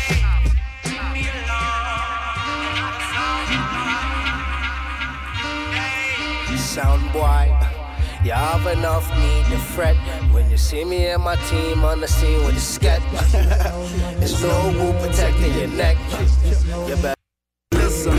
Sound 6.58 7.12
boy, 7.12 7.52
you 8.24 8.32
have 8.32 8.66
enough 8.68 9.10
need 9.18 9.46
to 9.46 9.58
fret 9.58 9.96
when 10.32 10.50
you 10.50 10.58
see 10.58 10.84
me 10.86 11.08
and 11.08 11.24
my 11.24 11.36
team 11.48 11.84
on 11.84 12.00
the 12.00 12.08
scene 12.08 12.44
with 12.46 12.56
the 12.56 12.62
sketch. 12.62 13.02
It's 14.22 14.42
no 14.42 14.50
who 14.50 14.94
protecting 15.06 15.54
your 15.58 15.68
neck. 15.68 15.98
You 16.88 16.96
better 16.98 17.16
Listen, 17.74 18.18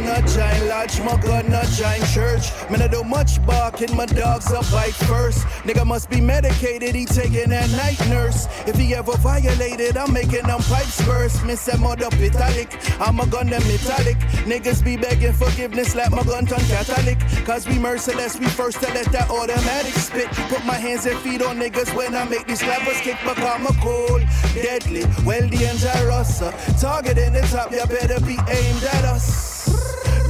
God 0.00 0.22
not 0.22 0.28
giant 0.30 0.66
lodge, 0.66 1.00
my 1.00 1.20
God 1.20 1.48
not 1.48 1.66
giant 1.66 2.06
church. 2.06 2.50
Man, 2.70 2.80
I 2.80 2.88
do 2.88 3.04
much 3.04 3.44
barking, 3.44 3.94
my 3.94 4.06
dogs 4.06 4.50
up 4.50 4.64
bite 4.70 4.94
first. 4.94 5.40
Nigga 5.64 5.86
must 5.86 6.08
be 6.08 6.20
medicated, 6.20 6.94
he 6.94 7.04
taking 7.04 7.50
that 7.50 7.70
night 7.72 8.00
nurse. 8.08 8.46
If 8.66 8.76
he 8.76 8.94
ever 8.94 9.12
violated, 9.18 9.96
I'm 9.96 10.12
making 10.12 10.46
them 10.46 10.60
pipes 10.60 11.04
burst. 11.04 11.44
Miss 11.44 11.66
that 11.66 11.80
mother 11.80 12.06
italic, 12.06 12.78
I'm 13.00 13.20
a 13.20 13.26
gun 13.26 13.48
them 13.48 13.62
metallic. 13.68 14.16
Niggas 14.48 14.82
be 14.82 14.96
begging 14.96 15.34
forgiveness 15.34 15.94
like 15.94 16.10
my 16.10 16.22
gun 16.22 16.46
turn 16.46 16.60
Catholic. 16.60 17.18
Cause 17.44 17.68
we 17.68 17.78
merciless, 17.78 18.38
we 18.38 18.46
first 18.46 18.80
to 18.80 18.88
let 18.94 19.12
that 19.12 19.28
automatic 19.28 19.92
spit. 19.94 20.28
Put 20.48 20.64
my 20.64 20.76
hands 20.76 21.04
and 21.04 21.18
feet 21.20 21.42
on 21.42 21.58
niggas 21.58 21.94
when 21.94 22.14
I 22.14 22.24
make 22.24 22.46
these 22.46 22.62
clappers 22.62 23.00
kick, 23.00 23.18
but 23.24 23.38
I'm 23.38 23.66
a 23.66 23.72
cold, 23.80 24.22
deadly, 24.54 25.04
well 25.26 25.46
dangerous. 25.48 26.38
Target 26.80 27.18
in 27.18 27.34
the 27.34 27.42
top, 27.52 27.70
you 27.72 27.84
better 27.86 28.20
be 28.24 28.38
aimed 28.48 28.84
at 28.84 29.04
us. 29.04 29.49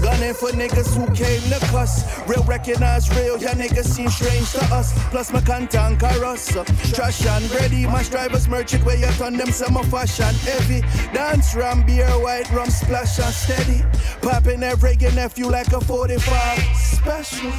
Gunning 0.02 0.34
for 0.34 0.50
niggas 0.50 0.96
who 0.96 1.06
came 1.14 1.42
to 1.50 1.58
cuss. 1.66 2.04
Real 2.26 2.42
recognize 2.44 3.08
real, 3.16 3.36
ya 3.38 3.50
niggas 3.50 3.84
seem 3.84 4.08
strange 4.08 4.50
to 4.52 4.64
us. 4.74 4.92
Plus 5.10 5.32
my 5.32 5.40
can't 5.40 5.70
us. 5.72 6.52
Trash 6.94 7.26
and 7.26 7.50
ready, 7.52 7.86
my 7.86 8.02
drivers 8.04 8.48
merchant 8.48 8.84
where 8.84 8.96
you 8.96 9.10
turn 9.18 9.36
them 9.36 9.52
summer 9.52 9.84
fashion 9.84 10.34
heavy. 10.46 10.80
Dance 11.12 11.54
rum, 11.54 11.84
beer, 11.84 12.08
white 12.22 12.50
rum, 12.50 12.70
splash 12.70 13.18
and 13.18 13.34
steady. 13.34 13.82
Popping 14.22 14.60
that 14.60 14.78
reggae 14.78 15.14
nephew 15.14 15.46
like 15.48 15.72
a 15.72 15.80
45 15.80 16.58
special. 16.76 17.52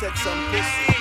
Take 0.00 0.16
some 0.16 0.44
pussy. 0.50 0.93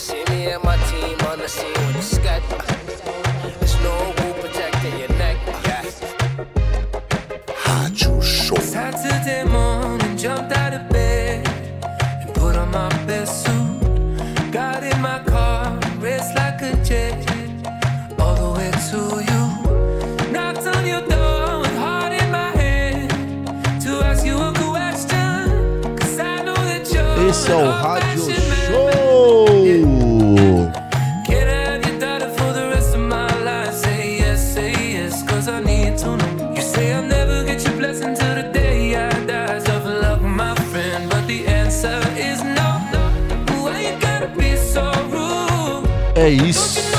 See 0.00 0.24
me 0.30 0.46
and 0.46 0.64
my 0.64 0.76
team 0.88 1.18
on 1.28 1.38
the 1.38 1.48
scene 1.48 1.80
with 1.86 1.96
the 1.96 2.02
scat. 2.02 2.42
There's 3.58 3.76
no 3.82 3.96
who 4.16 4.32
protecting 4.40 4.98
your 4.98 5.12
neck. 5.22 5.36
Rádio 7.64 8.22
Show. 8.22 8.56
Saturday 8.56 9.44
morning, 9.44 10.16
jumped 10.16 10.52
out 10.56 10.72
of 10.72 10.88
bed 10.88 11.46
and 12.22 12.34
put 12.34 12.56
on 12.56 12.70
my 12.70 12.88
best 13.04 13.44
suit. 13.44 14.50
Got 14.50 14.82
in 14.84 14.98
my 15.02 15.18
car, 15.24 15.78
raced 15.98 16.34
like 16.34 16.62
a 16.62 16.72
jet, 16.82 17.16
all 18.18 18.36
the 18.42 18.50
way 18.58 18.70
to 18.90 19.00
you. 19.28 19.42
Knocked 20.32 20.66
on 20.74 20.86
your 20.92 21.04
door 21.12 21.60
with 21.60 21.76
heart 21.84 22.12
in 22.14 22.30
my 22.30 22.50
hand 22.62 23.10
to 23.82 23.90
ask 24.10 24.24
you 24.24 24.38
a 24.38 24.60
Esse 27.30 27.52
é 27.52 27.54
o 27.54 27.70
Rádio 27.70 28.39
Isso. 46.32 46.89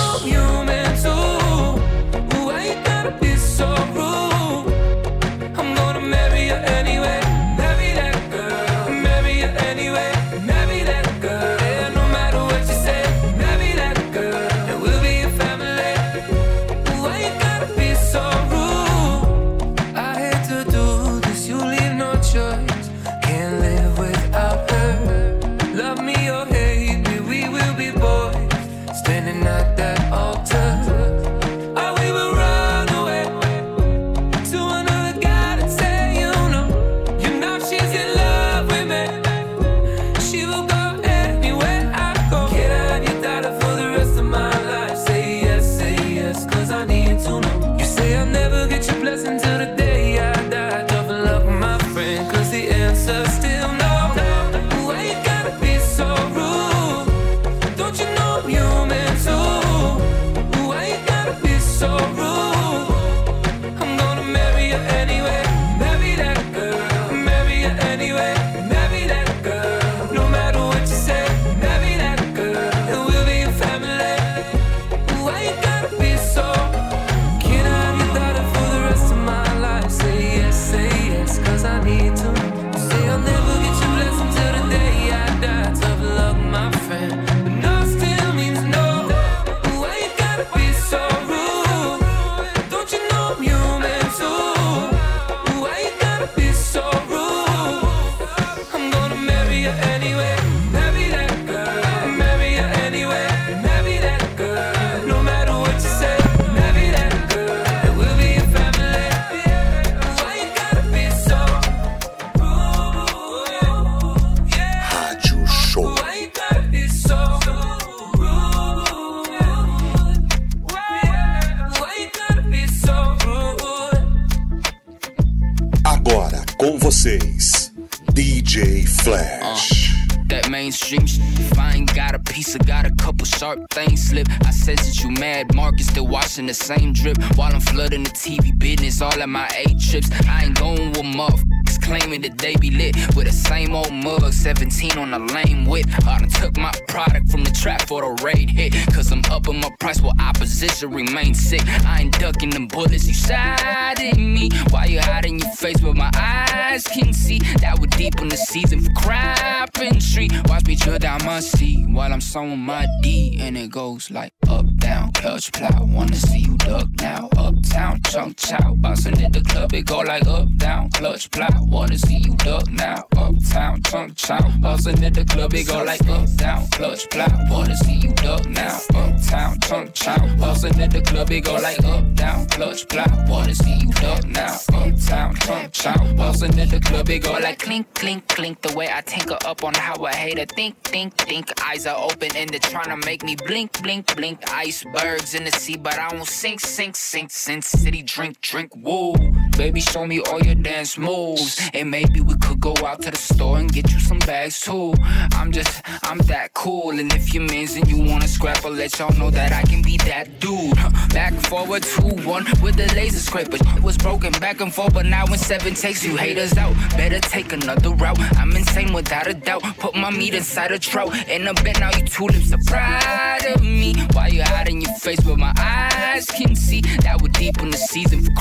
Watching 136.41 136.47
the 136.47 136.53
same 136.53 136.93
drip. 136.93 137.17
While 137.37 137.53
I'm 137.53 137.61
flooding 137.61 138.03
the 138.03 138.09
TV 138.09 138.57
business, 138.57 139.01
all 139.01 139.21
of 139.21 139.29
my 139.29 139.49
eight 139.55 139.79
trips. 139.79 140.09
I 140.27 140.45
ain't 140.45 140.57
going 140.57 140.89
with 140.89 141.05
motherfuckers 141.15 141.81
claiming 141.81 142.21
that 142.21 142.37
they 142.37 142.55
be 142.55 142.71
lit 142.71 142.95
with 143.15 143.27
the 143.27 143.33
same 143.33 143.75
old 143.75 143.91
mug. 143.91 144.33
17 144.33 144.97
on 144.97 145.13
a 145.13 145.19
lame 145.19 145.65
whip. 145.65 145.85
I 146.07 146.19
done 146.19 146.29
took 146.29 146.57
my 146.57 146.71
product 146.87 147.29
from 147.29 147.43
the 147.43 147.51
trap 147.51 147.81
for 147.87 148.01
the 148.01 148.23
raid 148.23 148.49
hit. 148.49 148.73
Cause 148.93 149.11
I'm 149.11 149.21
upping 149.31 149.59
my 149.59 149.69
price 149.79 150.01
while 150.01 150.15
opposition 150.19 150.91
remains 150.91 151.39
sick. 151.39 151.61
I 151.85 152.01
ain't 152.01 152.19
ducking 152.19 152.49
them 152.49 152.67
bullets, 152.67 153.07
you 153.07 153.13
sided 153.13 154.17
me. 154.17 154.49
Why 154.69 154.85
you 154.85 154.99
hiding 155.01 155.39
your 155.39 155.51
face 155.51 155.79
but 155.81 155.95
my 155.95 156.11
eyes 156.15 156.83
can 156.87 157.13
see? 157.13 157.39
That 157.61 157.79
was 157.79 157.89
deep 157.97 158.21
in 158.21 158.29
the 158.29 158.37
season 158.37 158.81
for 158.81 158.91
crapping 158.91 160.01
street. 160.01 160.33
Watch 160.47 160.65
me 160.65 160.75
drill 160.75 160.99
down 160.99 161.23
my 161.25 161.39
seat 161.39 161.87
while 161.89 162.11
I'm 162.11 162.21
sewing 162.21 162.59
my 162.59 162.87
D. 163.01 163.37
And 163.39 163.57
it 163.57 163.69
goes 163.71 164.09
like 164.11 164.33
up, 164.47 164.65
down, 164.81 165.11
clutch, 165.13 165.51
plow. 165.53 165.85
Wanna 165.85 166.15
see 166.15 166.39
you 166.39 166.57
duck 166.57 166.87
now. 166.99 167.29
Uptown, 167.37 168.01
chunk 168.03 168.37
chow. 168.37 168.73
Bouncing 168.75 169.21
at 169.23 169.31
the 169.31 169.41
club, 169.41 169.73
it 169.73 169.85
go 169.85 169.99
like 169.99 170.27
up, 170.27 170.47
down, 170.57 170.89
clutch, 170.89 171.31
plow. 171.31 171.47
Wanna 171.61 171.97
see 171.97 172.17
you 172.17 172.35
duck 172.35 172.67
now. 172.69 173.03
Uptown, 173.15 173.81
chunk 173.83 174.15
chow. 174.15 174.41
Bouncing 174.59 175.03
at 175.03 175.13
the 175.13 175.23
club, 175.23 175.53
it 175.53 175.67
go 175.67 175.83
like 175.83 176.05
up, 176.07 176.27
down, 176.35 176.67
clutch, 176.71 177.09
plow. 177.09 177.31
Wanna 177.49 177.77
see 177.77 177.95
you 178.03 178.11
duck 178.13 178.45
now. 178.49 178.79
Uptown, 178.93 179.59
chunk 179.61 179.93
chow. 179.93 180.35
Bouncing 180.37 180.81
at 180.81 180.91
the 180.91 181.01
club, 181.01 181.31
it 181.31 181.41
go 181.45 181.53
like 181.53 181.83
up, 181.85 182.13
down, 182.15 182.47
clutch, 182.47 182.87
plow. 182.89 183.05
Wanna 183.29 183.55
see 183.55 183.75
you 183.75 183.91
duck 183.93 184.25
now. 184.25 184.57
Uptown, 184.73 185.35
chunk 185.35 185.71
chow. 185.71 186.13
Bouncing 186.15 186.59
at 186.59 186.69
the 186.69 186.79
club, 186.79 187.09
it 187.09 187.19
go 187.23 187.33
like 187.33 187.59
clink, 187.59 187.93
clink, 187.93 188.27
clink. 188.27 188.61
The 188.61 188.73
way 188.75 188.89
I 188.91 189.01
tinker 189.01 189.37
up 189.45 189.63
on 189.63 189.73
how 189.75 190.03
I 190.03 190.13
hate 190.13 190.39
it. 190.39 190.51
Think, 190.51 190.75
think, 190.83 191.15
think. 191.17 191.45
Eyes 191.69 191.85
are 191.85 191.97
open 191.97 192.35
and 192.35 192.49
they're 192.49 192.59
trying 192.59 192.89
to 192.89 193.05
make 193.05 193.23
me 193.23 193.35
blink, 193.47 193.81
blink, 193.83 194.15
blink. 194.15 194.39
Icebergs 194.71 195.35
in 195.35 195.43
the 195.43 195.51
sea, 195.51 195.75
but 195.75 195.99
I 195.99 196.15
won't 196.15 196.29
sink, 196.29 196.61
sink, 196.61 196.95
sink. 196.95 197.29
Sin 197.29 197.61
City, 197.61 198.01
drink, 198.03 198.39
drink, 198.39 198.73
woo. 198.73 199.13
Baby, 199.57 199.81
show 199.81 200.07
me 200.07 200.21
all 200.21 200.41
your 200.41 200.55
dance 200.55 200.97
moves. 200.97 201.59
And 201.73 201.91
maybe 201.91 202.21
we 202.21 202.35
could 202.35 202.61
go 202.61 202.73
out 202.85 203.01
to 203.01 203.11
the 203.11 203.17
store 203.17 203.57
and 203.57 203.69
get 203.69 203.91
you 203.91 203.99
some 203.99 204.19
bags 204.19 204.61
too. 204.61 204.93
I'm 205.33 205.51
just, 205.51 205.81
I'm 206.03 206.19
that 206.19 206.53
cool. 206.53 206.91
And 206.91 207.11
if 207.13 207.33
you're 207.33 207.43
mins 207.43 207.75
and 207.75 207.85
you 207.85 207.97
wanna 208.09 208.29
scrap, 208.29 208.63
I'll 208.63 208.71
let 208.71 208.97
y'all 208.97 209.13
know 209.19 209.29
that 209.29 209.51
I 209.51 209.61
can 209.63 209.81
be 209.81 209.97
that 209.97 210.39
dude. 210.39 210.73
Back 211.13 211.33
forward, 211.33 211.83
2 211.83 212.01
1 212.25 212.45
with 212.61 212.77
the 212.77 212.89
laser 212.95 213.19
scraper. 213.19 213.57
It 213.75 213.83
was 213.83 213.97
broken 213.97 214.31
back 214.39 214.61
and 214.61 214.73
forth, 214.73 214.93
but 214.93 215.05
now 215.05 215.25
in 215.25 215.37
seven 215.37 215.73
takes 215.73 216.01
you 216.01 216.15
haters 216.15 216.55
out. 216.57 216.73
Better 216.95 217.19
take 217.19 217.51
another 217.51 217.89
route. 217.89 218.19
I'm 218.37 218.55
insane 218.55 218.93
without 218.93 219.27
a 219.27 219.33
doubt. 219.33 219.63
Put 219.79 219.95
my 219.95 220.11
meat 220.11 220.33
inside 220.33 220.71
a 220.71 220.79
trout. 220.79 221.13
And 221.27 221.49
I 221.49 221.53
bet 221.61 221.81
now 221.81 221.91
you 221.91 222.05
tulips 222.05 222.53
are 222.53 222.63
proud 222.67 223.45
of 223.47 223.61
me. 223.61 223.95
Why 224.13 224.27
you 224.27 224.41
hiding 224.61 224.81
your 224.81 224.93
face 224.93 225.19
but 225.21 225.39
my 225.39 225.53
eyes 225.57 226.25
can 226.27 226.55
see? 226.55 226.81
That 227.01 227.19
was 227.21 227.31
deep 227.31 227.59
in 227.61 227.71
the 227.71 227.77
season 227.77 228.23
for 228.23 228.31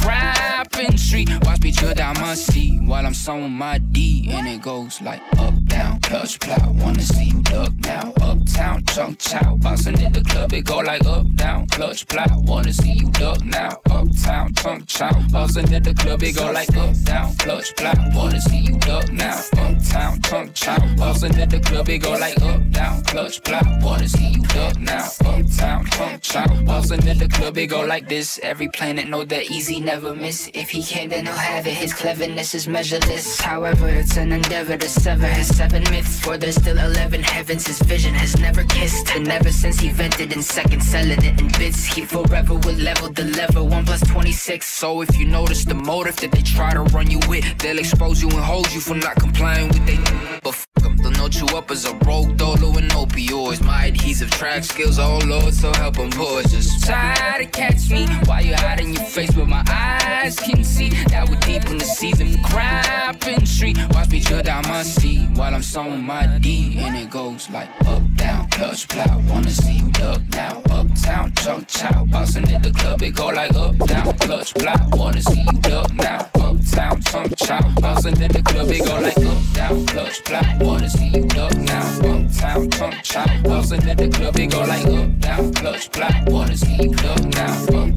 street. 1.11 1.29
Watch 1.45 1.61
me 1.63 1.71
drill 1.73 1.95
down 1.95 2.15
my 2.21 2.35
seat 2.35 2.81
while 2.83 3.05
I'm 3.05 3.15
sewing 3.15 3.51
my 3.51 3.79
D. 3.79 4.29
And 4.31 4.47
it 4.47 4.63
goes 4.63 5.01
like 5.03 5.23
up, 5.39 5.55
down, 5.65 6.01
clutch, 6.01 6.39
plow. 6.39 6.71
Wanna 6.83 7.03
see 7.03 7.25
you 7.25 7.43
duck 7.43 7.73
now. 7.81 8.13
Uptown, 8.21 8.85
chunk 8.87 9.19
chow. 9.19 9.57
Bouncing 9.57 10.01
in 10.01 10.13
the 10.13 10.23
club, 10.23 10.53
it 10.53 10.65
go 10.65 10.79
like 10.79 11.05
up, 11.07 11.27
down, 11.35 11.67
clutch, 11.69 12.07
plow. 12.07 12.27
Wanna 12.51 12.73
see 12.73 12.93
you 12.93 13.11
duck 13.11 13.45
now. 13.45 13.71
Uptown, 13.91 14.55
chunk 14.55 14.87
chow. 14.87 15.13
Bouncing 15.33 15.73
in 15.73 15.83
the 15.83 15.95
club, 15.95 16.23
it 16.23 16.37
go 16.37 16.53
like 16.53 16.77
up, 16.77 16.95
down, 17.05 17.35
clutch, 17.37 17.75
plow. 17.77 17.95
Wanna 18.15 18.41
see 18.41 18.59
you 18.59 18.79
duck 18.79 19.11
now. 19.13 19.41
Uptown, 19.59 20.23
chunk 20.23 20.55
chow. 20.55 20.79
Bouncing 20.97 21.39
in 21.39 21.49
the 21.49 21.61
club, 21.61 21.89
it 21.89 21.99
go 21.99 22.13
like 22.13 22.41
up, 22.43 22.61
down, 22.71 23.03
clutch, 23.05 23.43
plow. 23.43 23.63
Wanna 23.83 24.09
see 24.09 24.29
you 24.29 24.43
duck 24.43 24.79
now. 24.79 25.09
Uptown, 25.25 25.85
chunk 25.87 26.10
chow. 26.19 26.47
Bouncing 26.65 27.07
in 27.07 27.19
the 27.19 27.29
club, 27.29 27.57
it 27.59 27.67
go 27.69 27.81
like 27.83 28.09
this. 28.09 28.39
Every 28.43 28.69
planet 28.69 29.09
know 29.09 29.25
that 29.25 29.51
easy 29.51 29.81
never 29.81 30.15
miss. 30.15 30.51
If 30.55 30.71
he 30.71 30.83
can't, 30.83 31.11
then 31.11 31.27
he'll 31.27 31.35
have 31.35 31.67
it. 31.67 31.75
His 31.75 31.93
cleverness 31.95 32.55
is 32.55 32.67
measureless. 32.69 33.41
However, 33.41 33.89
it's 33.89 34.17
an 34.17 34.33
endeavor 34.33 34.77
to 34.77 34.89
sever 34.89 35.27
his 35.27 35.55
seven 35.57 35.83
myths. 35.91 36.21
For 36.21 36.37
there's 36.37 36.57
still 36.57 36.79
eleven 36.79 37.23
heavens. 37.23 37.67
His 37.67 37.81
vision 37.83 38.15
has 38.15 38.39
never 38.39 38.65
kissed. 38.65 39.11
And 39.15 39.29
ever 39.29 39.53
since 39.53 39.79
he 39.79 39.91
vented 39.91 40.33
in 40.33 40.43
seconds, 40.43 40.87
selling 40.87 41.23
it 41.23 41.41
in 41.41 41.49
bits, 41.59 41.85
he 41.85 42.03
forever 42.05 42.55
will 42.55 42.77
level 42.77 43.11
the 43.11 43.25
level. 43.25 43.69
One 43.69 43.85
plus 43.85 44.01
26. 44.09 44.67
So 44.67 45.03
if 45.03 45.19
you 45.19 45.27
notice 45.27 45.65
the 45.65 45.75
motive 45.75 46.17
that 46.17 46.33
they 46.33 46.43
try 46.43 46.73
to 46.73 46.83
run 46.83 47.11
you 47.11 47.21
with, 47.29 47.45
they'll 47.59 47.79
expose 47.79 48.23
you 48.23 48.29
and 48.29 48.41
hold 48.41 48.71
you 48.73 48.81
for 48.81 48.95
not 48.95 49.17
complying 49.17 49.69
with 49.69 49.87
they. 49.87 49.99
But 50.43 50.55
fuck 50.55 50.90
They'll 51.03 51.13
note 51.13 51.41
you 51.41 51.47
up 51.57 51.71
as 51.71 51.85
a 51.85 51.95
rogue 52.07 52.37
dolo 52.37 52.77
and 52.77 52.91
opioids. 52.91 53.63
My 53.65 53.87
adhesive 53.87 54.31
track 54.31 54.65
skills, 54.65 54.99
oh 54.99 55.19
lord, 55.25 55.55
so 55.55 55.73
help 55.75 55.97
them 55.97 56.11
boys. 56.11 56.51
Just 56.51 56.85
try 56.85 57.39
to 57.39 57.47
catch 57.47 57.91
me 57.91 58.07
while 58.27 58.45
you're 58.45 58.57
hiding 58.57 58.95
your 58.95 59.05
face, 59.05 59.33
but 59.33 59.49
my 59.49 59.65
eyes 59.69 60.39
can 60.39 60.63
see 60.63 60.91
that 61.09 61.29
we're 61.29 61.41
deep 61.41 61.65
in 61.71 61.79
the 61.79 61.85
season 61.85 62.33
for 62.43 62.49
carpentry. 62.49 63.75
Watch 63.91 64.11
me 64.11 64.21
drill 64.21 64.43
down 64.43 64.63
my 64.69 64.83
seat 64.83 65.29
while 65.35 65.55
I'm 65.55 65.63
sewing 65.63 66.03
my 66.03 66.27
D, 66.39 66.77
and 66.79 66.97
it 66.97 67.11
goes 67.11 67.49
like 67.51 67.69
up, 67.87 68.03
down, 68.17 68.49
clutch, 68.51 68.89
plow. 68.89 69.23
Wanna 69.29 69.51
see 69.51 69.79
you 69.79 69.91
duck 69.93 70.21
now, 70.33 70.63
uptown, 70.71 71.33
chunk, 71.37 71.69
chow. 71.69 72.05
Bouncing 72.07 72.51
at 72.53 72.63
the 72.63 72.73
club, 72.73 73.03
it 73.03 73.15
go 73.15 73.29
like 73.29 73.55
up, 73.55 73.77
down, 73.79 74.19
clutch, 74.19 74.55
plow. 74.55 74.89
Wanna 74.93 75.23
see 75.23 75.41
you 75.41 75.53
duck 75.61 75.93
now, 75.95 76.29
uptown, 76.35 77.01
chunk, 77.03 77.37
chow. 77.37 77.61
Bouncing 77.81 78.23
at 78.23 78.33
the 78.33 78.43
club, 78.43 78.69
it 78.69 78.85
go 78.85 79.01
like 79.01 79.19
up, 79.19 79.55
down, 79.55 79.87
clutch, 79.87 80.25
plow. 80.25 80.59
Wanna 80.61 80.90
honestly, 80.91 81.21
you 81.21 81.27
duck 81.27 81.57
now. 81.57 82.01
Pump 82.01 82.33
town, 82.33 82.71
pump 82.71 82.95
chow. 83.03 83.43
Bouncing 83.43 83.81
the 83.81 84.09
club, 84.09 84.35
they 84.35 84.47
go 84.47 84.61
like 84.61 84.87
up, 84.87 85.19
down, 85.19 85.53
clutch, 85.55 85.91
black. 85.93 86.27
Honestly, 86.33 86.75
you 86.75 86.95
duck 86.95 87.25
now. 87.25 87.67
Pump 87.67 87.97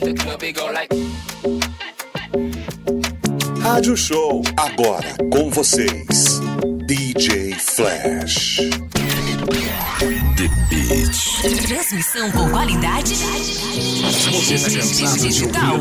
the 0.00 0.14
club, 0.18 0.40
they 0.40 0.52
go 0.52 0.66
like. 0.66 0.90
Rádio 3.60 3.96
Show, 3.96 4.42
agora 4.56 5.14
com 5.30 5.50
vocês, 5.50 6.40
DJ 6.86 7.52
Flash. 7.54 8.60
The 11.42 11.66
Transmissão 11.66 12.30
com 12.32 12.50
qualidade 12.50 13.14
digital. 15.20 15.76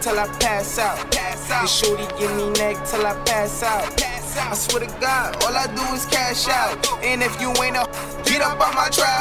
till 0.00 0.18
I 0.18 0.26
pass 0.38 0.78
out. 0.78 1.10
Pass 1.10 1.50
out. 1.50 1.60
And 1.60 1.68
shorty 1.68 2.06
give 2.18 2.34
me 2.36 2.50
neck 2.50 2.76
till 2.86 3.04
I 3.06 3.14
pass 3.24 3.62
out. 3.62 3.96
pass 3.96 4.36
out. 4.36 4.52
I 4.52 4.54
swear 4.54 4.86
to 4.86 5.00
God, 5.00 5.42
all 5.44 5.54
I 5.54 5.66
do 5.74 5.82
is 5.94 6.06
cash 6.06 6.46
out. 6.48 6.86
And 7.02 7.22
if 7.22 7.40
you 7.40 7.50
ain't 7.62 7.76
a, 7.76 7.84
get 8.24 8.40
up 8.40 8.60
on 8.60 8.74
my 8.74 8.88
trap. 8.90 9.17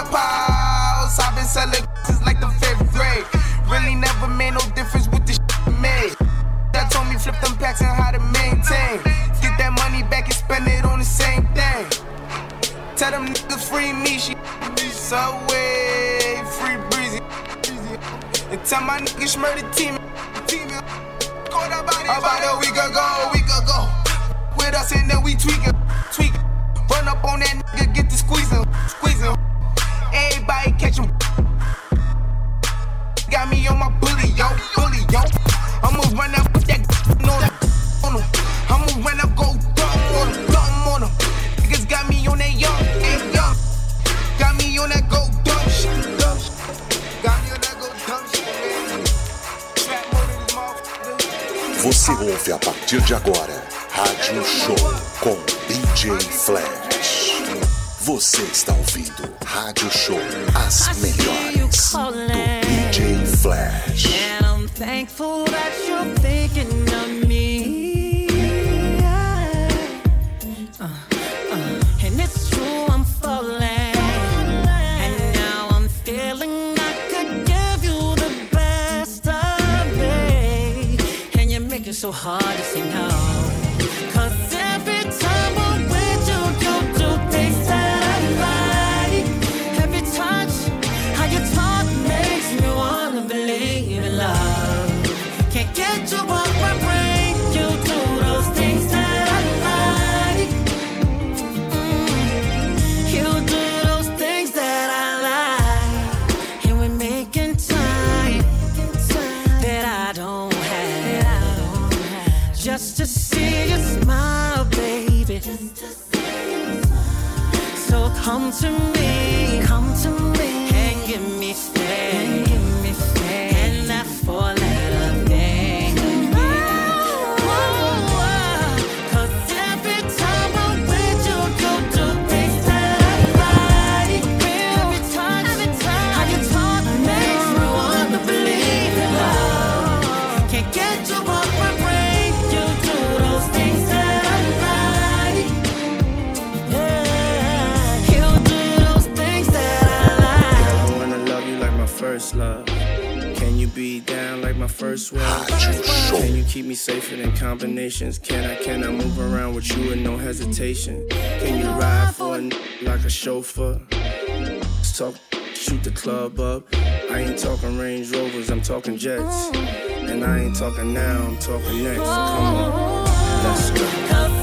Combinations? 157.98 158.20
Can 158.20 158.46
I, 158.46 158.56
can 158.56 158.84
I 158.84 158.92
move 158.92 159.20
around 159.20 159.56
with 159.56 159.76
you 159.76 159.90
with 159.90 160.00
no 160.00 160.18
hesitation? 160.18 161.08
Can 161.10 161.60
you 161.60 161.68
ride 161.80 162.14
for 162.16 162.38
a 162.38 162.42
like 162.84 163.04
a 163.06 163.10
chauffeur? 163.10 163.80
Let's 163.92 164.98
talk, 164.98 165.16
shoot 165.54 165.84
the 165.84 165.92
club 165.92 166.40
up. 166.40 166.64
I 166.74 167.20
ain't 167.20 167.40
talking 167.40 167.78
Range 167.78 168.10
Rovers, 168.12 168.50
I'm 168.50 168.62
talking 168.62 168.98
jets. 168.98 169.50
And 169.54 170.24
I 170.24 170.40
ain't 170.40 170.56
talking 170.56 170.94
now, 170.94 171.24
I'm 171.24 171.38
talking 171.38 171.84
next. 171.84 172.00
Come 172.00 172.56
on, 172.56 173.06
let's 173.44 173.72
go. 173.72 174.37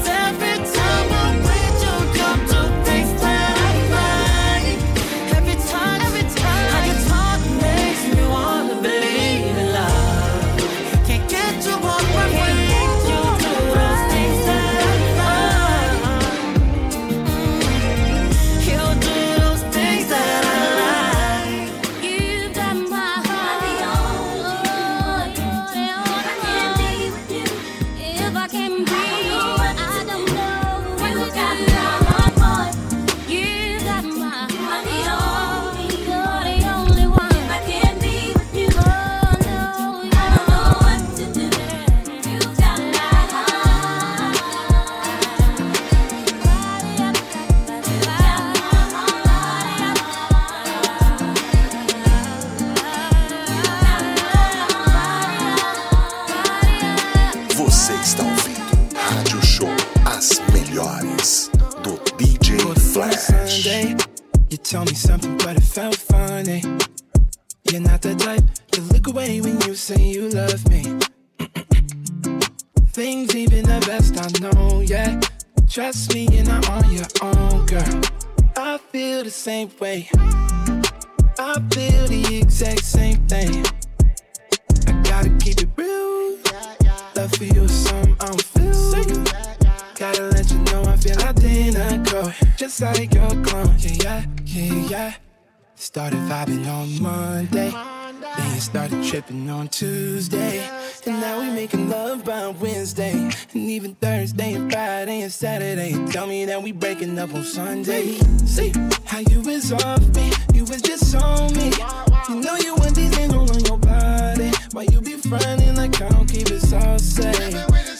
Why 114.75 114.83
you 114.91 114.99
be 114.99 115.13
fronting 115.13 115.73
like 115.77 116.01
I 116.01 116.09
don't 116.09 116.27
keep 116.27 116.51
it 116.51 116.59
so 116.59 116.97
safe? 116.97 117.53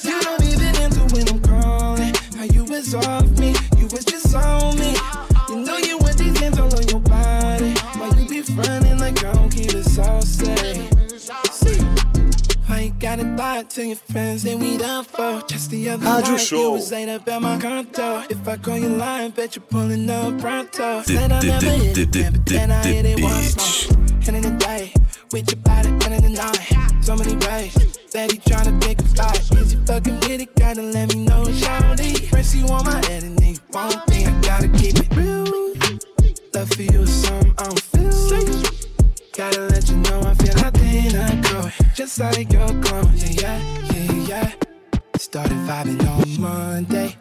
You 0.04 0.20
don't 0.20 0.44
even 0.44 0.76
answer 0.76 1.06
when 1.16 1.26
I'm 1.30 1.40
calling. 1.42 2.14
How 2.36 2.44
you 2.44 2.66
was 2.66 2.94
off 2.94 3.30
me. 3.40 3.56
You 3.78 3.88
was 3.88 4.04
just 4.04 4.36
on 4.36 4.78
me. 4.78 4.94
You 5.48 5.56
know 5.64 5.78
you 5.78 5.98
want 6.00 6.18
these 6.18 6.38
hands 6.38 6.60
all 6.60 6.76
on 6.76 6.86
your 6.90 7.00
body. 7.00 7.72
Why 7.96 8.10
you 8.20 8.28
be 8.28 8.42
fronting 8.42 9.00
like 9.00 9.24
I 9.24 9.32
don't 9.32 9.50
keep 9.50 9.74
it 9.74 9.86
so 9.86 10.20
safe? 10.20 10.92
See, 11.50 11.80
you 11.80 12.94
gotta 13.00 13.24
lie 13.24 13.64
to 13.64 13.86
your 13.86 13.96
friends 13.96 14.44
that 14.44 14.60
we 14.60 14.76
done 14.76 15.06
for? 15.06 15.44
Just 15.48 15.72
the 15.72 15.92
other 15.92 16.06
Rádio 16.06 16.32
night, 16.32 16.38
Show. 16.42 16.60
you 16.60 16.72
was 16.72 16.92
laid 16.92 17.08
up 17.08 17.26
at 17.26 17.42
my 17.42 17.58
condo. 17.58 18.26
If 18.30 18.46
I 18.46 18.58
call 18.58 18.78
you 18.78 18.90
lying, 18.90 19.32
bet 19.32 19.56
you're 19.56 19.64
pulling 19.64 20.10
up 20.10 20.42
pronto. 20.42 21.04
Said 21.04 21.32
I 21.32 21.40
never 21.40 21.70
hit 21.70 21.98
it, 21.98 22.12
then, 22.12 22.34
but 22.34 22.46
then 22.46 22.72
I 22.72 22.84
hit 22.86 23.06
it 23.06 23.22
once 23.24 23.88
more. 23.88 23.98
End 24.28 24.38
of 24.38 24.44
the 24.44 24.58
day, 24.58 24.92
with 25.36 25.52
your 25.52 25.62
body, 25.64 25.90
of 25.90 26.22
the 26.24 26.30
night. 26.30 27.04
So 27.04 27.14
many 27.14 27.36
ways 27.46 27.76
that 28.14 28.32
he 28.32 28.38
tryna 28.40 28.82
pick 28.82 29.00
a 29.00 29.04
fight. 29.04 29.42
Is 29.60 29.74
you 29.74 29.86
fucking 29.86 30.20
with 30.22 30.40
it? 30.40 30.56
Gotta 30.56 30.82
let 30.82 31.14
me 31.14 31.26
know, 31.26 31.44
shawty. 31.44 32.30
First 32.30 32.56
you 32.56 32.66
on 32.68 32.86
my 32.86 33.06
head 33.08 33.24
and 33.24 33.38
then 33.38 33.56
you 33.56 33.60
won't 33.74 34.06
be. 34.08 34.26
I 34.26 34.32
gotta 34.40 34.70
keep 34.70 34.96
it 34.98 35.14
real. 35.14 35.44
Love 36.54 36.70
for 36.70 36.84
you 36.84 37.02
is 37.02 37.14
something 37.14 37.54
I 37.58 37.64
don't 37.66 37.82
feel. 37.82 38.64
Gotta 39.36 39.62
let 39.74 39.90
you 39.90 39.98
know 39.98 40.22
I 40.22 40.34
feel 40.36 40.58
identical. 40.58 41.70
Just 41.94 42.18
like 42.18 42.54
your 42.54 42.70
clone. 42.82 43.12
Yeah, 43.18 43.60
yeah, 43.92 44.12
yeah, 44.12 44.28
yeah. 44.32 44.52
Started 45.18 45.58
vibing 45.68 46.00
on 46.08 46.42
Monday. 46.42 47.18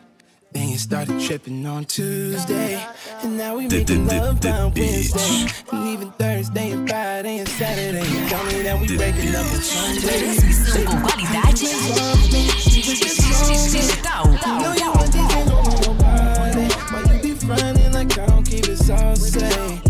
Then 0.55 0.69
you 0.69 0.79
started 0.79 1.21
tripping 1.21 1.67
on 1.67 1.85
Tuesday. 1.85 2.81
And 3.23 3.37
now 3.37 3.57
we 3.57 3.67
making 3.67 4.07
love 4.07 4.41
by 4.41 4.65
Wednesday. 4.67 5.53
And 5.73 5.89
even 5.89 6.13
Thursday 6.13 6.71
and 6.71 6.89
Friday 6.89 7.39
and 7.39 7.49
Saturday. 7.49 8.05
Tell 8.29 8.45
me 8.47 8.63
that 8.63 8.81
we 8.81 8.87
up 9.35 9.47
on 9.47 9.61
Sunday. 9.61 10.39
Why 16.91 17.03
you 17.13 17.35
be 17.35 17.47
running 17.47 17.93
like 17.93 18.17
I 18.17 18.27
don't 18.27 18.45
keep 18.45 18.69
it 18.69 18.79
safe? 18.79 19.84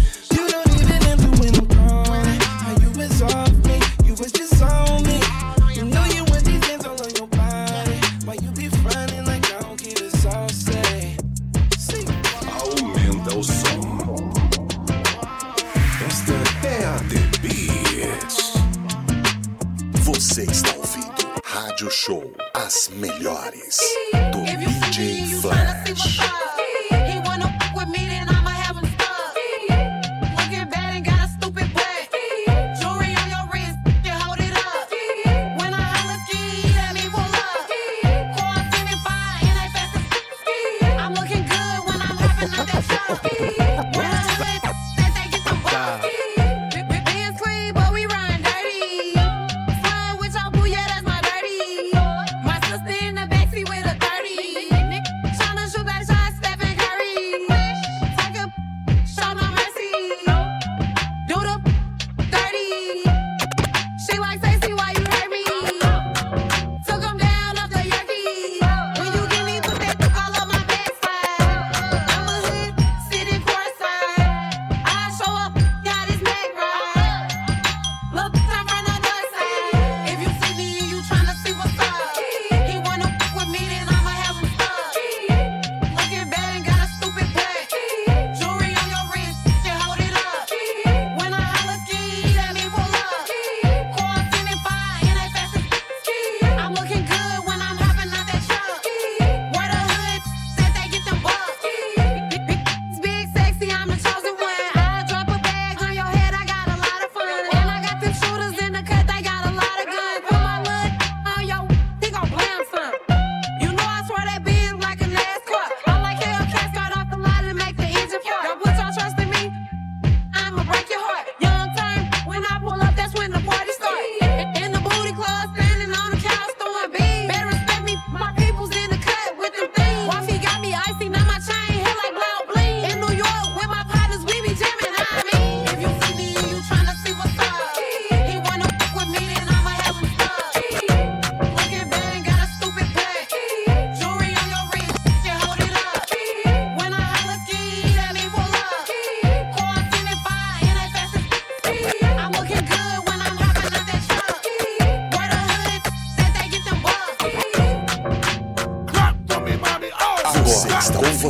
Rádio 21.85 21.91
Show. 21.91 22.33
As 22.55 22.89
melhores 22.89 23.79
do 24.33 24.43
DJ 24.45 25.35
Flash. 25.41 26.54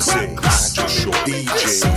just 0.04 0.34
Maestro 0.34 0.86
Show, 0.86 1.10
DJ 1.24 1.93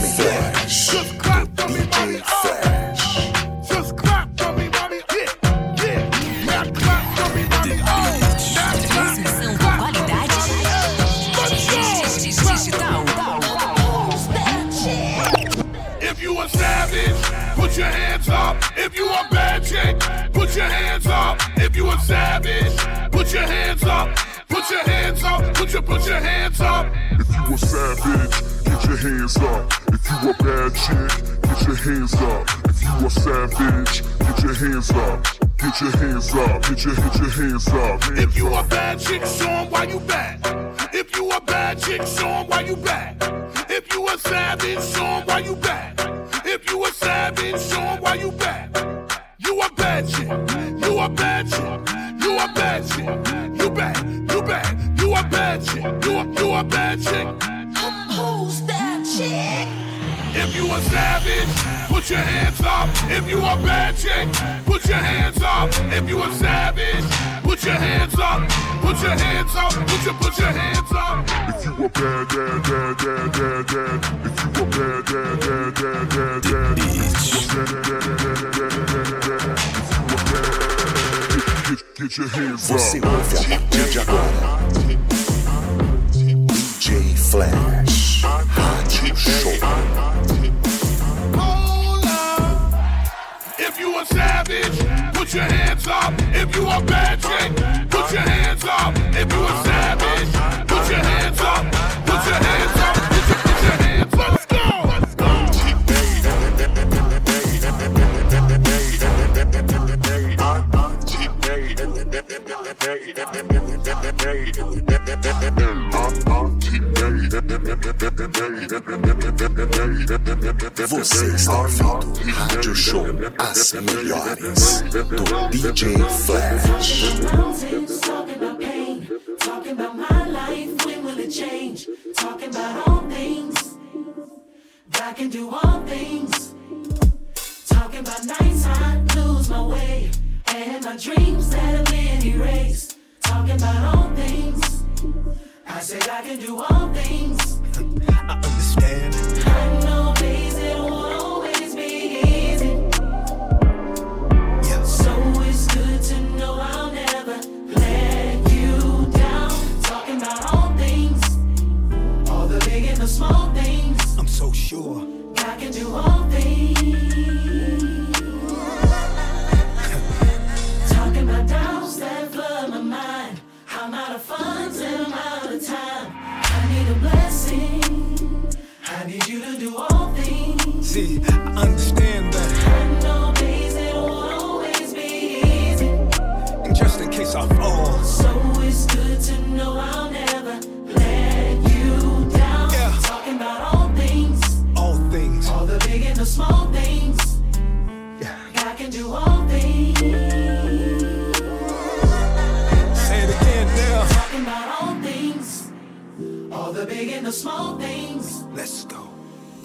the 206.78 206.86
big 206.86 207.10
and 207.10 207.26
the 207.26 207.32
small 207.32 207.76
things. 207.80 208.44
Let's 208.54 208.86
go. 208.86 209.10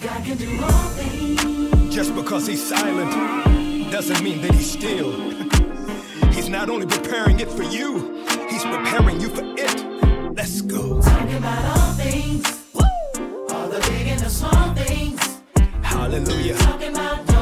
God 0.01 0.25
can 0.25 0.35
do 0.35 0.49
all 0.63 0.89
things. 0.97 1.93
Just 1.93 2.15
because 2.15 2.47
he's 2.47 2.65
silent 2.65 3.11
doesn't 3.91 4.23
mean 4.23 4.41
that 4.41 4.51
he's 4.55 4.71
still. 4.71 5.11
He's 6.33 6.49
not 6.49 6.67
only 6.67 6.87
preparing 6.87 7.39
it 7.39 7.47
for 7.47 7.61
you, 7.61 8.25
he's 8.49 8.63
preparing 8.63 9.21
you 9.21 9.29
for 9.29 9.43
it. 9.43 10.35
Let's 10.35 10.61
go. 10.61 10.99
Talking 10.99 11.37
about 11.37 11.77
all 11.77 11.93
things, 11.93 12.43
all 12.73 13.67
the 13.69 13.79
big 13.91 14.07
and 14.07 14.19
the 14.19 14.29
small 14.29 14.73
things. 14.73 15.41
Hallelujah. 15.83 16.55
Talking 16.55 16.89
about 16.89 17.32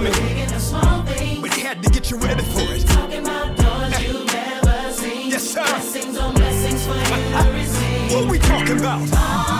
coming, 0.00 0.12
big 0.12 0.38
and 0.38 0.50
the 0.50 0.58
small 0.60 1.02
things. 1.02 1.40
but 1.40 1.54
he 1.54 1.60
had 1.62 1.82
to 1.82 1.90
get 1.90 2.10
you 2.10 2.16
ready 2.18 2.42
for 2.42 2.60
it. 2.74 2.86
Talking 2.86 3.22
about 3.22 3.56
doors 3.56 4.02
you've 4.02 4.26
never 4.26 4.92
seen. 4.92 5.30
Yes, 5.30 5.50
sir. 5.50 5.62
Blessings 5.64 6.18
on 6.18 6.34
blessings 6.34 6.86
for 6.86 6.94
you 6.94 7.42
to 7.42 7.52
receive. 7.52 7.86
What 8.10 8.28
we 8.28 8.38
talking 8.38 8.78
about? 8.78 9.59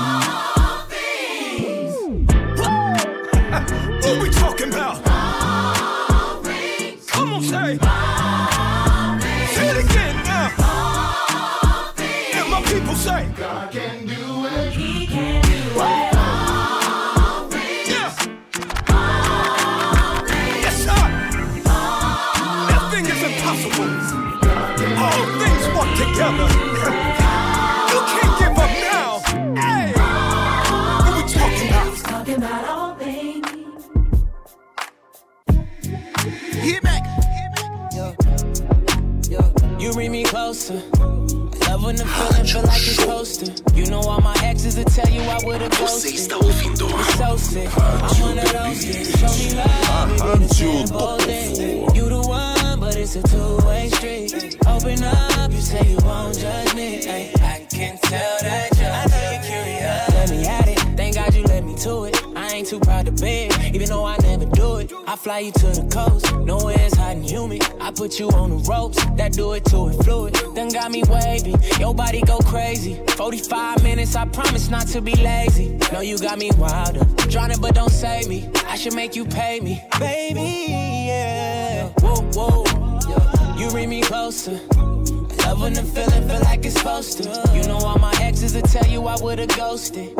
45 73.21 73.83
minutes, 73.83 74.17
I 74.17 74.25
promise 74.25 74.71
not 74.71 74.87
to 74.87 75.03
be 75.03 75.15
lazy. 75.15 75.79
No, 75.93 76.01
you 76.01 76.17
got 76.17 76.39
me 76.39 76.51
wilder, 76.57 77.05
drowning 77.29 77.61
but 77.61 77.75
don't 77.75 77.91
save 77.91 78.27
me. 78.29 78.49
I 78.67 78.77
should 78.77 78.95
make 78.95 79.15
you 79.15 79.27
pay 79.27 79.61
me, 79.61 79.79
baby. 79.99 80.65
Yeah, 80.71 81.89
whoa, 82.01 82.23
whoa. 82.33 83.59
You 83.59 83.69
bring 83.73 83.91
me 83.91 84.01
closer. 84.01 84.59
I 84.73 85.53
love 85.53 85.61
when 85.61 85.75
the 85.75 85.83
feeling 85.83 86.27
feel 86.31 86.41
like 86.41 86.65
it's 86.65 86.79
supposed 86.79 87.23
to. 87.23 87.51
You 87.55 87.63
know 87.65 87.77
all 87.77 87.99
my 87.99 88.15
exes 88.23 88.55
will 88.55 88.63
tell 88.63 88.87
you 88.87 89.07
I 89.07 89.17
would've 89.21 89.55
ghosted. 89.55 90.15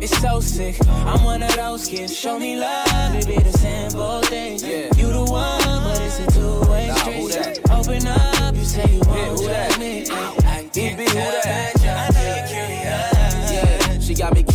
It's 0.00 0.16
so 0.18 0.38
sick. 0.38 0.76
I'm 0.88 1.24
one 1.24 1.42
of 1.42 1.56
those 1.56 1.88
kids. 1.88 2.16
Show 2.16 2.38
me 2.38 2.54
love, 2.60 3.12
it 3.16 3.26
be 3.26 3.38
the 3.40 3.58
simple 3.58 4.20
things. 4.20 4.62
You 4.62 5.08
the 5.12 5.24
one, 5.28 5.64
but 5.82 6.00
it's 6.00 6.20
a 6.20 6.26
two-way 6.30 6.92
street. 6.94 7.60
Open 7.72 8.06
up, 8.06 8.54
you 8.54 8.64
say 8.64 8.86
you 8.94 9.00
won't 9.04 9.42
judge 9.42 9.78
me. 9.80 10.06
I 10.12 10.70
can't 10.72 10.96
tell 10.96 11.32
that 11.42 11.75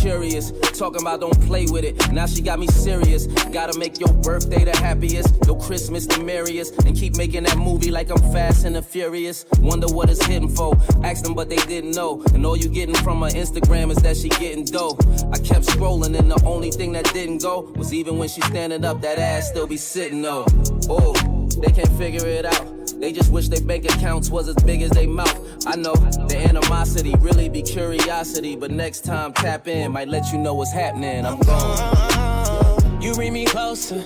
curious. 0.02 0.50
Talking 0.76 1.00
about 1.00 1.20
don't 1.20 1.40
play 1.46 1.66
with 1.66 1.84
it. 1.84 2.10
Now 2.12 2.26
she 2.26 2.42
got 2.42 2.58
me 2.58 2.66
serious. 2.66 3.26
Gotta 3.52 3.78
make 3.78 4.00
your 4.00 4.12
birthday 4.12 4.64
the 4.64 4.76
happiest, 4.76 5.34
your 5.46 5.58
Christmas 5.60 6.06
the 6.06 6.22
merriest, 6.24 6.84
and 6.84 6.96
keep 6.96 7.16
making 7.16 7.44
that 7.44 7.56
movie 7.56 7.92
like 7.92 8.10
I'm 8.10 8.18
fast 8.32 8.64
and 8.64 8.74
the 8.74 8.82
furious. 8.82 9.46
Wonder 9.60 9.86
what 9.86 10.10
it's 10.10 10.24
hitting 10.26 10.48
for. 10.48 10.76
Asked 11.04 11.24
them, 11.24 11.34
but 11.34 11.48
they 11.48 11.56
didn't 11.56 11.92
know. 11.92 12.22
And 12.34 12.44
all 12.44 12.56
you 12.56 12.68
getting 12.68 12.96
from 12.96 13.22
her 13.22 13.28
Instagram 13.28 13.90
is 13.90 13.98
that 13.98 14.16
she 14.16 14.28
getting 14.28 14.64
dough. 14.64 14.98
I 15.32 15.38
kept 15.38 15.66
scrolling, 15.66 16.18
and 16.18 16.30
the 16.30 16.42
only 16.44 16.72
thing 16.72 16.92
that 16.92 17.04
didn't 17.12 17.42
go 17.42 17.72
was 17.76 17.94
even 17.94 18.18
when 18.18 18.28
she 18.28 18.40
standing 18.40 18.84
up, 18.84 19.00
that 19.02 19.18
ass 19.18 19.48
still 19.48 19.68
be 19.68 19.76
sitting 19.76 20.20
though. 20.20 20.44
Oh, 20.88 21.12
they 21.60 21.70
can't 21.70 21.92
figure 21.96 22.26
it 22.26 22.44
out. 22.44 22.71
They 23.02 23.10
just 23.10 23.32
wish 23.32 23.48
their 23.48 23.60
bank 23.60 23.84
accounts 23.84 24.30
was 24.30 24.46
as 24.46 24.54
big 24.62 24.80
as 24.80 24.90
they 24.90 25.08
mouth. 25.08 25.66
I 25.66 25.74
know 25.74 25.92
the 25.92 26.36
animosity 26.38 27.12
really 27.18 27.48
be 27.48 27.60
curiosity, 27.60 28.54
but 28.54 28.70
next 28.70 29.04
time 29.04 29.32
tap 29.32 29.66
in, 29.66 29.90
might 29.90 30.06
let 30.06 30.30
you 30.30 30.38
know 30.38 30.54
what's 30.54 30.72
happening. 30.72 31.26
I'm 31.26 31.40
gone. 31.40 33.02
You 33.02 33.12
bring 33.14 33.32
me 33.32 33.44
closer. 33.44 34.04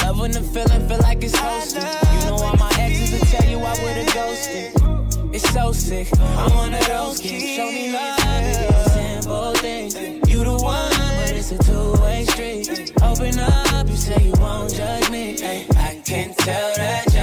Love 0.00 0.18
when 0.18 0.30
the 0.30 0.40
feeling 0.40 0.88
feel 0.88 0.98
like 1.00 1.22
it's 1.22 1.36
hosted. 1.36 1.84
You 2.14 2.30
know 2.30 2.36
all 2.42 2.56
my 2.56 2.72
exes 2.78 3.12
will 3.12 3.26
tell 3.26 3.50
you 3.50 3.58
I 3.58 3.72
would've 3.84 4.14
ghosted. 4.14 5.34
It's 5.34 5.50
so 5.52 5.72
sick. 5.72 6.08
I'm 6.18 6.54
one 6.54 6.72
of 6.72 6.86
those 6.86 7.20
kids. 7.20 7.44
Show 7.54 7.70
me 7.70 7.92
love, 7.92 8.18
simple 8.92 9.52
things. 9.56 9.94
You 10.26 10.42
the 10.42 10.52
one, 10.52 10.88
but 10.88 11.32
it's 11.32 11.52
a 11.52 11.58
two-way 11.58 12.24
street. 12.24 12.92
Open 13.02 13.38
up, 13.40 13.86
you 13.86 13.96
say 13.96 14.24
you 14.24 14.32
won't 14.40 14.72
judge 14.72 15.10
me. 15.10 15.36
I 15.76 16.00
can 16.02 16.32
tell 16.32 16.74
that 16.76 17.15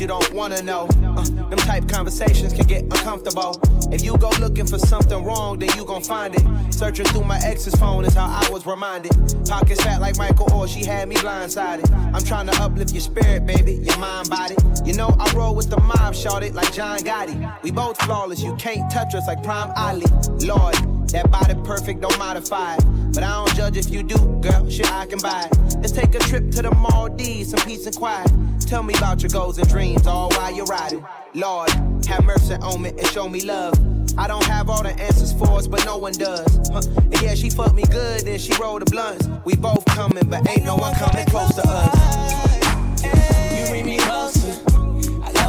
you 0.00 0.06
don't 0.06 0.32
wanna 0.32 0.62
know. 0.62 0.86
Uh, 1.02 1.24
them 1.24 1.58
type 1.58 1.88
conversations 1.88 2.52
can 2.52 2.66
get 2.66 2.82
uncomfortable. 2.84 3.60
If 3.90 4.04
you 4.04 4.16
go 4.18 4.30
looking 4.40 4.66
for 4.66 4.78
something 4.78 5.24
wrong, 5.24 5.58
then 5.58 5.70
you 5.76 5.84
gon' 5.84 6.02
find 6.02 6.34
it. 6.34 6.72
Searching 6.72 7.06
through 7.06 7.24
my 7.24 7.38
ex's 7.44 7.74
phone 7.74 8.04
is 8.04 8.14
how 8.14 8.26
I 8.26 8.48
was 8.50 8.66
reminded. 8.66 9.12
Pockets 9.46 9.82
fat 9.82 10.00
like 10.00 10.16
Michael 10.16 10.46
Oher, 10.46 10.68
she 10.68 10.84
had 10.84 11.08
me 11.08 11.16
blindsided. 11.16 11.90
I'm 12.14 12.22
trying 12.22 12.46
to 12.46 12.62
uplift 12.62 12.92
your 12.92 13.00
spirit, 13.00 13.46
baby, 13.46 13.74
your 13.74 13.98
mind, 13.98 14.30
body. 14.30 14.54
You 14.84 14.94
know 14.94 15.14
I 15.18 15.32
roll 15.34 15.54
with 15.54 15.70
the 15.70 15.80
mob, 15.80 16.14
shot 16.14 16.42
it 16.42 16.54
like 16.54 16.72
John 16.72 16.98
Gotti. 17.00 17.62
We 17.62 17.70
both 17.70 18.00
flawless, 18.02 18.42
you 18.42 18.54
can't 18.56 18.90
touch 18.90 19.14
us 19.14 19.26
like 19.26 19.42
Prime 19.42 19.72
Ali. 19.76 20.06
Lord, 20.46 20.76
that 21.12 21.30
body 21.30 21.54
perfect, 21.64 22.00
don't 22.00 22.18
modify 22.18 22.76
it. 22.76 22.84
But 23.14 23.22
I 23.22 23.44
don't 23.44 23.54
judge 23.56 23.76
if 23.76 23.90
you 23.90 24.02
do, 24.02 24.18
girl. 24.40 24.68
Shit, 24.68 24.92
I 24.92 25.06
can 25.06 25.18
buy 25.18 25.48
it. 25.50 25.76
Let's 25.78 25.92
take 25.92 26.14
a 26.14 26.18
trip 26.18 26.50
to 26.52 26.62
the 26.62 26.70
Maldives, 26.74 27.50
some 27.50 27.60
peace 27.60 27.86
and 27.86 27.96
quiet. 27.96 28.30
Tell 28.60 28.82
me 28.82 28.94
about 28.94 29.22
your 29.22 29.30
goals 29.30 29.58
and 29.58 29.68
dreams, 29.68 30.06
all 30.06 30.30
while 30.30 30.52
you're 30.54 30.66
riding. 30.66 31.04
Lord, 31.34 31.70
have 32.06 32.24
mercy 32.24 32.54
on 32.54 32.82
me 32.82 32.90
and 32.90 33.06
show 33.06 33.28
me 33.28 33.40
love. 33.44 33.74
I 34.18 34.26
don't 34.26 34.44
have 34.46 34.68
all 34.68 34.82
the 34.82 34.90
answers 35.00 35.32
for 35.32 35.48
us, 35.52 35.66
but 35.66 35.84
no 35.84 35.96
one 35.96 36.12
does. 36.12 36.68
Huh. 36.72 36.82
And 36.96 37.22
yeah, 37.22 37.34
she 37.34 37.50
fucked 37.50 37.74
me 37.74 37.84
good, 37.84 38.22
then 38.22 38.38
she 38.38 38.52
rolled 38.60 38.82
the 38.82 38.90
blunts. 38.90 39.28
We 39.44 39.54
both 39.54 39.84
coming, 39.86 40.28
but 40.28 40.48
ain't 40.48 40.64
no 40.64 40.76
one 40.76 40.94
coming 40.94 41.24
close 41.26 41.54
to 41.54 41.62
us. 41.64 42.57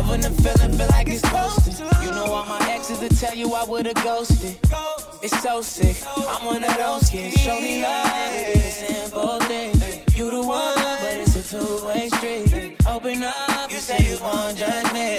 When 0.10 0.22
the 0.22 0.30
feeling 0.42 0.74
feel 0.78 0.88
like 0.90 1.08
it's 1.08 1.22
posted. 1.22 1.80
You 2.04 2.12
know 2.12 2.26
all 2.26 2.46
my 2.46 2.60
exes 2.70 3.00
to 3.00 3.10
tell 3.10 3.36
you 3.36 3.54
I 3.54 3.64
would've 3.64 3.94
ghosted. 4.04 4.58
It's 5.22 5.42
so 5.42 5.62
sick. 5.62 5.98
I'm 6.18 6.46
one 6.46 6.64
of 6.64 6.76
those 6.78 7.10
kids. 7.10 7.40
Show 7.42 7.60
me 7.60 7.82
love. 7.82 8.08
It's 8.56 8.88
simple 8.88 9.40
thing. 9.50 9.74
You 10.16 10.32
the 10.32 10.42
one, 10.42 10.76
but 10.76 11.16
it's 11.24 11.36
a 11.36 11.44
two-way 11.44 12.10
street. 12.10 12.76
Open 12.88 13.24
up. 13.24 13.72
You 13.72 13.78
say 13.78 14.00
you 14.10 14.18
won't 14.22 14.60
me. 14.94 15.16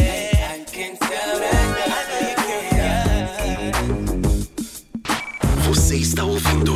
I 0.55 0.65
can 0.67 0.97
tell 0.97 1.39
that. 1.39 1.71
Você 5.67 5.99
está 5.99 6.25
ouvindo 6.25 6.75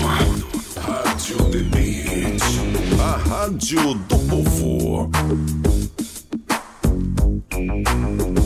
Rádio 0.76 1.36
The 1.50 1.62
Beat, 1.64 2.42
a 3.00 3.16
rádio 3.28 3.94
do 3.94 4.18
povo. 4.28 5.73
Feel 7.54 8.43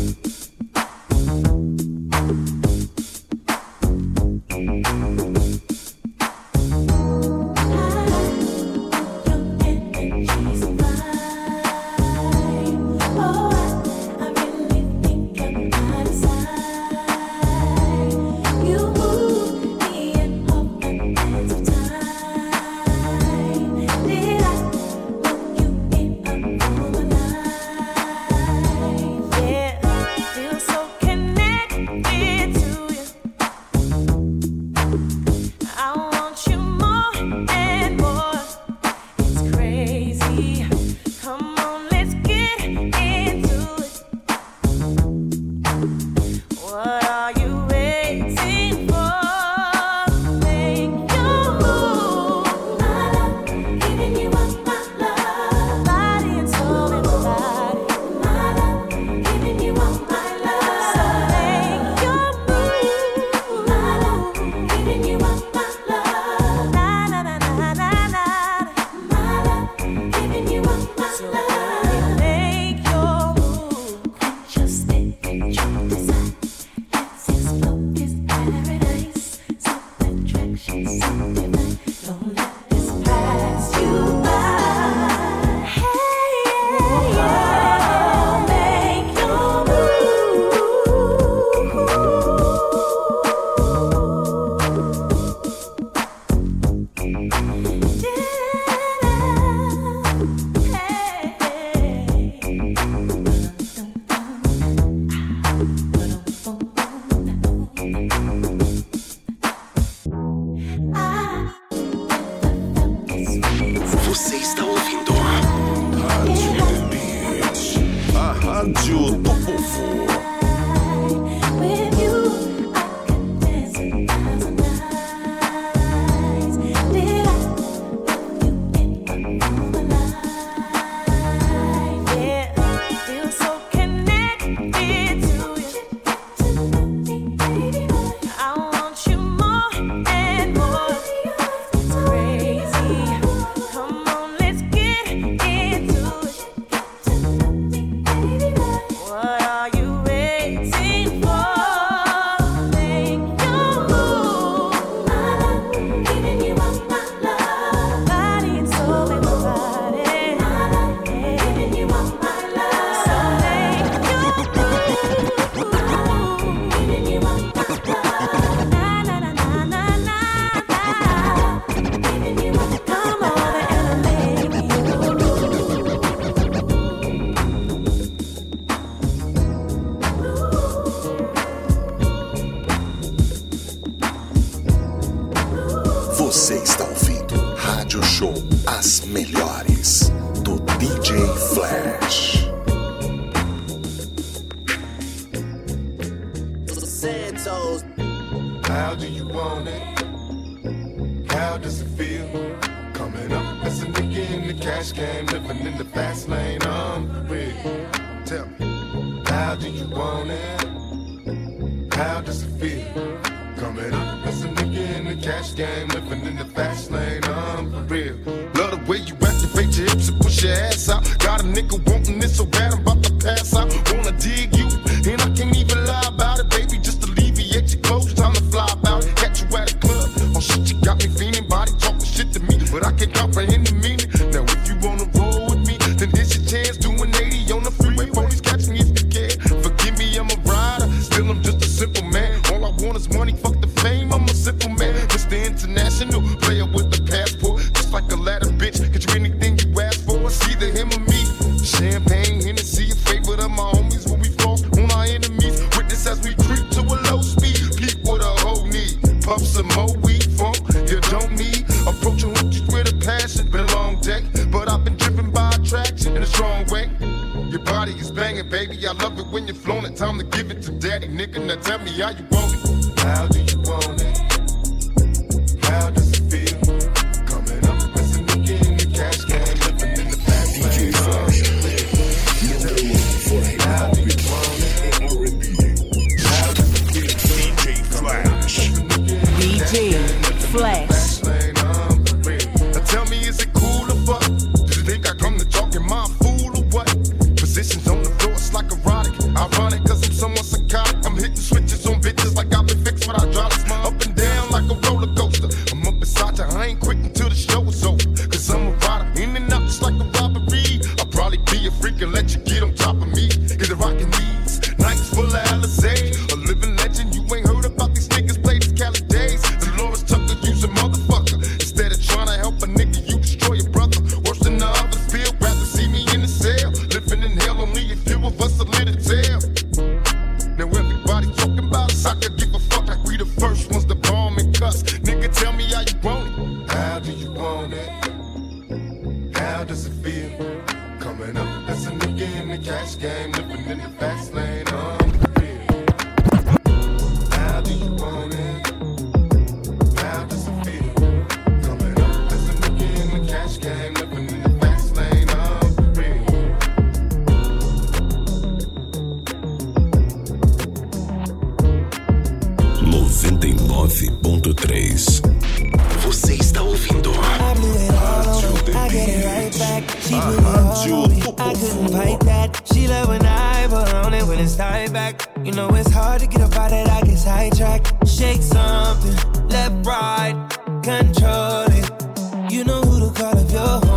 feelings 374.38 374.56
tied 374.56 374.92
back. 374.92 375.28
You 375.44 375.52
know 375.52 375.68
it's 375.74 375.90
hard 375.90 376.20
to 376.20 376.26
get 376.26 376.40
up 376.40 376.54
out 376.56 376.70
that 376.70 376.88
I 376.88 377.00
get 377.02 377.18
sidetracked. 377.18 378.08
Shake 378.08 378.42
something, 378.42 379.48
Let 379.48 379.72
right, 379.84 380.34
control 380.82 381.66
it. 381.70 382.52
You 382.52 382.64
know 382.64 382.80
who 382.82 383.00
to 383.00 383.20
call 383.20 383.36
if 383.36 383.50
you're 383.50 383.87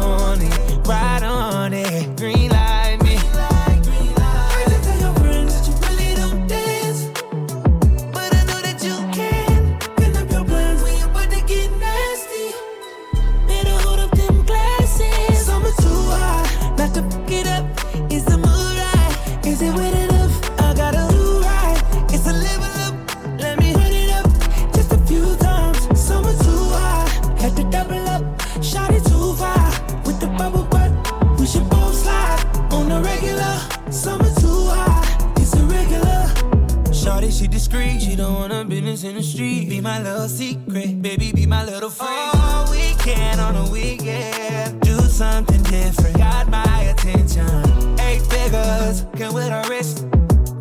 my 39.82 40.02
little 40.02 40.28
secret. 40.28 41.02
Baby, 41.02 41.32
be 41.32 41.45
my 41.45 41.66
little 41.66 41.90
friend. 41.90 42.32
All 42.36 42.70
weekend 42.70 43.41
on 43.41 43.56
a 43.56 43.70
weekend, 43.70 44.80
do 44.82 44.98
something 45.02 45.62
different. 45.64 46.18
Got 46.18 46.49
my 46.49 46.82
attention. 46.84 47.99
Eight 47.99 48.22
figures, 48.22 49.06
can 49.16 49.34
with 49.34 49.49
a 49.49 49.66
wrist. 49.70 50.06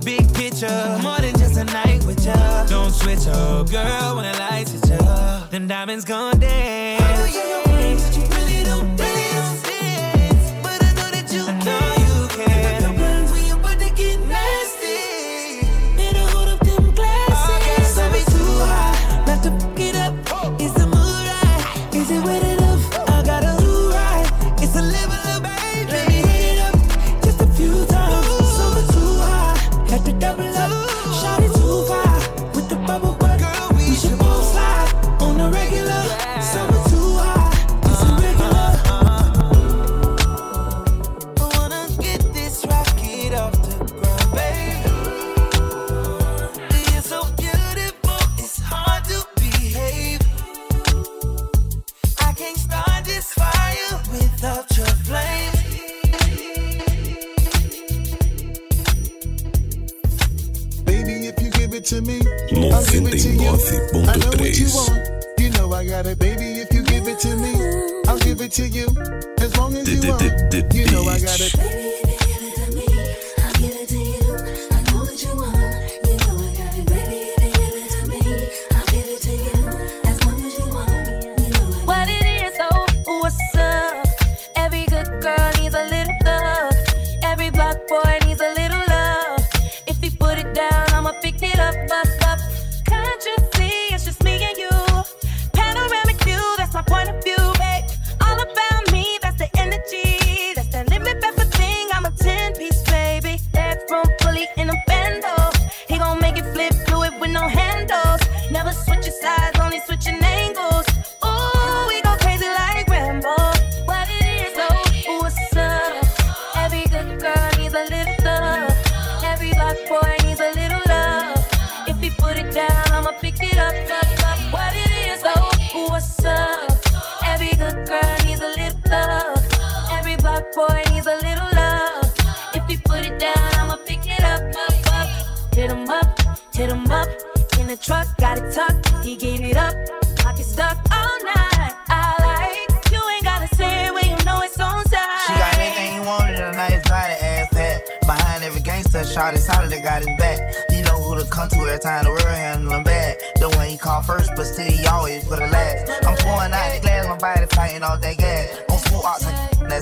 Big 0.04 0.32
picture, 0.34 0.98
more 1.02 1.18
than 1.18 1.36
just 1.36 1.58
a 1.58 1.64
night 1.64 2.02
with 2.04 2.24
ya. 2.24 2.66
Don't 2.66 2.92
switch 2.92 3.26
up, 3.26 3.70
girl, 3.70 4.16
when 4.16 4.24
the 4.30 4.38
lights 4.38 4.72
hit 4.72 4.88
ya. 4.88 5.46
then 5.50 5.68
diamonds 5.68 6.04
gone 6.04 6.38
dance. 6.38 7.02
Oh, 7.02 7.64
yeah. 7.64 7.69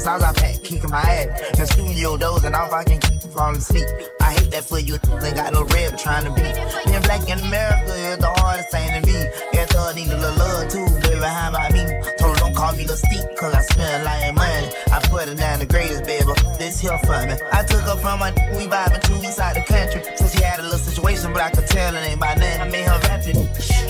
All 0.06 0.22
I 0.22 0.32
pack, 0.32 0.62
kicking 0.62 0.90
my 0.90 1.00
ass. 1.00 1.58
In 1.58 1.66
studio 1.66 2.16
dozing 2.16 2.54
off, 2.54 2.72
I 2.72 2.84
can 2.84 3.00
keep 3.00 3.20
falling 3.32 3.56
asleep. 3.56 3.86
I 4.20 4.32
hate 4.32 4.50
that 4.50 4.64
for 4.64 4.78
you, 4.78 4.94
ain't 4.94 5.36
got 5.36 5.52
no 5.52 5.64
red, 5.64 5.98
trying 5.98 6.24
to 6.24 6.32
be. 6.32 6.42
Being 6.86 7.02
black 7.02 7.28
in 7.28 7.38
America 7.40 7.92
is 7.94 8.18
the 8.18 8.30
hardest 8.36 8.70
thing 8.70 9.00
to 9.00 9.06
be. 9.06 9.16
Every 9.58 9.66
thug 9.66 9.96
need 9.96 10.08
a 10.08 10.16
little 10.16 10.38
love 10.38 10.68
too, 10.68 10.86
baby, 11.00 11.20
how 11.24 11.50
about 11.50 11.72
me? 11.72 11.84
Told 12.18 12.36
her 12.36 12.40
don't 12.40 12.54
call 12.54 12.72
me 12.74 12.84
the 12.84 12.96
steep, 12.96 13.24
cause 13.36 13.54
I 13.54 13.62
spend 13.62 14.04
like 14.04 14.34
money. 14.34 14.68
I 14.92 15.00
put 15.08 15.28
her 15.28 15.34
down 15.34 15.58
the 15.60 15.66
greatest, 15.66 16.04
baby, 16.04 16.32
this 16.58 16.80
here 16.80 16.98
for 16.98 17.26
me. 17.26 17.34
I 17.52 17.62
took 17.64 17.82
her 17.82 17.96
from 17.96 18.20
my 18.20 18.30
we 18.56 18.66
vibing 18.66 19.00
to 19.00 19.14
east 19.26 19.36
side 19.36 19.56
the 19.56 19.62
country. 19.62 20.02
Since 20.16 20.34
she 20.34 20.42
had 20.42 20.60
a 20.60 20.62
little 20.62 20.78
situation, 20.78 21.32
but 21.32 21.42
I 21.42 21.50
could 21.50 21.66
tell 21.66 21.94
it 21.94 22.00
ain't 22.00 22.20
by 22.20 22.34
nothing. 22.34 22.60
I 22.60 22.68
made 22.68 22.86
her 22.86 22.98
rap. 23.08 23.22
She 23.22 23.32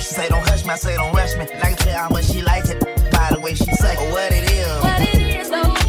say 0.00 0.28
don't 0.28 0.46
hush 0.48 0.64
me, 0.64 0.70
I 0.70 0.76
say 0.76 0.96
don't 0.96 1.14
rush 1.14 1.34
me. 1.36 1.46
Like 1.60 1.72
I 1.72 1.74
tell 1.74 1.98
how 1.98 2.08
much 2.08 2.26
she 2.26 2.42
likes 2.42 2.70
it 2.70 2.80
by 3.12 3.28
the 3.32 3.40
way 3.40 3.54
she 3.54 3.64
say 3.64 3.94
what 4.10 4.32
it 4.32 4.50
is. 4.50 4.82
What 4.82 5.00
it 5.02 5.14
is, 5.40 5.50
though, 5.50 5.87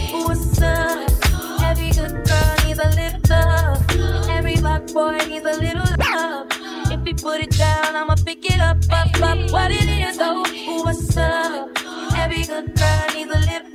boy 4.93 5.17
needs 5.27 5.45
a 5.45 5.53
little 5.59 5.83
love. 6.13 6.47
If 6.91 7.05
he 7.05 7.13
put 7.13 7.41
it 7.41 7.51
down, 7.51 7.95
I'ma 7.95 8.15
pick 8.25 8.45
it 8.45 8.59
up, 8.59 8.77
up, 8.91 9.21
up. 9.21 9.51
What 9.51 9.71
it 9.71 9.87
is, 9.87 10.17
though, 10.17 10.43
what's 10.83 11.17
up? 11.17 11.69
Every 12.17 12.43
good 12.43 12.73
girl 12.75 13.07
needs 13.13 13.31
a 13.31 13.39
little. 13.39 13.67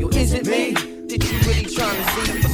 Yo, 0.00 0.08
is 0.08 0.32
it 0.32 0.46
me? 0.46 0.89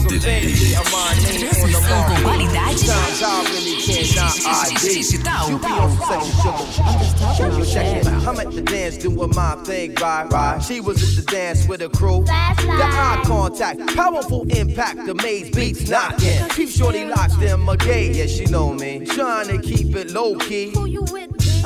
To 0.08 0.20
see 0.20 0.20
for 0.20 0.20
some 0.20 0.20
fantasy 0.20 0.74
of 0.76 0.92
my 0.92 1.14
name 1.22 1.48
on 1.62 1.70
the 1.72 1.80
market? 1.88 2.78
Sometimes 2.78 3.22
I 3.22 3.42
really 3.50 3.76
cannot 3.82 4.34
ID. 4.46 5.02
You 5.50 5.58
be 5.58 5.66
on 5.66 5.90
some 5.98 6.24
sexy 6.24 6.72
sugar. 6.72 6.96
Yo, 7.38 7.64
check 7.64 7.96
it 7.96 8.06
out. 8.06 8.26
I'm 8.26 8.40
at 8.40 8.52
the 8.52 8.62
dance 8.62 8.96
doing 8.98 9.32
my 9.34 9.54
thing, 9.64 9.94
right? 9.94 10.30
right. 10.32 10.60
She 10.62 10.80
was 10.80 11.02
at 11.02 11.24
the 11.24 11.30
dance 11.30 11.66
with 11.68 11.82
a 11.82 11.88
crew. 11.88 12.24
The 12.24 12.32
eye 12.32 13.22
contact, 13.24 13.94
powerful 13.96 14.42
impact, 14.50 15.06
the 15.06 15.14
maze 15.14 15.50
beats 15.50 15.88
knocking. 15.88 16.48
Keep 16.50 16.70
shorty 16.70 17.04
locked 17.04 17.42
in 17.42 17.60
my 17.60 17.76
gate, 17.76 18.16
yeah, 18.16 18.26
she 18.26 18.46
know 18.46 18.72
me. 18.72 19.04
Trying 19.06 19.48
to 19.48 19.58
keep 19.58 19.94
it 19.96 20.10
low 20.12 20.36
key. 20.36 20.72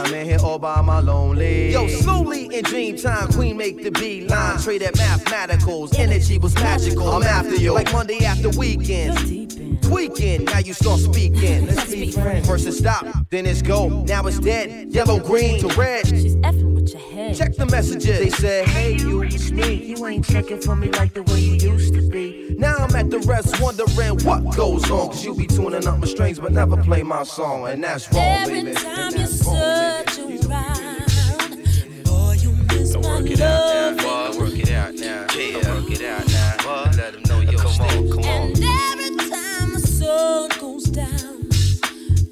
I'm 0.01 0.15
in 0.15 0.25
here 0.25 0.39
all 0.43 0.59
by 0.59 0.81
my 0.81 1.01
lonely. 1.01 1.73
Yo, 1.73 1.87
slowly 1.87 2.47
in 2.47 2.65
dream 2.65 2.97
time, 2.97 3.29
Queen 3.33 3.57
make 3.59 3.83
the 3.83 3.91
beat 3.91 4.31
line. 4.31 4.59
Trade 4.59 4.83
at 4.83 4.95
mathematicals, 4.95 5.99
energy 5.99 6.39
was 6.39 6.55
magical. 6.55 7.07
I'm 7.07 7.23
after 7.23 7.57
you, 7.57 7.75
like 7.75 7.93
Monday 7.93 8.25
after 8.25 8.49
weekend. 8.51 9.83
Tweaking, 9.83 10.45
now 10.45 10.59
you 10.59 10.73
start 10.73 11.01
speaking. 11.01 11.67
Let's 11.67 11.91
be 11.91 12.13
friends. 12.13 12.49
First 12.49 12.67
it 12.67 12.73
stop, 12.73 13.05
then 13.29 13.45
it's 13.45 13.61
go. 13.61 13.89
Now 14.05 14.27
it's 14.27 14.39
dead. 14.39 14.91
Yellow, 14.91 15.21
green 15.21 15.61
to 15.61 15.69
red. 15.79 16.07
She's 16.07 16.37
effing 16.37 16.70
with 16.95 17.03
your 17.03 17.13
head. 17.13 17.37
Check 17.37 17.57
the 17.57 17.67
messages. 17.67 18.19
They 18.19 18.31
said, 18.31 18.69
Hey, 18.69 18.97
you, 18.97 19.23
it's 19.23 19.51
me. 19.51 19.75
You 19.75 20.07
ain't 20.07 20.25
checking 20.25 20.61
for 20.61 20.77
me 20.77 20.91
like 20.91 21.15
the 21.15 21.23
way 21.25 21.41
you 21.41 21.55
used 21.73 21.95
to 21.95 22.09
be. 22.09 22.55
Now 22.59 22.77
I'm 22.77 22.95
at 22.97 23.11
the 23.11 23.19
rest, 23.21 23.61
wondering 23.61 24.19
what 24.25 24.57
goes 24.57 24.91
on. 24.91 25.09
Cause 25.09 25.25
you 25.25 25.35
be 25.35 25.47
tuning 25.47 25.87
up 25.87 25.99
my 25.99 26.07
strings, 26.07 26.39
but 26.39 26.53
never 26.53 26.77
play 26.83 27.03
my 27.03 27.23
song. 27.23 27.69
And 27.69 27.83
that's 27.83 28.13
wrong, 28.13 28.23
Every 28.23 28.63
baby. 28.63 28.75
time 28.75 29.13
you 29.13 29.27
search 29.27 30.19
around, 30.19 31.65
boy, 32.05 32.33
you 32.39 32.53
miss 32.69 32.95
my 32.95 33.01
Work 33.01 33.31
it 33.31 33.41
out 33.41 33.97
now, 33.97 34.31
boy. 34.33 34.39
Work 34.39 34.59
it 34.59 34.71
out 34.71 34.95
now. 34.95 35.27
Yeah, 35.35 35.75
work 35.75 35.91
it 35.91 36.03
out 36.03 36.29
now. 36.29 36.57
Boy. 36.63 36.91
Let 36.97 37.13
them 37.13 37.23
know 37.29 37.41
your 37.41 37.61
come 37.61 37.81
on, 37.81 38.09
come 38.11 38.19
on. 38.19 38.51
And 38.51 38.65
every 38.65 39.17
time 39.31 39.73
the 39.73 39.81
sun 39.81 40.49
goes 40.61 40.85
down, 40.85 41.49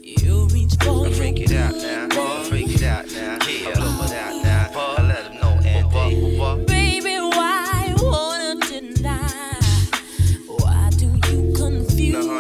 you 0.03 0.47
reach 0.49 0.75
for 0.81 1.07
your 1.07 1.15
Freak 1.15 1.41
it 1.41 1.53
out 1.53 1.75
now, 1.75 2.09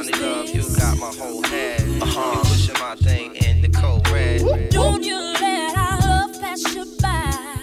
confuse 0.03 0.25
honey, 0.25 0.35
love, 0.35 0.55
you 0.55 0.77
got 0.77 0.99
my 0.99 1.12
whole 1.19 1.43
head. 1.45 1.81
Uh-huh. 2.03 2.33
You 2.35 2.41
pushing 2.41 2.81
my 2.81 2.95
thing 2.97 3.35
in 3.37 3.62
the 3.62 3.69
cold 3.69 4.09
red. 4.11 4.70
Don't 4.70 5.05
you 5.05 5.16
let 5.16 5.77
our 5.77 5.99
love 6.01 6.41
pass 6.41 6.75
you 6.75 6.85
by. 7.01 7.59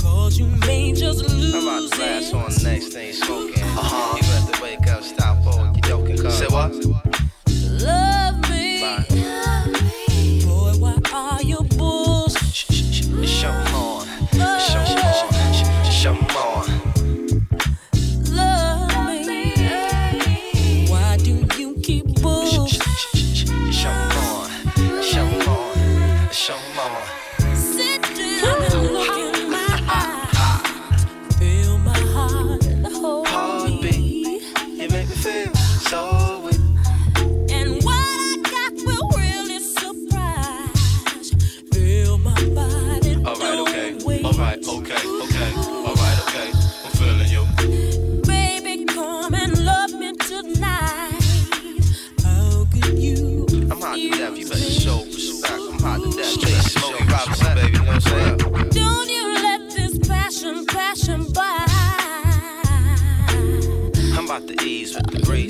Cause 0.00 0.38
you 0.38 0.46
may 0.66 0.92
just 0.92 1.28
lose 1.28 1.54
I'm 1.54 1.62
about 1.62 1.90
to 1.90 1.96
blast 1.96 2.34
on 2.34 2.50
the 2.50 2.62
next 2.64 2.88
thing 2.92 3.12
smoking. 3.12 3.62
Uh-huh. 3.62 4.16
You 4.16 4.22
better 4.22 4.62
wake 4.62 4.86
up, 4.88 5.02
stop, 5.02 5.44
boy. 5.44 5.72
You 5.74 5.82
joking, 5.82 6.18
cuz. 6.18 6.34
Say 6.38 6.46
what? 6.46 6.93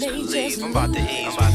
With 0.07 0.17
the. 0.17 0.23
Believe. 0.23 0.63
I'm 0.63 0.71
about 0.71 0.93
to 0.93 1.01
ease. 1.01 1.27
I'm 1.27 1.35
about 1.35 1.51
to 1.51 1.51
ease 1.51 1.54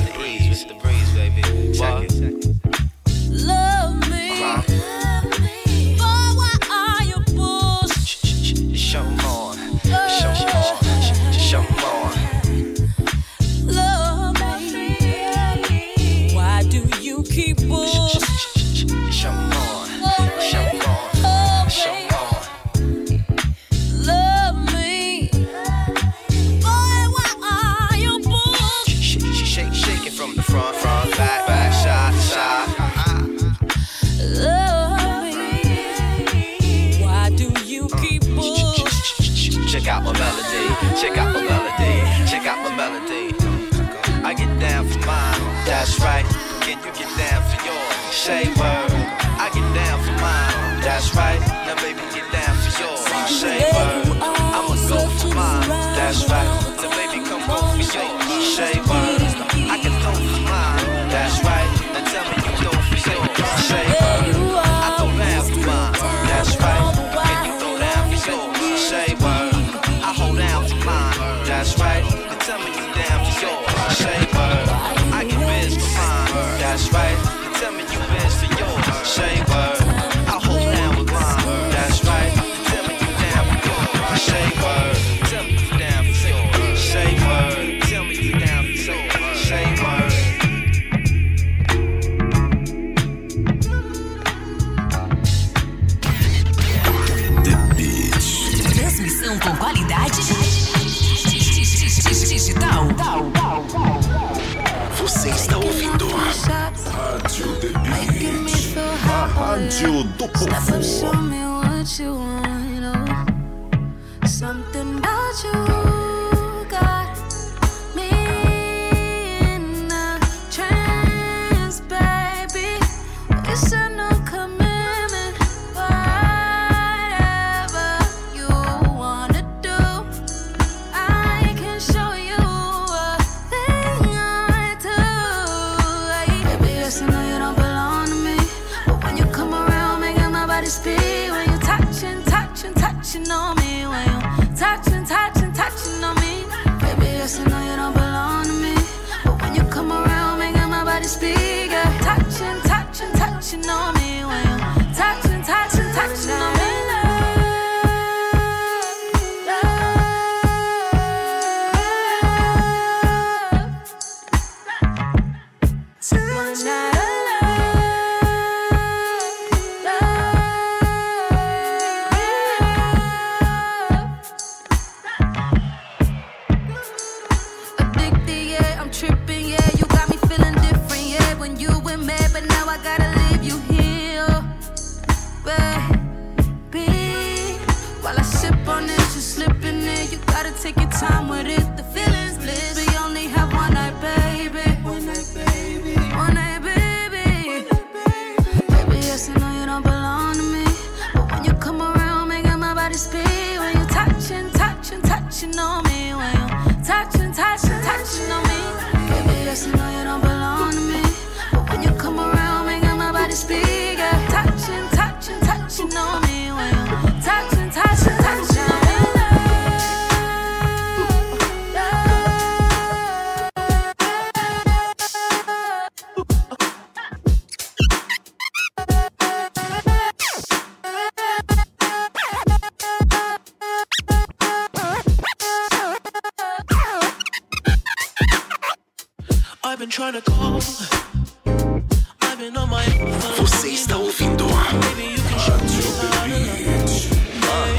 Você 243.37 243.69
está 243.69 243.97
ouvindo 243.97 244.45
a 244.45 244.69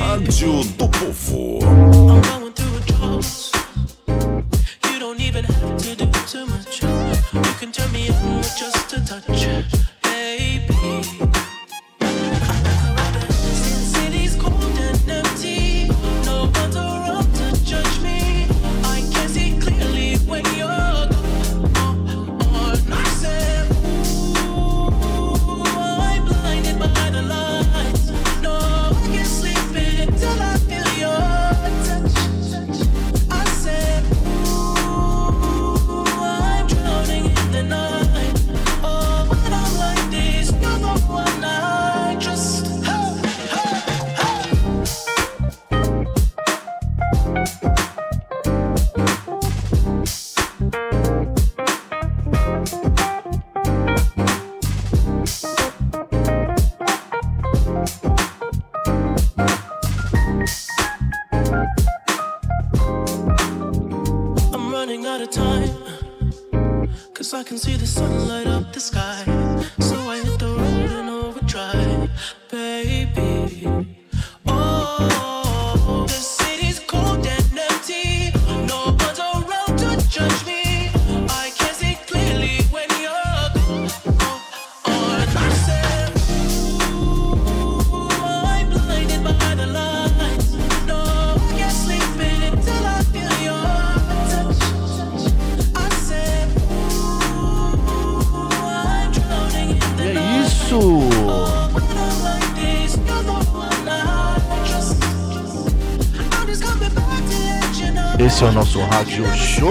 Rádio 0.07 0.65
do 0.77 0.89
Povo. 0.89 1.40
nosso 108.81 108.85
rádio 108.85 109.25
show. 109.37 109.71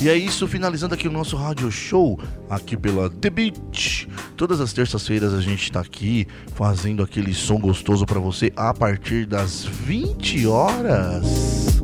E 0.00 0.08
é 0.10 0.14
isso, 0.18 0.46
finalizando 0.46 0.92
aqui 0.92 1.08
o 1.08 1.10
nosso 1.10 1.34
rádio 1.34 1.70
show 1.72 2.20
aqui 2.50 2.76
pela 2.76 3.08
The 3.08 3.30
Beat. 3.30 4.06
Todas 4.36 4.60
as 4.60 4.70
terças-feiras 4.72 5.32
a 5.32 5.40
gente 5.40 5.62
está 5.62 5.80
aqui 5.80 6.28
fazendo 6.54 7.02
aquele 7.02 7.34
som 7.34 7.58
gostoso 7.58 8.06
para 8.06 8.20
você 8.20 8.52
a 8.56 8.72
partir 8.72 9.26
das 9.26 9.64
20 9.64 10.46
horas. 10.46 11.82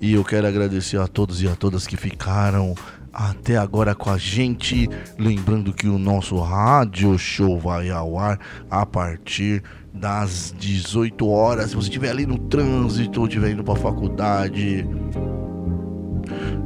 E 0.00 0.14
eu 0.14 0.24
quero 0.24 0.46
agradecer 0.46 0.98
a 0.98 1.06
todos 1.06 1.42
e 1.42 1.48
a 1.48 1.54
todas 1.54 1.86
que 1.86 1.96
ficaram 1.96 2.74
até 3.12 3.56
agora 3.56 3.94
com 3.94 4.10
a 4.10 4.18
gente. 4.18 4.88
Lembrando 5.18 5.72
que 5.72 5.86
o 5.86 5.98
nosso 5.98 6.38
rádio 6.40 7.18
show 7.18 7.58
vai 7.58 7.90
ao 7.90 8.18
ar 8.18 8.38
a 8.70 8.86
partir 8.86 9.62
das 9.92 10.54
18 10.58 11.28
horas. 11.28 11.70
Se 11.70 11.76
você 11.76 11.88
estiver 11.88 12.10
ali 12.10 12.26
no 12.26 12.38
trânsito, 12.38 13.20
ou 13.20 13.26
estiver 13.26 13.50
indo 13.50 13.62
para 13.62 13.74
a 13.74 13.82
faculdade, 13.82 14.86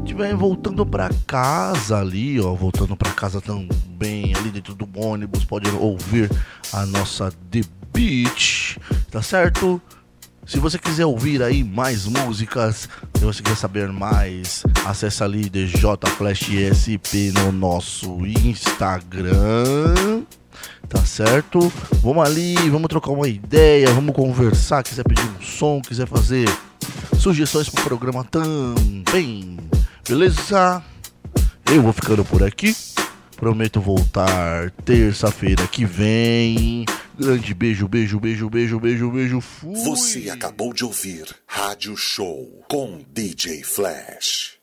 estiver 0.05 0.35
voltando 0.35 0.87
para 0.87 1.11
casa 1.27 1.99
ali, 1.99 2.41
ó, 2.41 2.55
voltando 2.55 2.97
para 2.97 3.11
casa 3.11 3.41
também, 3.41 4.35
ali 4.35 4.51
dentro 4.51 4.75
do 4.75 4.89
ônibus, 4.99 5.45
pode 5.45 5.69
ouvir 5.71 6.31
a 6.73 6.87
nossa 6.87 7.33
The 7.51 7.63
Beach, 7.93 8.79
tá 9.11 9.23
certo? 9.23 9.81
Se 10.47 10.61
você 10.61 10.79
quiser 10.79 11.07
ouvir 11.07 11.43
aí 11.43 11.65
mais 11.65 12.07
músicas, 12.07 12.89
se 13.17 13.25
você 13.25 13.43
quiser 13.43 13.57
saber 13.57 13.89
mais, 13.89 14.63
acessa 14.85 15.25
ali 15.25 15.49
DJ 15.49 15.81
Flash 16.17 16.47
SP 16.71 17.33
no 17.35 17.51
nosso 17.51 18.25
Instagram. 18.25 20.23
Tá 20.89 21.05
certo? 21.05 21.73
Vamos 22.01 22.25
ali, 22.25 22.55
vamos 22.71 22.87
trocar 22.89 23.11
uma 23.11 23.27
ideia, 23.27 23.93
vamos 23.93 24.15
conversar, 24.15 24.85
quiser 24.85 25.03
pedir 25.03 25.25
um 25.25 25.43
som, 25.43 25.83
quiser 25.83 26.07
fazer 26.07 26.49
sugestões 27.19 27.69
pro 27.69 27.83
programa 27.83 28.23
também. 28.23 29.59
Beleza? 30.09 30.81
Eu 31.73 31.83
vou 31.83 31.93
ficando 31.93 32.25
por 32.25 32.45
aqui. 32.45 32.75
Prometo 33.37 33.81
voltar 33.81 34.71
terça-feira 34.85 35.67
que 35.67 35.85
vem. 35.85 36.87
Grande 37.19 37.53
beijo, 37.55 37.87
beijo, 37.87 38.19
beijo, 38.19 38.49
beijo, 38.49 38.81
beijo, 38.81 39.11
beijo. 39.11 39.41
Fui. 39.41 39.75
Você 39.75 40.31
acabou 40.31 40.73
de 40.73 40.85
ouvir 40.85 41.27
Rádio 41.47 41.97
Show 41.97 42.65
com 42.69 43.01
DJ 43.13 43.63
Flash. 43.63 44.56